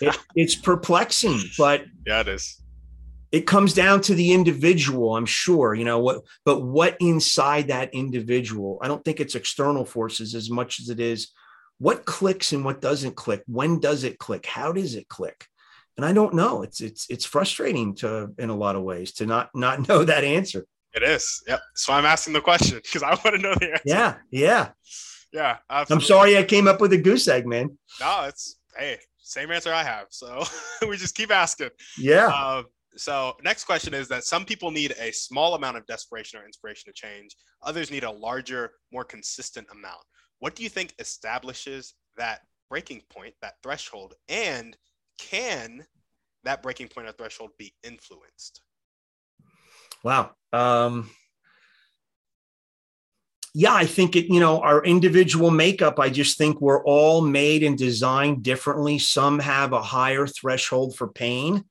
It, 0.01 0.17
it's 0.36 0.55
perplexing, 0.55 1.39
but 1.58 1.86
yeah, 2.05 2.21
it 2.21 2.27
is. 2.27 2.62
it 3.31 3.45
comes 3.47 3.73
down 3.73 3.99
to 4.01 4.15
the 4.15 4.31
individual 4.34 5.15
i'm 5.15 5.25
sure 5.25 5.73
you 5.73 5.84
know 5.84 5.99
what 5.99 6.21
but 6.45 6.62
what 6.62 6.95
inside 6.99 7.67
that 7.67 7.93
individual 7.93 8.77
i 8.81 8.88
don't 8.88 9.03
think 9.03 9.19
it's 9.19 9.36
external 9.36 9.84
forces 9.84 10.36
as 10.36 10.49
much 10.49 10.79
as 10.79 10.89
it 10.89 10.99
is 10.99 11.31
what 11.79 12.05
clicks 12.05 12.53
and 12.53 12.63
what 12.63 12.79
doesn't 12.79 13.15
click 13.15 13.43
when 13.47 13.79
does 13.79 14.03
it 14.03 14.17
click 14.17 14.45
how 14.45 14.71
does 14.71 14.95
it 14.95 15.08
click? 15.10 15.45
And 15.97 16.05
i 16.05 16.13
don't 16.13 16.34
know 16.34 16.62
it's 16.62 16.79
it's 16.81 17.05
it's 17.10 17.25
frustrating 17.25 17.95
to 17.95 18.29
in 18.38 18.49
a 18.49 18.55
lot 18.55 18.75
of 18.75 18.84
ways 18.84 19.12
to 19.13 19.25
not 19.25 19.49
not 19.53 19.88
know 19.89 20.03
that 20.05 20.23
answer. 20.23 20.65
It 20.93 21.03
is 21.03 21.43
yep 21.47 21.62
so 21.73 21.91
i'm 21.93 22.05
asking 22.05 22.34
the 22.34 22.41
question 22.41 22.79
because 22.81 23.03
i 23.03 23.10
want 23.10 23.36
to 23.36 23.38
know 23.39 23.55
the 23.55 23.71
answer. 23.71 23.84
Yeah 23.86 24.15
yeah. 24.31 24.69
Yeah 25.33 25.58
absolutely. 25.69 26.04
i'm 26.04 26.08
sorry 26.08 26.37
i 26.37 26.43
came 26.43 26.67
up 26.67 26.79
with 26.79 26.93
a 26.93 26.98
goose 26.98 27.27
egg 27.27 27.46
man. 27.46 27.77
No 28.00 28.25
it's 28.29 28.58
hey 28.77 29.00
same 29.26 29.52
answer 29.52 29.73
i 29.73 29.84
have 29.84 30.08
so 30.10 30.44
we 30.88 30.98
just 30.98 31.15
keep 31.15 31.32
asking. 31.32 31.69
Yeah. 31.98 32.28
Uh, 32.28 32.63
so 32.98 33.36
next 33.44 33.65
question 33.65 33.94
is 33.94 34.08
that 34.08 34.23
some 34.23 34.46
people 34.46 34.71
need 34.71 34.94
a 35.00 35.12
small 35.12 35.56
amount 35.56 35.78
of 35.78 35.86
desperation 35.86 36.40
or 36.40 36.46
inspiration 36.46 36.92
to 36.92 36.94
change. 36.94 37.36
Others 37.63 37.92
need 37.92 38.04
a 38.04 38.12
larger 38.12 38.71
more 38.92 39.04
consistent 39.04 39.67
amount. 39.71 40.02
What 40.40 40.56
do 40.56 40.63
you 40.63 40.69
think 40.69 40.94
establishes 41.00 41.96
that 42.17 42.42
breaking 42.69 43.02
point 43.10 43.34
that 43.42 43.56
threshold 43.62 44.13
and 44.30 44.78
can 45.17 45.86
that 46.44 46.63
breaking 46.63 46.88
point 46.88 47.08
or 47.08 47.12
threshold 47.12 47.52
be 47.58 47.73
influenced? 47.84 48.62
Wow. 50.04 50.32
Um 50.54 51.10
yeah, 53.58 53.73
I 53.73 53.85
think 53.85 54.17
it, 54.17 54.25
you 54.25 54.41
know, 54.41 54.60
our 54.60 54.83
individual 54.83 55.49
makeup, 55.49 55.97
I 55.97 56.10
just 56.10 56.37
think 56.37 56.60
we're 56.60 56.83
all 56.83 57.21
made 57.21 57.63
and 57.63 57.77
designed 57.77 58.43
differently. 58.43 58.99
Some 58.99 59.39
have 59.39 59.71
a 59.71 59.81
higher 59.81 60.27
threshold 60.27 60.97
for 60.97 61.08
pain. 61.08 61.63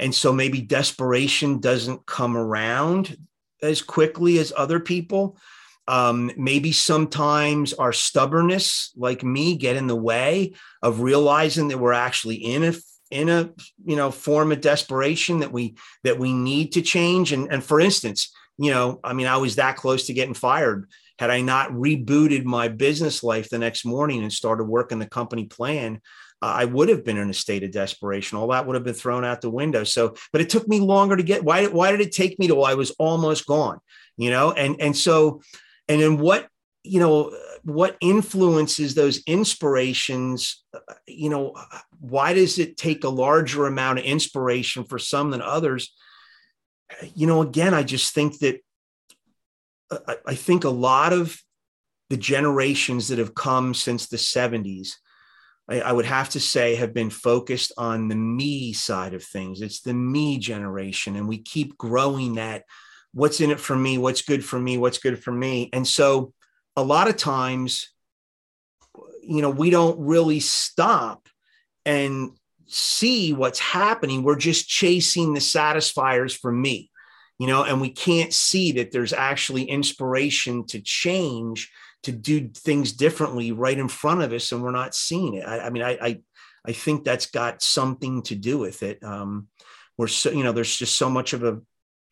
And 0.00 0.12
so 0.12 0.32
maybe 0.32 0.60
desperation 0.60 1.60
doesn't 1.60 2.06
come 2.06 2.36
around 2.36 3.16
as 3.62 3.82
quickly 3.82 4.40
as 4.40 4.52
other 4.56 4.80
people. 4.80 5.38
Um, 5.86 6.32
maybe 6.36 6.72
sometimes 6.72 7.72
our 7.72 7.92
stubbornness, 7.92 8.90
like 8.96 9.22
me, 9.22 9.54
get 9.54 9.76
in 9.76 9.86
the 9.86 9.94
way 9.94 10.54
of 10.82 11.02
realizing 11.02 11.68
that 11.68 11.78
we're 11.78 11.92
actually 11.92 12.34
in 12.34 12.64
a 12.64 12.74
in 13.12 13.28
a 13.28 13.50
you 13.84 13.94
know 13.94 14.10
form 14.10 14.50
of 14.50 14.60
desperation 14.60 15.38
that 15.38 15.52
we 15.52 15.76
that 16.02 16.18
we 16.18 16.32
need 16.32 16.72
to 16.72 16.82
change. 16.82 17.32
And 17.32 17.46
and 17.52 17.62
for 17.62 17.78
instance, 17.78 18.34
you 18.58 18.70
know, 18.70 19.00
I 19.04 19.12
mean, 19.12 19.26
I 19.26 19.36
was 19.36 19.56
that 19.56 19.76
close 19.76 20.06
to 20.06 20.14
getting 20.14 20.34
fired. 20.34 20.88
Had 21.18 21.30
I 21.30 21.40
not 21.40 21.70
rebooted 21.70 22.44
my 22.44 22.68
business 22.68 23.22
life 23.22 23.48
the 23.48 23.58
next 23.58 23.84
morning 23.84 24.22
and 24.22 24.32
started 24.32 24.64
working 24.64 24.98
the 24.98 25.06
company 25.06 25.44
plan, 25.44 26.00
uh, 26.42 26.46
I 26.46 26.64
would 26.66 26.90
have 26.90 27.04
been 27.04 27.16
in 27.16 27.30
a 27.30 27.34
state 27.34 27.64
of 27.64 27.70
desperation. 27.70 28.36
All 28.36 28.48
that 28.48 28.66
would 28.66 28.74
have 28.74 28.84
been 28.84 28.94
thrown 28.94 29.24
out 29.24 29.40
the 29.40 29.50
window. 29.50 29.84
So, 29.84 30.14
but 30.32 30.42
it 30.42 30.50
took 30.50 30.68
me 30.68 30.80
longer 30.80 31.16
to 31.16 31.22
get. 31.22 31.42
Why? 31.42 31.66
Why 31.66 31.90
did 31.90 32.00
it 32.00 32.12
take 32.12 32.38
me 32.38 32.46
till 32.46 32.64
I 32.64 32.74
was 32.74 32.90
almost 32.92 33.46
gone? 33.46 33.78
You 34.18 34.30
know, 34.30 34.52
and 34.52 34.76
and 34.80 34.96
so, 34.96 35.40
and 35.88 36.00
then 36.00 36.18
what? 36.18 36.48
You 36.82 37.00
know, 37.00 37.36
what 37.64 37.96
influences 38.00 38.94
those 38.94 39.22
inspirations? 39.26 40.62
Uh, 40.72 40.78
you 41.06 41.30
know, 41.30 41.54
why 41.98 42.34
does 42.34 42.58
it 42.58 42.76
take 42.76 43.04
a 43.04 43.08
larger 43.08 43.66
amount 43.66 43.98
of 43.98 44.04
inspiration 44.04 44.84
for 44.84 44.98
some 44.98 45.30
than 45.30 45.42
others? 45.42 45.94
You 47.14 47.26
know, 47.26 47.42
again, 47.42 47.74
I 47.74 47.82
just 47.82 48.14
think 48.14 48.38
that 48.40 48.60
uh, 49.90 49.98
I, 50.06 50.16
I 50.26 50.34
think 50.34 50.64
a 50.64 50.70
lot 50.70 51.12
of 51.12 51.40
the 52.10 52.16
generations 52.16 53.08
that 53.08 53.18
have 53.18 53.34
come 53.34 53.74
since 53.74 54.06
the 54.06 54.16
70s, 54.16 54.92
I, 55.68 55.80
I, 55.80 55.92
would 55.92 56.04
have 56.06 56.28
to 56.30 56.40
say, 56.40 56.76
have 56.76 56.94
been 56.94 57.10
focused 57.10 57.72
on 57.76 58.08
the 58.08 58.14
me 58.14 58.72
side 58.72 59.14
of 59.14 59.24
things. 59.24 59.60
It's 59.60 59.80
the 59.80 59.94
me 59.94 60.38
generation, 60.38 61.16
and 61.16 61.28
we 61.28 61.38
keep 61.38 61.76
growing 61.76 62.34
that. 62.34 62.64
What's 63.12 63.40
in 63.40 63.50
it 63.50 63.60
for 63.60 63.74
me? 63.74 63.98
What's 63.98 64.22
good 64.22 64.44
for 64.44 64.58
me? 64.58 64.78
What's 64.78 64.98
good 64.98 65.22
for 65.22 65.32
me? 65.32 65.70
And 65.72 65.86
so, 65.86 66.32
a 66.76 66.82
lot 66.82 67.08
of 67.08 67.16
times, 67.16 67.88
you 69.22 69.42
know, 69.42 69.50
we 69.50 69.70
don't 69.70 69.98
really 69.98 70.40
stop 70.40 71.28
and 71.86 72.32
see 72.66 73.32
what's 73.32 73.58
happening. 73.58 74.22
We're 74.22 74.36
just 74.36 74.68
chasing 74.68 75.34
the 75.34 75.40
satisfiers 75.40 76.34
for 76.34 76.50
me, 76.50 76.90
you 77.38 77.46
know, 77.46 77.64
and 77.64 77.80
we 77.80 77.90
can't 77.90 78.32
see 78.32 78.72
that 78.72 78.90
there's 78.90 79.12
actually 79.12 79.64
inspiration 79.64 80.66
to 80.66 80.80
change, 80.80 81.70
to 82.02 82.12
do 82.12 82.48
things 82.48 82.92
differently 82.92 83.52
right 83.52 83.78
in 83.78 83.88
front 83.88 84.22
of 84.22 84.32
us, 84.32 84.52
and 84.52 84.62
we're 84.62 84.70
not 84.70 84.94
seeing 84.94 85.34
it. 85.34 85.46
I, 85.46 85.66
I 85.66 85.70
mean, 85.70 85.82
I, 85.82 85.98
I, 86.00 86.20
I 86.64 86.72
think 86.72 87.04
that's 87.04 87.26
got 87.26 87.62
something 87.62 88.22
to 88.22 88.34
do 88.34 88.58
with 88.58 88.82
it. 88.82 89.02
Um, 89.02 89.48
we're 89.96 90.08
so, 90.08 90.30
you 90.30 90.42
know, 90.42 90.52
there's 90.52 90.76
just 90.76 90.96
so 90.96 91.08
much 91.08 91.32
of 91.32 91.44
a 91.44 91.60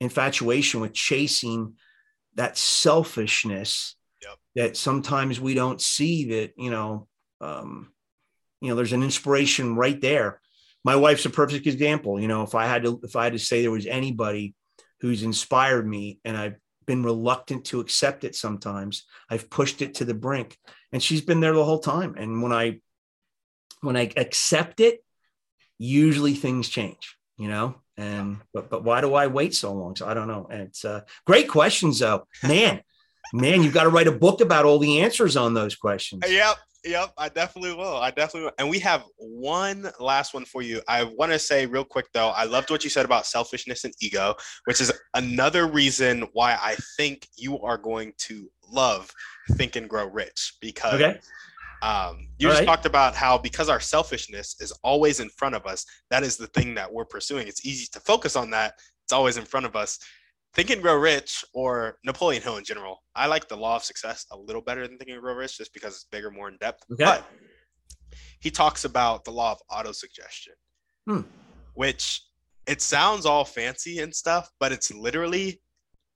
infatuation 0.00 0.80
with 0.80 0.92
chasing 0.92 1.74
that 2.34 2.58
selfishness 2.58 3.96
yep. 4.22 4.36
that 4.54 4.76
sometimes 4.76 5.40
we 5.40 5.54
don't 5.54 5.80
see 5.80 6.30
that, 6.30 6.52
you 6.56 6.70
know, 6.70 7.06
um, 7.40 7.92
you 8.64 8.70
know, 8.70 8.76
there's 8.76 8.92
an 8.92 9.02
inspiration 9.02 9.76
right 9.76 10.00
there 10.00 10.40
my 10.84 10.96
wife's 10.96 11.24
a 11.24 11.30
perfect 11.30 11.66
example. 11.66 12.20
You 12.20 12.28
know, 12.28 12.42
if 12.42 12.54
I 12.54 12.66
had 12.66 12.84
to, 12.84 13.00
if 13.02 13.16
I 13.16 13.24
had 13.24 13.32
to 13.32 13.38
say 13.38 13.62
there 13.62 13.70
was 13.70 13.86
anybody 13.86 14.54
who's 15.00 15.22
inspired 15.22 15.88
me 15.88 16.20
and 16.24 16.36
I've 16.36 16.56
been 16.86 17.02
reluctant 17.02 17.64
to 17.66 17.80
accept 17.80 18.24
it 18.24 18.36
sometimes, 18.36 19.04
I've 19.30 19.48
pushed 19.48 19.80
it 19.80 19.94
to 19.96 20.04
the 20.04 20.14
brink 20.14 20.58
and 20.92 21.02
she's 21.02 21.22
been 21.22 21.40
there 21.40 21.54
the 21.54 21.64
whole 21.64 21.78
time. 21.78 22.14
And 22.16 22.42
when 22.42 22.52
I, 22.52 22.80
when 23.80 23.96
I 23.96 24.12
accept 24.16 24.80
it, 24.80 25.02
usually 25.78 26.34
things 26.34 26.68
change, 26.68 27.16
you 27.38 27.48
know? 27.48 27.76
And, 27.96 28.38
but, 28.52 28.70
but 28.70 28.84
why 28.84 29.00
do 29.00 29.14
I 29.14 29.28
wait 29.28 29.54
so 29.54 29.72
long? 29.72 29.96
So 29.96 30.06
I 30.06 30.14
don't 30.14 30.28
know. 30.28 30.46
And 30.50 30.62
it's 30.62 30.84
uh, 30.84 31.02
great 31.26 31.48
questions 31.48 32.00
though, 32.00 32.26
man, 32.42 32.82
man, 33.32 33.62
you've 33.62 33.74
got 33.74 33.84
to 33.84 33.88
write 33.88 34.08
a 34.08 34.12
book 34.12 34.42
about 34.42 34.66
all 34.66 34.78
the 34.78 35.00
answers 35.00 35.36
on 35.36 35.54
those 35.54 35.76
questions. 35.76 36.24
Yep. 36.28 36.56
Yep, 36.84 37.14
I 37.16 37.28
definitely 37.30 37.74
will. 37.74 37.96
I 37.96 38.10
definitely 38.10 38.42
will. 38.42 38.52
And 38.58 38.68
we 38.68 38.78
have 38.80 39.04
one 39.16 39.90
last 39.98 40.34
one 40.34 40.44
for 40.44 40.60
you. 40.60 40.82
I 40.86 41.04
want 41.04 41.32
to 41.32 41.38
say 41.38 41.64
real 41.64 41.84
quick 41.84 42.06
though, 42.12 42.28
I 42.28 42.44
loved 42.44 42.70
what 42.70 42.84
you 42.84 42.90
said 42.90 43.06
about 43.06 43.26
selfishness 43.26 43.84
and 43.84 43.94
ego, 44.00 44.34
which 44.66 44.80
is 44.80 44.92
another 45.14 45.66
reason 45.66 46.26
why 46.34 46.58
I 46.60 46.76
think 46.96 47.26
you 47.36 47.58
are 47.60 47.78
going 47.78 48.12
to 48.18 48.50
love 48.70 49.10
Think 49.52 49.76
and 49.76 49.88
Grow 49.88 50.06
Rich 50.06 50.58
because 50.60 51.00
okay. 51.00 51.18
um, 51.82 52.28
you 52.38 52.48
All 52.48 52.52
just 52.52 52.60
right. 52.60 52.66
talked 52.66 52.86
about 52.86 53.14
how 53.14 53.38
because 53.38 53.70
our 53.70 53.80
selfishness 53.80 54.56
is 54.60 54.72
always 54.82 55.20
in 55.20 55.30
front 55.30 55.54
of 55.54 55.64
us, 55.64 55.86
that 56.10 56.22
is 56.22 56.36
the 56.36 56.48
thing 56.48 56.74
that 56.74 56.92
we're 56.92 57.06
pursuing. 57.06 57.48
It's 57.48 57.64
easy 57.64 57.86
to 57.92 58.00
focus 58.00 58.36
on 58.36 58.50
that. 58.50 58.74
It's 59.04 59.12
always 59.12 59.38
in 59.38 59.44
front 59.44 59.64
of 59.64 59.74
us. 59.74 59.98
Think 60.54 60.70
and 60.70 60.80
Grow 60.80 60.96
Rich 60.96 61.44
or 61.52 61.98
Napoleon 62.04 62.42
Hill 62.42 62.58
in 62.58 62.64
general. 62.64 63.02
I 63.16 63.26
like 63.26 63.48
the 63.48 63.56
Law 63.56 63.76
of 63.76 63.84
Success 63.84 64.26
a 64.30 64.36
little 64.36 64.62
better 64.62 64.86
than 64.86 64.98
Think 64.98 65.10
and 65.10 65.20
Grow 65.20 65.34
Rich 65.34 65.58
just 65.58 65.74
because 65.74 65.94
it's 65.94 66.06
bigger, 66.10 66.30
more 66.30 66.48
in 66.48 66.56
depth. 66.58 66.84
Okay. 66.92 67.04
But 67.04 67.24
he 68.38 68.50
talks 68.50 68.84
about 68.84 69.24
the 69.24 69.32
law 69.32 69.52
of 69.52 69.58
autosuggestion, 69.70 70.54
hmm. 71.06 71.22
which 71.74 72.22
it 72.66 72.80
sounds 72.80 73.26
all 73.26 73.44
fancy 73.44 73.98
and 73.98 74.14
stuff, 74.14 74.50
but 74.60 74.70
it's 74.70 74.94
literally 74.94 75.60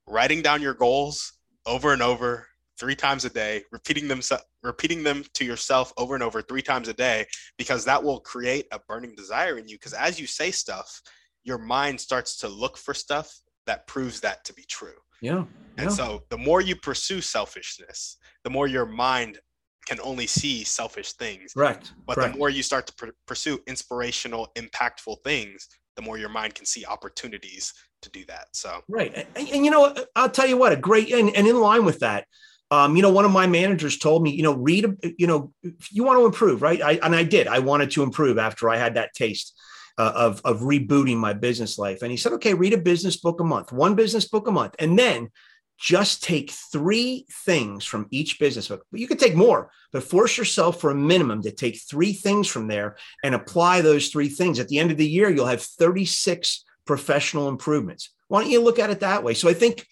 writing 0.07 0.41
down 0.41 0.61
your 0.61 0.73
goals 0.73 1.33
over 1.65 1.91
and 1.91 2.01
over 2.01 2.47
three 2.79 2.95
times 2.95 3.25
a 3.25 3.29
day, 3.29 3.63
repeating 3.71 4.07
them 4.07 4.21
repeating 4.63 5.03
them 5.03 5.25
to 5.33 5.43
yourself 5.43 5.91
over 5.97 6.15
and 6.15 6.23
over 6.23 6.41
three 6.41 6.61
times 6.61 6.87
a 6.87 6.93
day 6.93 7.25
because 7.57 7.83
that 7.83 8.01
will 8.01 8.21
create 8.21 8.65
a 8.71 8.79
burning 8.87 9.15
desire 9.15 9.57
in 9.57 9.67
you 9.67 9.75
because 9.75 9.93
as 9.93 10.19
you 10.19 10.25
say 10.25 10.49
stuff, 10.49 11.01
your 11.43 11.57
mind 11.57 11.99
starts 11.99 12.37
to 12.37 12.47
look 12.47 12.77
for 12.77 12.93
stuff 12.93 13.41
that 13.69 13.85
proves 13.87 14.19
that 14.21 14.43
to 14.45 14.53
be 14.53 14.63
true. 14.67 14.99
Yeah. 15.21 15.45
And 15.77 15.89
yeah. 15.89 15.95
so 15.99 16.23
the 16.29 16.37
more 16.37 16.59
you 16.59 16.75
pursue 16.75 17.21
selfishness, 17.21 18.17
the 18.43 18.49
more 18.49 18.67
your 18.67 18.85
mind 18.85 19.39
can 19.85 19.99
only 20.01 20.27
see 20.27 20.63
selfish 20.63 21.13
things. 21.13 21.53
Right. 21.55 21.91
But 22.05 22.15
Correct. 22.15 22.33
the 22.33 22.39
more 22.39 22.49
you 22.49 22.63
start 22.63 22.87
to 22.87 22.93
pr- 22.95 23.17
pursue 23.27 23.59
inspirational, 23.67 24.49
impactful 24.55 25.17
things, 25.23 25.67
the 25.95 26.01
more 26.01 26.17
your 26.17 26.29
mind 26.29 26.55
can 26.55 26.65
see 26.65 26.83
opportunities 26.85 27.73
to 28.01 28.09
do 28.09 28.25
that. 28.25 28.47
So 28.53 28.81
right, 28.87 29.13
and, 29.35 29.49
and 29.49 29.65
you 29.65 29.71
know, 29.71 29.93
I'll 30.15 30.29
tell 30.29 30.47
you 30.47 30.57
what, 30.57 30.71
a 30.71 30.77
great 30.77 31.11
and, 31.11 31.35
and 31.35 31.47
in 31.47 31.59
line 31.59 31.85
with 31.85 31.99
that, 31.99 32.25
um, 32.71 32.95
you 32.95 33.01
know, 33.01 33.11
one 33.11 33.25
of 33.25 33.31
my 33.31 33.47
managers 33.47 33.97
told 33.97 34.23
me, 34.23 34.31
you 34.31 34.43
know, 34.43 34.55
read, 34.55 34.85
you 35.17 35.27
know, 35.27 35.51
you 35.91 36.03
want 36.03 36.19
to 36.19 36.25
improve, 36.25 36.61
right? 36.61 36.81
I, 36.81 36.93
and 37.03 37.15
I 37.15 37.23
did. 37.23 37.47
I 37.47 37.59
wanted 37.59 37.91
to 37.91 38.03
improve 38.03 38.37
after 38.37 38.69
I 38.69 38.77
had 38.77 38.95
that 38.95 39.13
taste 39.13 39.58
uh, 39.99 40.13
of, 40.15 40.41
of 40.45 40.61
rebooting 40.61 41.17
my 41.17 41.33
business 41.33 41.77
life. 41.77 42.01
And 42.01 42.09
he 42.09 42.17
said, 42.17 42.31
okay, 42.33 42.53
read 42.53 42.73
a 42.73 42.77
business 42.77 43.17
book 43.17 43.41
a 43.41 43.43
month, 43.43 43.73
one 43.73 43.95
business 43.95 44.27
book 44.27 44.47
a 44.47 44.51
month. 44.51 44.75
And 44.79 44.97
then 44.97 45.29
just 45.77 46.23
take 46.23 46.51
three 46.51 47.25
things 47.45 47.85
from 47.85 48.07
each 48.09 48.39
business 48.39 48.69
book. 48.69 48.85
But 48.91 49.01
You 49.01 49.07
could 49.07 49.19
take 49.19 49.35
more, 49.35 49.71
but 49.91 50.03
force 50.03 50.37
yourself 50.37 50.79
for 50.79 50.89
a 50.89 50.95
minimum 50.95 51.41
to 51.43 51.51
take 51.51 51.81
three 51.81 52.13
things 52.13 52.47
from 52.47 52.67
there 52.67 52.95
and 53.23 53.35
apply 53.35 53.81
those 53.81 54.07
three 54.07 54.29
things. 54.29 54.59
At 54.59 54.69
the 54.69 54.79
end 54.79 54.91
of 54.91 54.97
the 54.97 55.07
year, 55.07 55.29
you'll 55.29 55.45
have 55.45 55.61
36 55.61 56.63
professional 56.85 57.49
improvements. 57.49 58.09
Why 58.29 58.41
don't 58.41 58.51
you 58.51 58.61
look 58.61 58.79
at 58.79 58.89
it 58.89 59.01
that 59.01 59.23
way? 59.23 59.33
So 59.33 59.49
I 59.49 59.53
think 59.53 59.85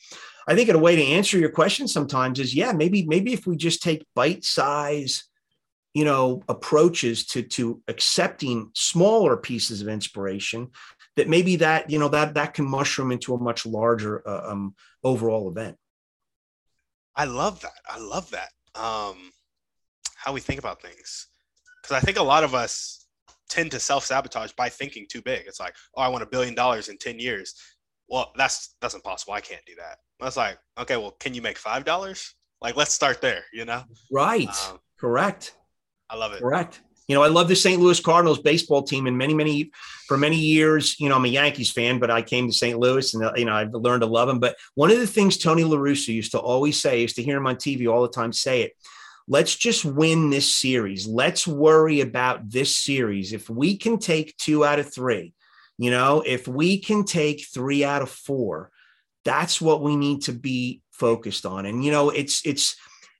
I 0.47 0.55
think 0.55 0.69
a 0.69 0.77
way 0.77 0.95
to 0.95 1.03
answer 1.03 1.37
your 1.37 1.49
question 1.49 1.87
sometimes 1.87 2.39
is 2.39 2.55
yeah, 2.55 2.71
maybe 2.71 3.05
maybe 3.05 3.33
if 3.33 3.45
we 3.45 3.57
just 3.57 3.83
take 3.83 4.05
bite 4.15 4.45
size 4.45 5.25
you 5.97 6.05
know 6.05 6.43
approaches 6.47 7.25
to 7.25 7.41
to 7.41 7.81
accepting 7.87 8.69
smaller 8.75 9.35
pieces 9.35 9.81
of 9.81 9.87
inspiration 9.87 10.69
that 11.15 11.27
maybe 11.27 11.55
that 11.55 11.89
you 11.89 11.97
know 11.97 12.07
that 12.07 12.35
that 12.35 12.53
can 12.53 12.69
mushroom 12.69 13.11
into 13.11 13.33
a 13.33 13.39
much 13.39 13.65
larger 13.65 14.21
uh, 14.29 14.51
um, 14.51 14.75
overall 15.03 15.49
event. 15.49 15.75
I 17.15 17.25
love 17.25 17.61
that. 17.61 17.79
I 17.89 17.97
love 17.97 18.29
that 18.29 18.49
um 18.75 19.31
how 20.15 20.33
we 20.33 20.39
think 20.39 20.59
about 20.59 20.83
things. 20.83 21.29
Because 21.81 21.97
i 21.97 21.99
think 21.99 22.19
a 22.19 22.29
lot 22.33 22.43
of 22.43 22.53
us 22.53 23.07
tend 23.49 23.71
to 23.71 23.79
self-sabotage 23.79 24.51
by 24.51 24.69
thinking 24.69 25.07
too 25.09 25.23
big. 25.23 25.47
It's 25.47 25.59
like 25.59 25.75
oh 25.95 26.03
i 26.03 26.07
want 26.09 26.21
a 26.21 26.27
billion 26.27 26.53
dollars 26.53 26.89
in 26.89 26.97
10 26.99 27.17
years. 27.17 27.55
Well 28.07 28.33
that's 28.37 28.75
that's 28.81 28.93
impossible. 28.93 29.33
I 29.33 29.41
can't 29.41 29.65
do 29.65 29.73
that. 29.79 29.97
That's 30.19 30.37
like 30.37 30.59
okay 30.77 30.97
well 30.97 31.15
can 31.19 31.33
you 31.33 31.41
make 31.41 31.57
five 31.57 31.85
dollars? 31.85 32.35
Like 32.61 32.75
let's 32.75 32.93
start 32.93 33.19
there 33.19 33.45
you 33.51 33.65
know? 33.65 33.81
Right. 34.11 34.55
Um, 34.69 34.77
correct 34.99 35.55
I 36.09 36.15
love 36.15 36.33
it. 36.33 36.41
Correct. 36.41 36.81
You 37.07 37.15
know, 37.15 37.23
I 37.23 37.27
love 37.27 37.47
the 37.47 37.55
St. 37.55 37.81
Louis 37.81 37.99
Cardinals 38.01 38.39
baseball 38.39 38.83
team, 38.83 39.07
and 39.07 39.17
many, 39.17 39.33
many, 39.33 39.71
for 40.07 40.17
many 40.17 40.35
years, 40.35 40.99
you 40.99 41.07
know, 41.07 41.15
I'm 41.15 41.23
a 41.23 41.29
Yankees 41.29 41.71
fan, 41.71 41.99
but 41.99 42.11
I 42.11 42.21
came 42.21 42.47
to 42.47 42.53
St. 42.53 42.77
Louis, 42.77 43.13
and 43.13 43.23
uh, 43.23 43.31
you 43.37 43.45
know, 43.45 43.53
I've 43.53 43.73
learned 43.73 44.01
to 44.01 44.07
love 44.07 44.27
them. 44.27 44.39
But 44.39 44.57
one 44.75 44.91
of 44.91 44.99
the 44.99 45.07
things 45.07 45.37
Tony 45.37 45.63
La 45.63 45.77
Russa 45.77 46.13
used 46.13 46.31
to 46.31 46.39
always 46.39 46.81
say, 46.81 47.01
used 47.01 47.15
to 47.15 47.23
hear 47.23 47.37
him 47.37 47.47
on 47.47 47.55
TV 47.55 47.89
all 47.89 48.01
the 48.01 48.09
time 48.09 48.33
say 48.33 48.63
it. 48.63 48.73
Let's 49.29 49.55
just 49.55 49.85
win 49.85 50.29
this 50.29 50.53
series. 50.53 51.07
Let's 51.07 51.47
worry 51.47 52.01
about 52.01 52.49
this 52.49 52.75
series. 52.75 53.31
If 53.33 53.49
we 53.49 53.77
can 53.77 53.99
take 53.99 54.35
two 54.37 54.65
out 54.65 54.79
of 54.79 54.93
three, 54.93 55.33
you 55.77 55.91
know, 55.91 56.23
if 56.25 56.47
we 56.47 56.79
can 56.79 57.05
take 57.05 57.45
three 57.53 57.85
out 57.85 58.01
of 58.01 58.09
four, 58.09 58.71
That's 59.25 59.59
what 59.59 59.81
we 59.81 59.97
need 59.97 60.21
to 60.23 60.31
be 60.31 60.81
focused 60.91 61.45
on. 61.45 61.65
And 61.65 61.83
you 61.83 61.91
know, 61.91 62.09
it's 62.09 62.45
it's 62.45 62.77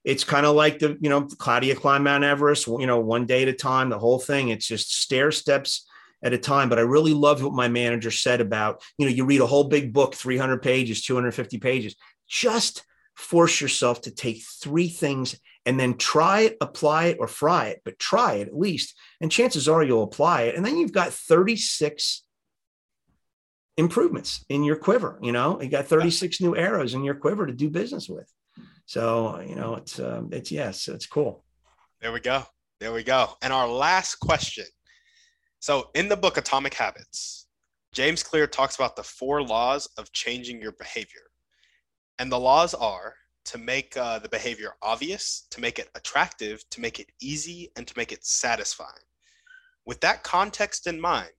it's 0.08 0.24
kind 0.24 0.46
of 0.46 0.56
like 0.56 0.78
the 0.78 0.96
you 1.02 1.10
know 1.10 1.24
Claudia 1.26 1.74
climb 1.74 2.04
Mount 2.04 2.24
Everest, 2.24 2.66
you 2.66 2.86
know, 2.86 2.98
one 2.98 3.26
day 3.26 3.42
at 3.42 3.48
a 3.48 3.52
time. 3.52 3.90
The 3.90 3.98
whole 3.98 4.18
thing. 4.18 4.48
It's 4.48 4.66
just 4.66 5.02
stair 5.02 5.30
steps 5.30 5.86
at 6.22 6.32
a 6.32 6.38
time. 6.38 6.70
But 6.70 6.78
I 6.78 6.82
really 6.82 7.12
loved 7.12 7.42
what 7.42 7.52
my 7.52 7.68
manager 7.68 8.10
said 8.10 8.40
about 8.40 8.82
you 8.96 9.04
know 9.04 9.12
you 9.12 9.26
read 9.26 9.42
a 9.42 9.46
whole 9.46 9.64
big 9.64 9.92
book, 9.92 10.14
300 10.14 10.62
pages, 10.62 11.04
250 11.04 11.58
pages. 11.58 11.94
Just 12.26 12.86
force 13.16 13.60
yourself 13.60 14.00
to 14.02 14.10
take 14.10 14.42
three 14.62 14.88
things 14.88 15.38
and 15.66 15.78
then 15.78 15.98
try 15.98 16.40
it, 16.40 16.56
apply 16.62 17.06
it, 17.06 17.18
or 17.20 17.28
fry 17.28 17.66
it, 17.66 17.82
but 17.84 17.98
try 17.98 18.36
it 18.36 18.48
at 18.48 18.56
least. 18.56 18.94
And 19.20 19.30
chances 19.30 19.68
are 19.68 19.82
you'll 19.82 20.04
apply 20.04 20.44
it. 20.44 20.54
And 20.54 20.64
then 20.64 20.78
you've 20.78 20.92
got 20.92 21.12
36 21.12 22.22
improvements 23.76 24.42
in 24.48 24.64
your 24.64 24.76
quiver. 24.76 25.18
You 25.20 25.32
know, 25.32 25.60
you 25.60 25.68
got 25.68 25.86
36 25.86 26.40
new 26.40 26.56
arrows 26.56 26.94
in 26.94 27.04
your 27.04 27.16
quiver 27.16 27.46
to 27.46 27.52
do 27.52 27.68
business 27.68 28.08
with. 28.08 28.32
So, 28.88 29.38
you 29.46 29.54
know, 29.54 29.74
it's, 29.74 30.00
um, 30.00 30.30
it's, 30.32 30.50
yes, 30.50 30.88
it's 30.88 31.06
cool. 31.06 31.44
There 32.00 32.10
we 32.10 32.20
go. 32.20 32.44
There 32.80 32.94
we 32.94 33.02
go. 33.02 33.34
And 33.42 33.52
our 33.52 33.68
last 33.68 34.14
question. 34.14 34.64
So, 35.60 35.90
in 35.94 36.08
the 36.08 36.16
book 36.16 36.38
Atomic 36.38 36.72
Habits, 36.72 37.48
James 37.92 38.22
Clear 38.22 38.46
talks 38.46 38.76
about 38.76 38.96
the 38.96 39.02
four 39.02 39.42
laws 39.42 39.90
of 39.98 40.10
changing 40.12 40.62
your 40.62 40.72
behavior. 40.72 41.28
And 42.18 42.32
the 42.32 42.40
laws 42.40 42.72
are 42.72 43.12
to 43.44 43.58
make 43.58 43.94
uh, 43.94 44.20
the 44.20 44.28
behavior 44.30 44.72
obvious, 44.80 45.46
to 45.50 45.60
make 45.60 45.78
it 45.78 45.90
attractive, 45.94 46.64
to 46.70 46.80
make 46.80 46.98
it 46.98 47.10
easy, 47.20 47.70
and 47.76 47.86
to 47.86 47.92
make 47.94 48.10
it 48.10 48.24
satisfying. 48.24 49.04
With 49.84 50.00
that 50.00 50.22
context 50.22 50.86
in 50.86 50.98
mind, 50.98 51.32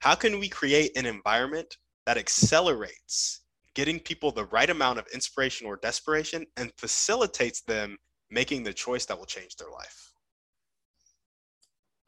how 0.00 0.16
can 0.16 0.40
we 0.40 0.48
create 0.48 0.96
an 0.96 1.06
environment 1.06 1.76
that 2.06 2.18
accelerates 2.18 3.37
getting 3.78 4.00
people 4.00 4.32
the 4.32 4.46
right 4.46 4.70
amount 4.70 4.98
of 4.98 5.06
inspiration 5.14 5.64
or 5.64 5.76
desperation 5.76 6.44
and 6.56 6.72
facilitates 6.76 7.60
them 7.60 7.96
making 8.28 8.64
the 8.64 8.72
choice 8.72 9.06
that 9.06 9.16
will 9.16 9.24
change 9.24 9.54
their 9.54 9.70
life? 9.70 10.12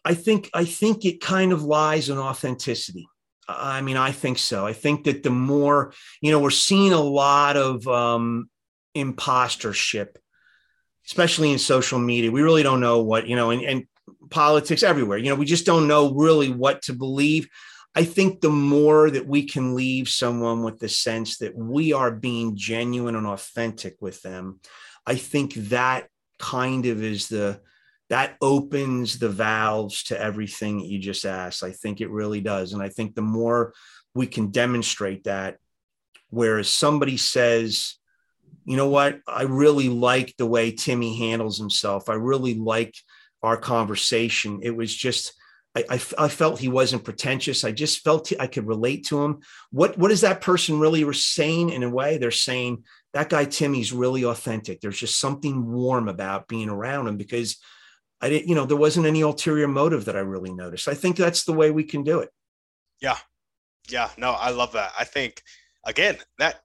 I 0.04 0.14
think 0.14 0.50
I 0.52 0.64
think 0.64 1.04
it 1.04 1.20
kind 1.20 1.52
of 1.52 1.62
lies 1.62 2.08
in 2.08 2.18
authenticity. 2.18 3.06
I 3.46 3.82
mean, 3.82 3.96
I 3.96 4.10
think 4.10 4.38
so. 4.38 4.66
I 4.66 4.72
think 4.72 5.04
that 5.04 5.22
the 5.22 5.30
more, 5.30 5.92
you 6.20 6.32
know, 6.32 6.40
we're 6.40 6.50
seeing 6.50 6.92
a 6.92 7.00
lot 7.00 7.56
of 7.56 7.86
um, 7.86 8.50
impostership, 8.96 10.16
especially 11.06 11.52
in 11.52 11.60
social 11.60 12.00
media. 12.00 12.32
We 12.32 12.42
really 12.42 12.64
don't 12.64 12.80
know 12.80 13.00
what, 13.00 13.28
you 13.28 13.36
know, 13.36 13.50
and, 13.50 13.62
and 13.62 13.84
politics 14.28 14.82
everywhere. 14.82 15.18
You 15.18 15.28
know, 15.28 15.36
we 15.36 15.46
just 15.46 15.66
don't 15.66 15.86
know 15.86 16.12
really 16.14 16.50
what 16.50 16.82
to 16.82 16.94
believe. 16.94 17.48
I 17.94 18.04
think 18.04 18.40
the 18.40 18.50
more 18.50 19.10
that 19.10 19.26
we 19.26 19.46
can 19.46 19.74
leave 19.74 20.08
someone 20.08 20.62
with 20.62 20.78
the 20.78 20.88
sense 20.88 21.38
that 21.38 21.56
we 21.56 21.92
are 21.92 22.12
being 22.12 22.56
genuine 22.56 23.16
and 23.16 23.26
authentic 23.26 23.96
with 24.00 24.22
them, 24.22 24.60
I 25.06 25.16
think 25.16 25.54
that 25.54 26.08
kind 26.38 26.86
of 26.86 27.02
is 27.02 27.28
the 27.28 27.60
that 28.08 28.36
opens 28.40 29.18
the 29.18 29.28
valves 29.28 30.04
to 30.04 30.20
everything 30.20 30.78
that 30.78 30.86
you 30.86 30.98
just 30.98 31.24
asked. 31.24 31.62
I 31.62 31.70
think 31.70 32.00
it 32.00 32.10
really 32.10 32.40
does. 32.40 32.72
And 32.72 32.82
I 32.82 32.88
think 32.88 33.14
the 33.14 33.22
more 33.22 33.72
we 34.14 34.26
can 34.26 34.50
demonstrate 34.50 35.24
that, 35.24 35.58
whereas 36.28 36.68
somebody 36.68 37.16
says, 37.16 37.96
you 38.64 38.76
know 38.76 38.88
what, 38.88 39.20
I 39.28 39.42
really 39.42 39.88
like 39.88 40.34
the 40.36 40.46
way 40.46 40.72
Timmy 40.72 41.18
handles 41.18 41.56
himself. 41.56 42.08
I 42.08 42.14
really 42.14 42.54
like 42.54 42.94
our 43.44 43.56
conversation. 43.56 44.58
It 44.62 44.76
was 44.76 44.94
just, 44.94 45.32
I, 45.76 45.84
I, 45.88 46.00
I, 46.18 46.28
felt 46.28 46.58
he 46.58 46.68
wasn't 46.68 47.04
pretentious. 47.04 47.62
I 47.62 47.70
just 47.70 48.02
felt 48.02 48.32
I 48.40 48.48
could 48.48 48.66
relate 48.66 49.06
to 49.06 49.22
him. 49.22 49.40
What 49.70 49.96
what 49.96 50.10
is 50.10 50.22
that 50.22 50.40
person 50.40 50.80
really 50.80 51.10
saying? 51.12 51.70
In 51.70 51.84
a 51.84 51.90
way, 51.90 52.18
they're 52.18 52.32
saying 52.32 52.84
that 53.12 53.28
guy 53.28 53.44
Timmy's 53.44 53.92
really 53.92 54.24
authentic. 54.24 54.80
There's 54.80 54.98
just 54.98 55.18
something 55.18 55.70
warm 55.70 56.08
about 56.08 56.48
being 56.48 56.68
around 56.68 57.06
him 57.06 57.16
because 57.16 57.58
I 58.20 58.28
didn't, 58.28 58.48
you 58.48 58.54
know, 58.54 58.66
there 58.66 58.76
wasn't 58.76 59.06
any 59.06 59.22
ulterior 59.22 59.68
motive 59.68 60.04
that 60.04 60.16
I 60.16 60.20
really 60.20 60.52
noticed. 60.52 60.88
I 60.88 60.94
think 60.94 61.16
that's 61.16 61.44
the 61.44 61.52
way 61.52 61.70
we 61.70 61.84
can 61.84 62.02
do 62.02 62.20
it. 62.20 62.30
Yeah. 63.00 63.16
Yeah. 63.88 64.10
No, 64.18 64.32
I 64.32 64.50
love 64.50 64.72
that. 64.72 64.92
I 64.98 65.04
think, 65.04 65.42
again, 65.84 66.18
that 66.38 66.60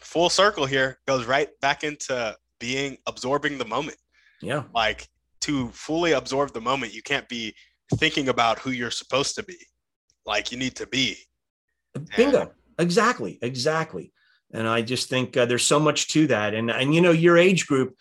full 0.00 0.28
circle 0.28 0.66
here 0.66 0.98
goes 1.06 1.26
right 1.26 1.48
back 1.60 1.84
into 1.84 2.36
being 2.58 2.98
absorbing 3.06 3.58
the 3.58 3.64
moment. 3.64 3.96
Yeah. 4.42 4.64
Like 4.74 5.08
to 5.40 5.68
fully 5.68 6.12
absorb 6.12 6.52
the 6.52 6.60
moment, 6.60 6.94
you 6.94 7.02
can't 7.02 7.28
be 7.28 7.54
thinking 7.96 8.28
about 8.28 8.58
who 8.58 8.70
you're 8.70 8.90
supposed 8.90 9.34
to 9.36 9.42
be. 9.42 9.58
Like 10.26 10.52
you 10.52 10.58
need 10.58 10.76
to 10.76 10.86
be. 10.86 11.16
Bingo. 12.16 12.40
And, 12.40 12.50
exactly. 12.78 13.38
Exactly. 13.42 14.12
And 14.52 14.66
I 14.66 14.82
just 14.82 15.08
think 15.08 15.36
uh, 15.36 15.46
there's 15.46 15.66
so 15.66 15.78
much 15.78 16.08
to 16.08 16.26
that. 16.28 16.54
And, 16.54 16.70
and, 16.70 16.94
you 16.94 17.00
know, 17.00 17.12
your 17.12 17.38
age 17.38 17.66
group, 17.66 17.94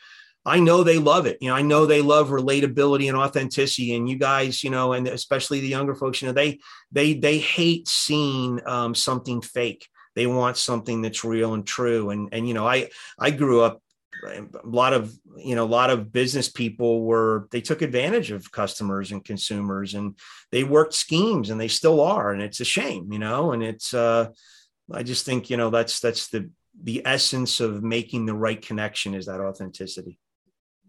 I 0.46 0.60
know 0.60 0.84
they 0.84 0.98
love 0.98 1.26
it. 1.26 1.38
You 1.42 1.50
know, 1.50 1.56
I 1.56 1.62
know 1.62 1.86
they 1.86 2.02
love 2.02 2.30
relatability 2.30 3.08
and 3.08 3.18
authenticity. 3.18 3.96
And 3.96 4.10
you 4.10 4.18
guys, 4.18 4.64
you 4.64 4.70
know, 4.70 4.94
and 4.94 5.08
especially 5.08 5.60
the 5.60 5.68
younger 5.68 5.96
folks, 5.96 6.22
you 6.22 6.28
know, 6.28 6.34
they 6.34 6.60
they 6.92 7.14
they 7.14 7.38
hate 7.38 7.88
seeing 7.88 8.60
um, 8.66 8.96
something 8.96 9.42
fake. 9.42 9.88
They 10.16 10.28
want 10.28 10.58
something 10.58 11.02
that's 11.02 11.24
real 11.24 11.54
and 11.54 11.68
true. 11.68 12.10
And 12.10 12.30
and 12.32 12.48
you 12.48 12.54
know, 12.54 12.66
I 12.66 12.90
I 13.20 13.32
grew 13.32 13.62
up 13.62 13.82
a 14.24 14.46
lot 14.64 14.94
of 14.94 15.14
you 15.38 15.56
know 15.56 15.64
a 15.64 15.66
lot 15.66 15.90
of 15.90 16.12
business 16.12 16.50
people 16.50 17.04
were 17.04 17.48
they 17.52 17.62
took 17.62 17.82
advantage 17.82 18.32
of 18.32 18.52
customers 18.52 19.12
and 19.12 19.24
consumers 19.24 19.94
and 19.94 20.18
they 20.52 20.64
worked 20.64 20.94
schemes 20.94 21.50
and 21.50 21.60
they 21.60 21.68
still 21.68 22.02
are 22.02 22.32
and 22.32 22.42
it's 22.42 22.60
a 22.60 22.66
shame 22.66 23.14
you 23.14 23.20
know 23.20 23.54
and 23.54 23.64
it's 23.64 23.94
uh 23.94 24.28
i 24.94 25.04
just 25.04 25.26
think 25.26 25.50
you 25.50 25.58
know 25.58 25.70
that's 25.70 26.00
that's 26.00 26.28
the 26.30 26.50
the 26.84 27.02
essence 27.06 27.60
of 27.60 27.84
making 27.84 28.26
the 28.26 28.34
right 28.34 28.62
connection 28.62 29.14
is 29.14 29.26
that 29.26 29.40
authenticity 29.40 30.20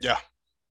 yeah. 0.00 0.18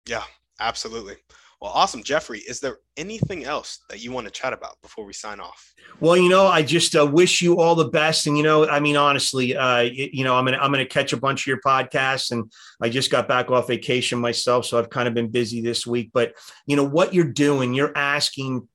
Yeah, 0.07 0.25
absolutely. 0.59 1.17
Well, 1.63 1.71
awesome, 1.73 2.03
Jeffrey. 2.03 2.41
Is 2.41 2.59
there 2.59 2.79
anything 2.97 3.45
else 3.45 3.85
that 3.89 4.03
you 4.03 4.11
want 4.11 4.27
to 4.27 4.33
chat 4.33 4.53
about 4.53 4.83
before 4.83 5.05
we 5.05 5.13
sign 5.13 5.39
off? 5.39 5.73
Well, 6.01 6.17
you 6.17 6.29
know, 6.29 6.49
I 6.49 6.61
just 6.61 6.97
uh, 6.97 7.07
wish 7.07 7.41
you 7.41 7.61
all 7.61 7.77
the 7.77 7.87
best, 7.89 8.27
and 8.27 8.37
you 8.37 8.43
know, 8.43 8.69
I 8.69 8.81
mean, 8.81 8.97
honestly, 8.97 9.57
uh, 9.57 9.83
you 9.83 10.25
know, 10.25 10.35
I'm 10.35 10.45
gonna 10.45 10.57
I'm 10.57 10.73
gonna 10.73 10.85
catch 10.85 11.13
a 11.13 11.17
bunch 11.17 11.43
of 11.43 11.47
your 11.47 11.61
podcasts, 11.61 12.33
and 12.33 12.53
I 12.81 12.89
just 12.89 13.13
got 13.13 13.29
back 13.29 13.53
off 13.53 13.69
vacation 13.69 14.19
myself, 14.19 14.67
so 14.67 14.77
I've 14.77 14.91
kind 14.91 15.07
of 15.07 15.15
been 15.15 15.31
busy 15.31 15.61
this 15.61 15.87
week. 15.87 16.11
But 16.13 16.35
you 16.67 16.75
know, 16.75 16.83
what 16.83 17.15
you're 17.15 17.27
doing, 17.27 17.75
you're 17.75 17.97
asking, 17.97 18.67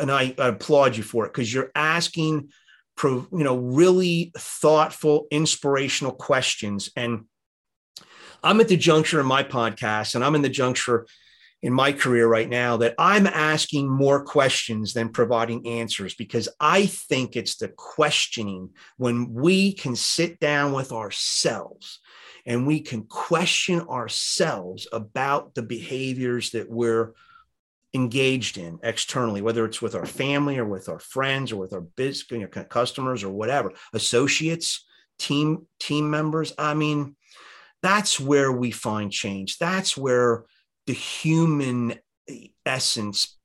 and 0.00 0.10
I, 0.10 0.34
I 0.38 0.48
applaud 0.48 0.96
you 0.96 1.02
for 1.02 1.26
it 1.26 1.34
because 1.34 1.52
you're 1.52 1.70
asking, 1.74 2.48
you 3.02 3.26
know, 3.30 3.58
really 3.58 4.32
thoughtful, 4.38 5.26
inspirational 5.30 6.12
questions, 6.12 6.90
and 6.96 7.26
I'm 8.42 8.60
at 8.60 8.68
the 8.68 8.78
juncture 8.78 9.20
in 9.20 9.26
my 9.26 9.42
podcast 9.42 10.14
and 10.14 10.24
I'm 10.24 10.34
in 10.34 10.40
the 10.40 10.48
juncture 10.48 11.06
in 11.62 11.72
my 11.72 11.92
career 11.92 12.26
right 12.26 12.48
now 12.48 12.78
that 12.78 12.94
I'm 12.98 13.26
asking 13.26 13.88
more 13.88 14.24
questions 14.24 14.94
than 14.94 15.10
providing 15.10 15.66
answers 15.66 16.14
because 16.14 16.48
I 16.58 16.86
think 16.86 17.36
it's 17.36 17.56
the 17.56 17.68
questioning 17.68 18.70
when 18.96 19.34
we 19.34 19.74
can 19.74 19.94
sit 19.94 20.40
down 20.40 20.72
with 20.72 20.90
ourselves 20.92 22.00
and 22.46 22.66
we 22.66 22.80
can 22.80 23.04
question 23.04 23.82
ourselves 23.82 24.88
about 24.92 25.54
the 25.54 25.62
behaviors 25.62 26.50
that 26.50 26.70
we're 26.70 27.12
engaged 27.92 28.56
in 28.56 28.78
externally, 28.82 29.42
whether 29.42 29.64
it's 29.64 29.82
with 29.82 29.94
our 29.94 30.06
family 30.06 30.58
or 30.58 30.64
with 30.64 30.88
our 30.88 30.98
friends 30.98 31.52
or 31.52 31.56
with 31.56 31.72
our 31.72 31.80
business 31.80 32.30
you 32.30 32.38
know, 32.38 32.46
customers 32.46 33.22
or 33.22 33.30
whatever, 33.30 33.72
associates, 33.92 34.86
team 35.18 35.66
team 35.78 36.10
members. 36.10 36.54
I 36.56 36.72
mean, 36.72 37.16
that's 37.82 38.18
where 38.18 38.52
we 38.52 38.70
find 38.70 39.12
change. 39.12 39.58
That's 39.58 39.96
where 39.96 40.44
the 40.90 40.94
human 40.94 41.94
essence 42.66 43.38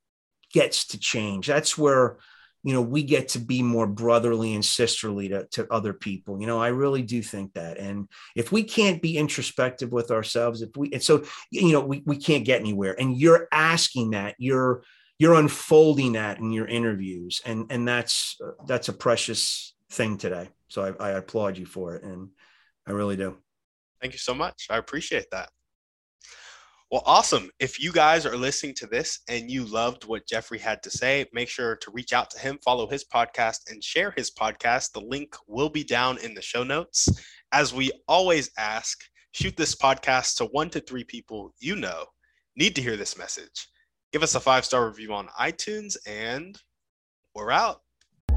gets 0.52 0.88
to 0.88 0.98
change. 0.98 1.46
That's 1.46 1.78
where, 1.78 2.18
you 2.64 2.72
know, 2.72 2.82
we 2.82 3.04
get 3.04 3.28
to 3.28 3.38
be 3.38 3.62
more 3.62 3.86
brotherly 3.86 4.54
and 4.54 4.64
sisterly 4.64 5.28
to, 5.28 5.46
to 5.52 5.72
other 5.72 5.92
people. 5.92 6.40
You 6.40 6.48
know, 6.48 6.60
I 6.60 6.68
really 6.68 7.02
do 7.02 7.22
think 7.22 7.52
that. 7.52 7.78
And 7.78 8.08
if 8.34 8.50
we 8.50 8.64
can't 8.64 9.00
be 9.00 9.16
introspective 9.16 9.92
with 9.92 10.10
ourselves, 10.10 10.60
if 10.60 10.70
we, 10.76 10.92
and 10.92 11.00
so, 11.00 11.22
you 11.52 11.70
know, 11.70 11.82
we, 11.86 12.02
we 12.04 12.16
can't 12.16 12.44
get 12.44 12.60
anywhere. 12.60 12.96
And 12.98 13.16
you're 13.16 13.46
asking 13.52 14.10
that, 14.10 14.34
you're, 14.38 14.82
you're 15.20 15.34
unfolding 15.34 16.14
that 16.14 16.40
in 16.40 16.50
your 16.50 16.66
interviews. 16.66 17.42
And, 17.46 17.66
and 17.70 17.86
that's, 17.86 18.40
that's 18.66 18.88
a 18.88 18.92
precious 18.92 19.72
thing 19.92 20.18
today. 20.18 20.48
So 20.66 20.96
I, 20.98 21.10
I 21.10 21.10
applaud 21.10 21.58
you 21.58 21.66
for 21.66 21.94
it. 21.94 22.02
And 22.02 22.30
I 22.88 22.90
really 22.90 23.16
do. 23.16 23.36
Thank 24.00 24.14
you 24.14 24.18
so 24.18 24.34
much. 24.34 24.66
I 24.68 24.78
appreciate 24.78 25.26
that. 25.30 25.50
Well, 26.90 27.02
awesome. 27.04 27.50
If 27.58 27.82
you 27.82 27.90
guys 27.90 28.24
are 28.24 28.36
listening 28.36 28.74
to 28.74 28.86
this 28.86 29.18
and 29.28 29.50
you 29.50 29.64
loved 29.64 30.04
what 30.04 30.28
Jeffrey 30.28 30.58
had 30.58 30.84
to 30.84 30.90
say, 30.90 31.26
make 31.32 31.48
sure 31.48 31.74
to 31.76 31.90
reach 31.90 32.12
out 32.12 32.30
to 32.30 32.38
him, 32.38 32.60
follow 32.64 32.88
his 32.88 33.04
podcast, 33.04 33.68
and 33.68 33.82
share 33.82 34.12
his 34.16 34.30
podcast. 34.30 34.92
The 34.92 35.00
link 35.00 35.34
will 35.48 35.68
be 35.68 35.82
down 35.82 36.18
in 36.18 36.32
the 36.32 36.42
show 36.42 36.62
notes. 36.62 37.08
As 37.50 37.74
we 37.74 37.90
always 38.06 38.50
ask, 38.56 39.00
shoot 39.32 39.56
this 39.56 39.74
podcast 39.74 40.36
to 40.36 40.44
one 40.44 40.70
to 40.70 40.80
three 40.80 41.02
people 41.02 41.52
you 41.58 41.74
know 41.74 42.04
need 42.56 42.76
to 42.76 42.82
hear 42.82 42.96
this 42.96 43.18
message. 43.18 43.68
Give 44.12 44.22
us 44.22 44.36
a 44.36 44.40
five 44.40 44.64
star 44.64 44.86
review 44.86 45.12
on 45.12 45.26
iTunes, 45.40 45.96
and 46.06 46.56
we're 47.34 47.50
out. 47.50 47.80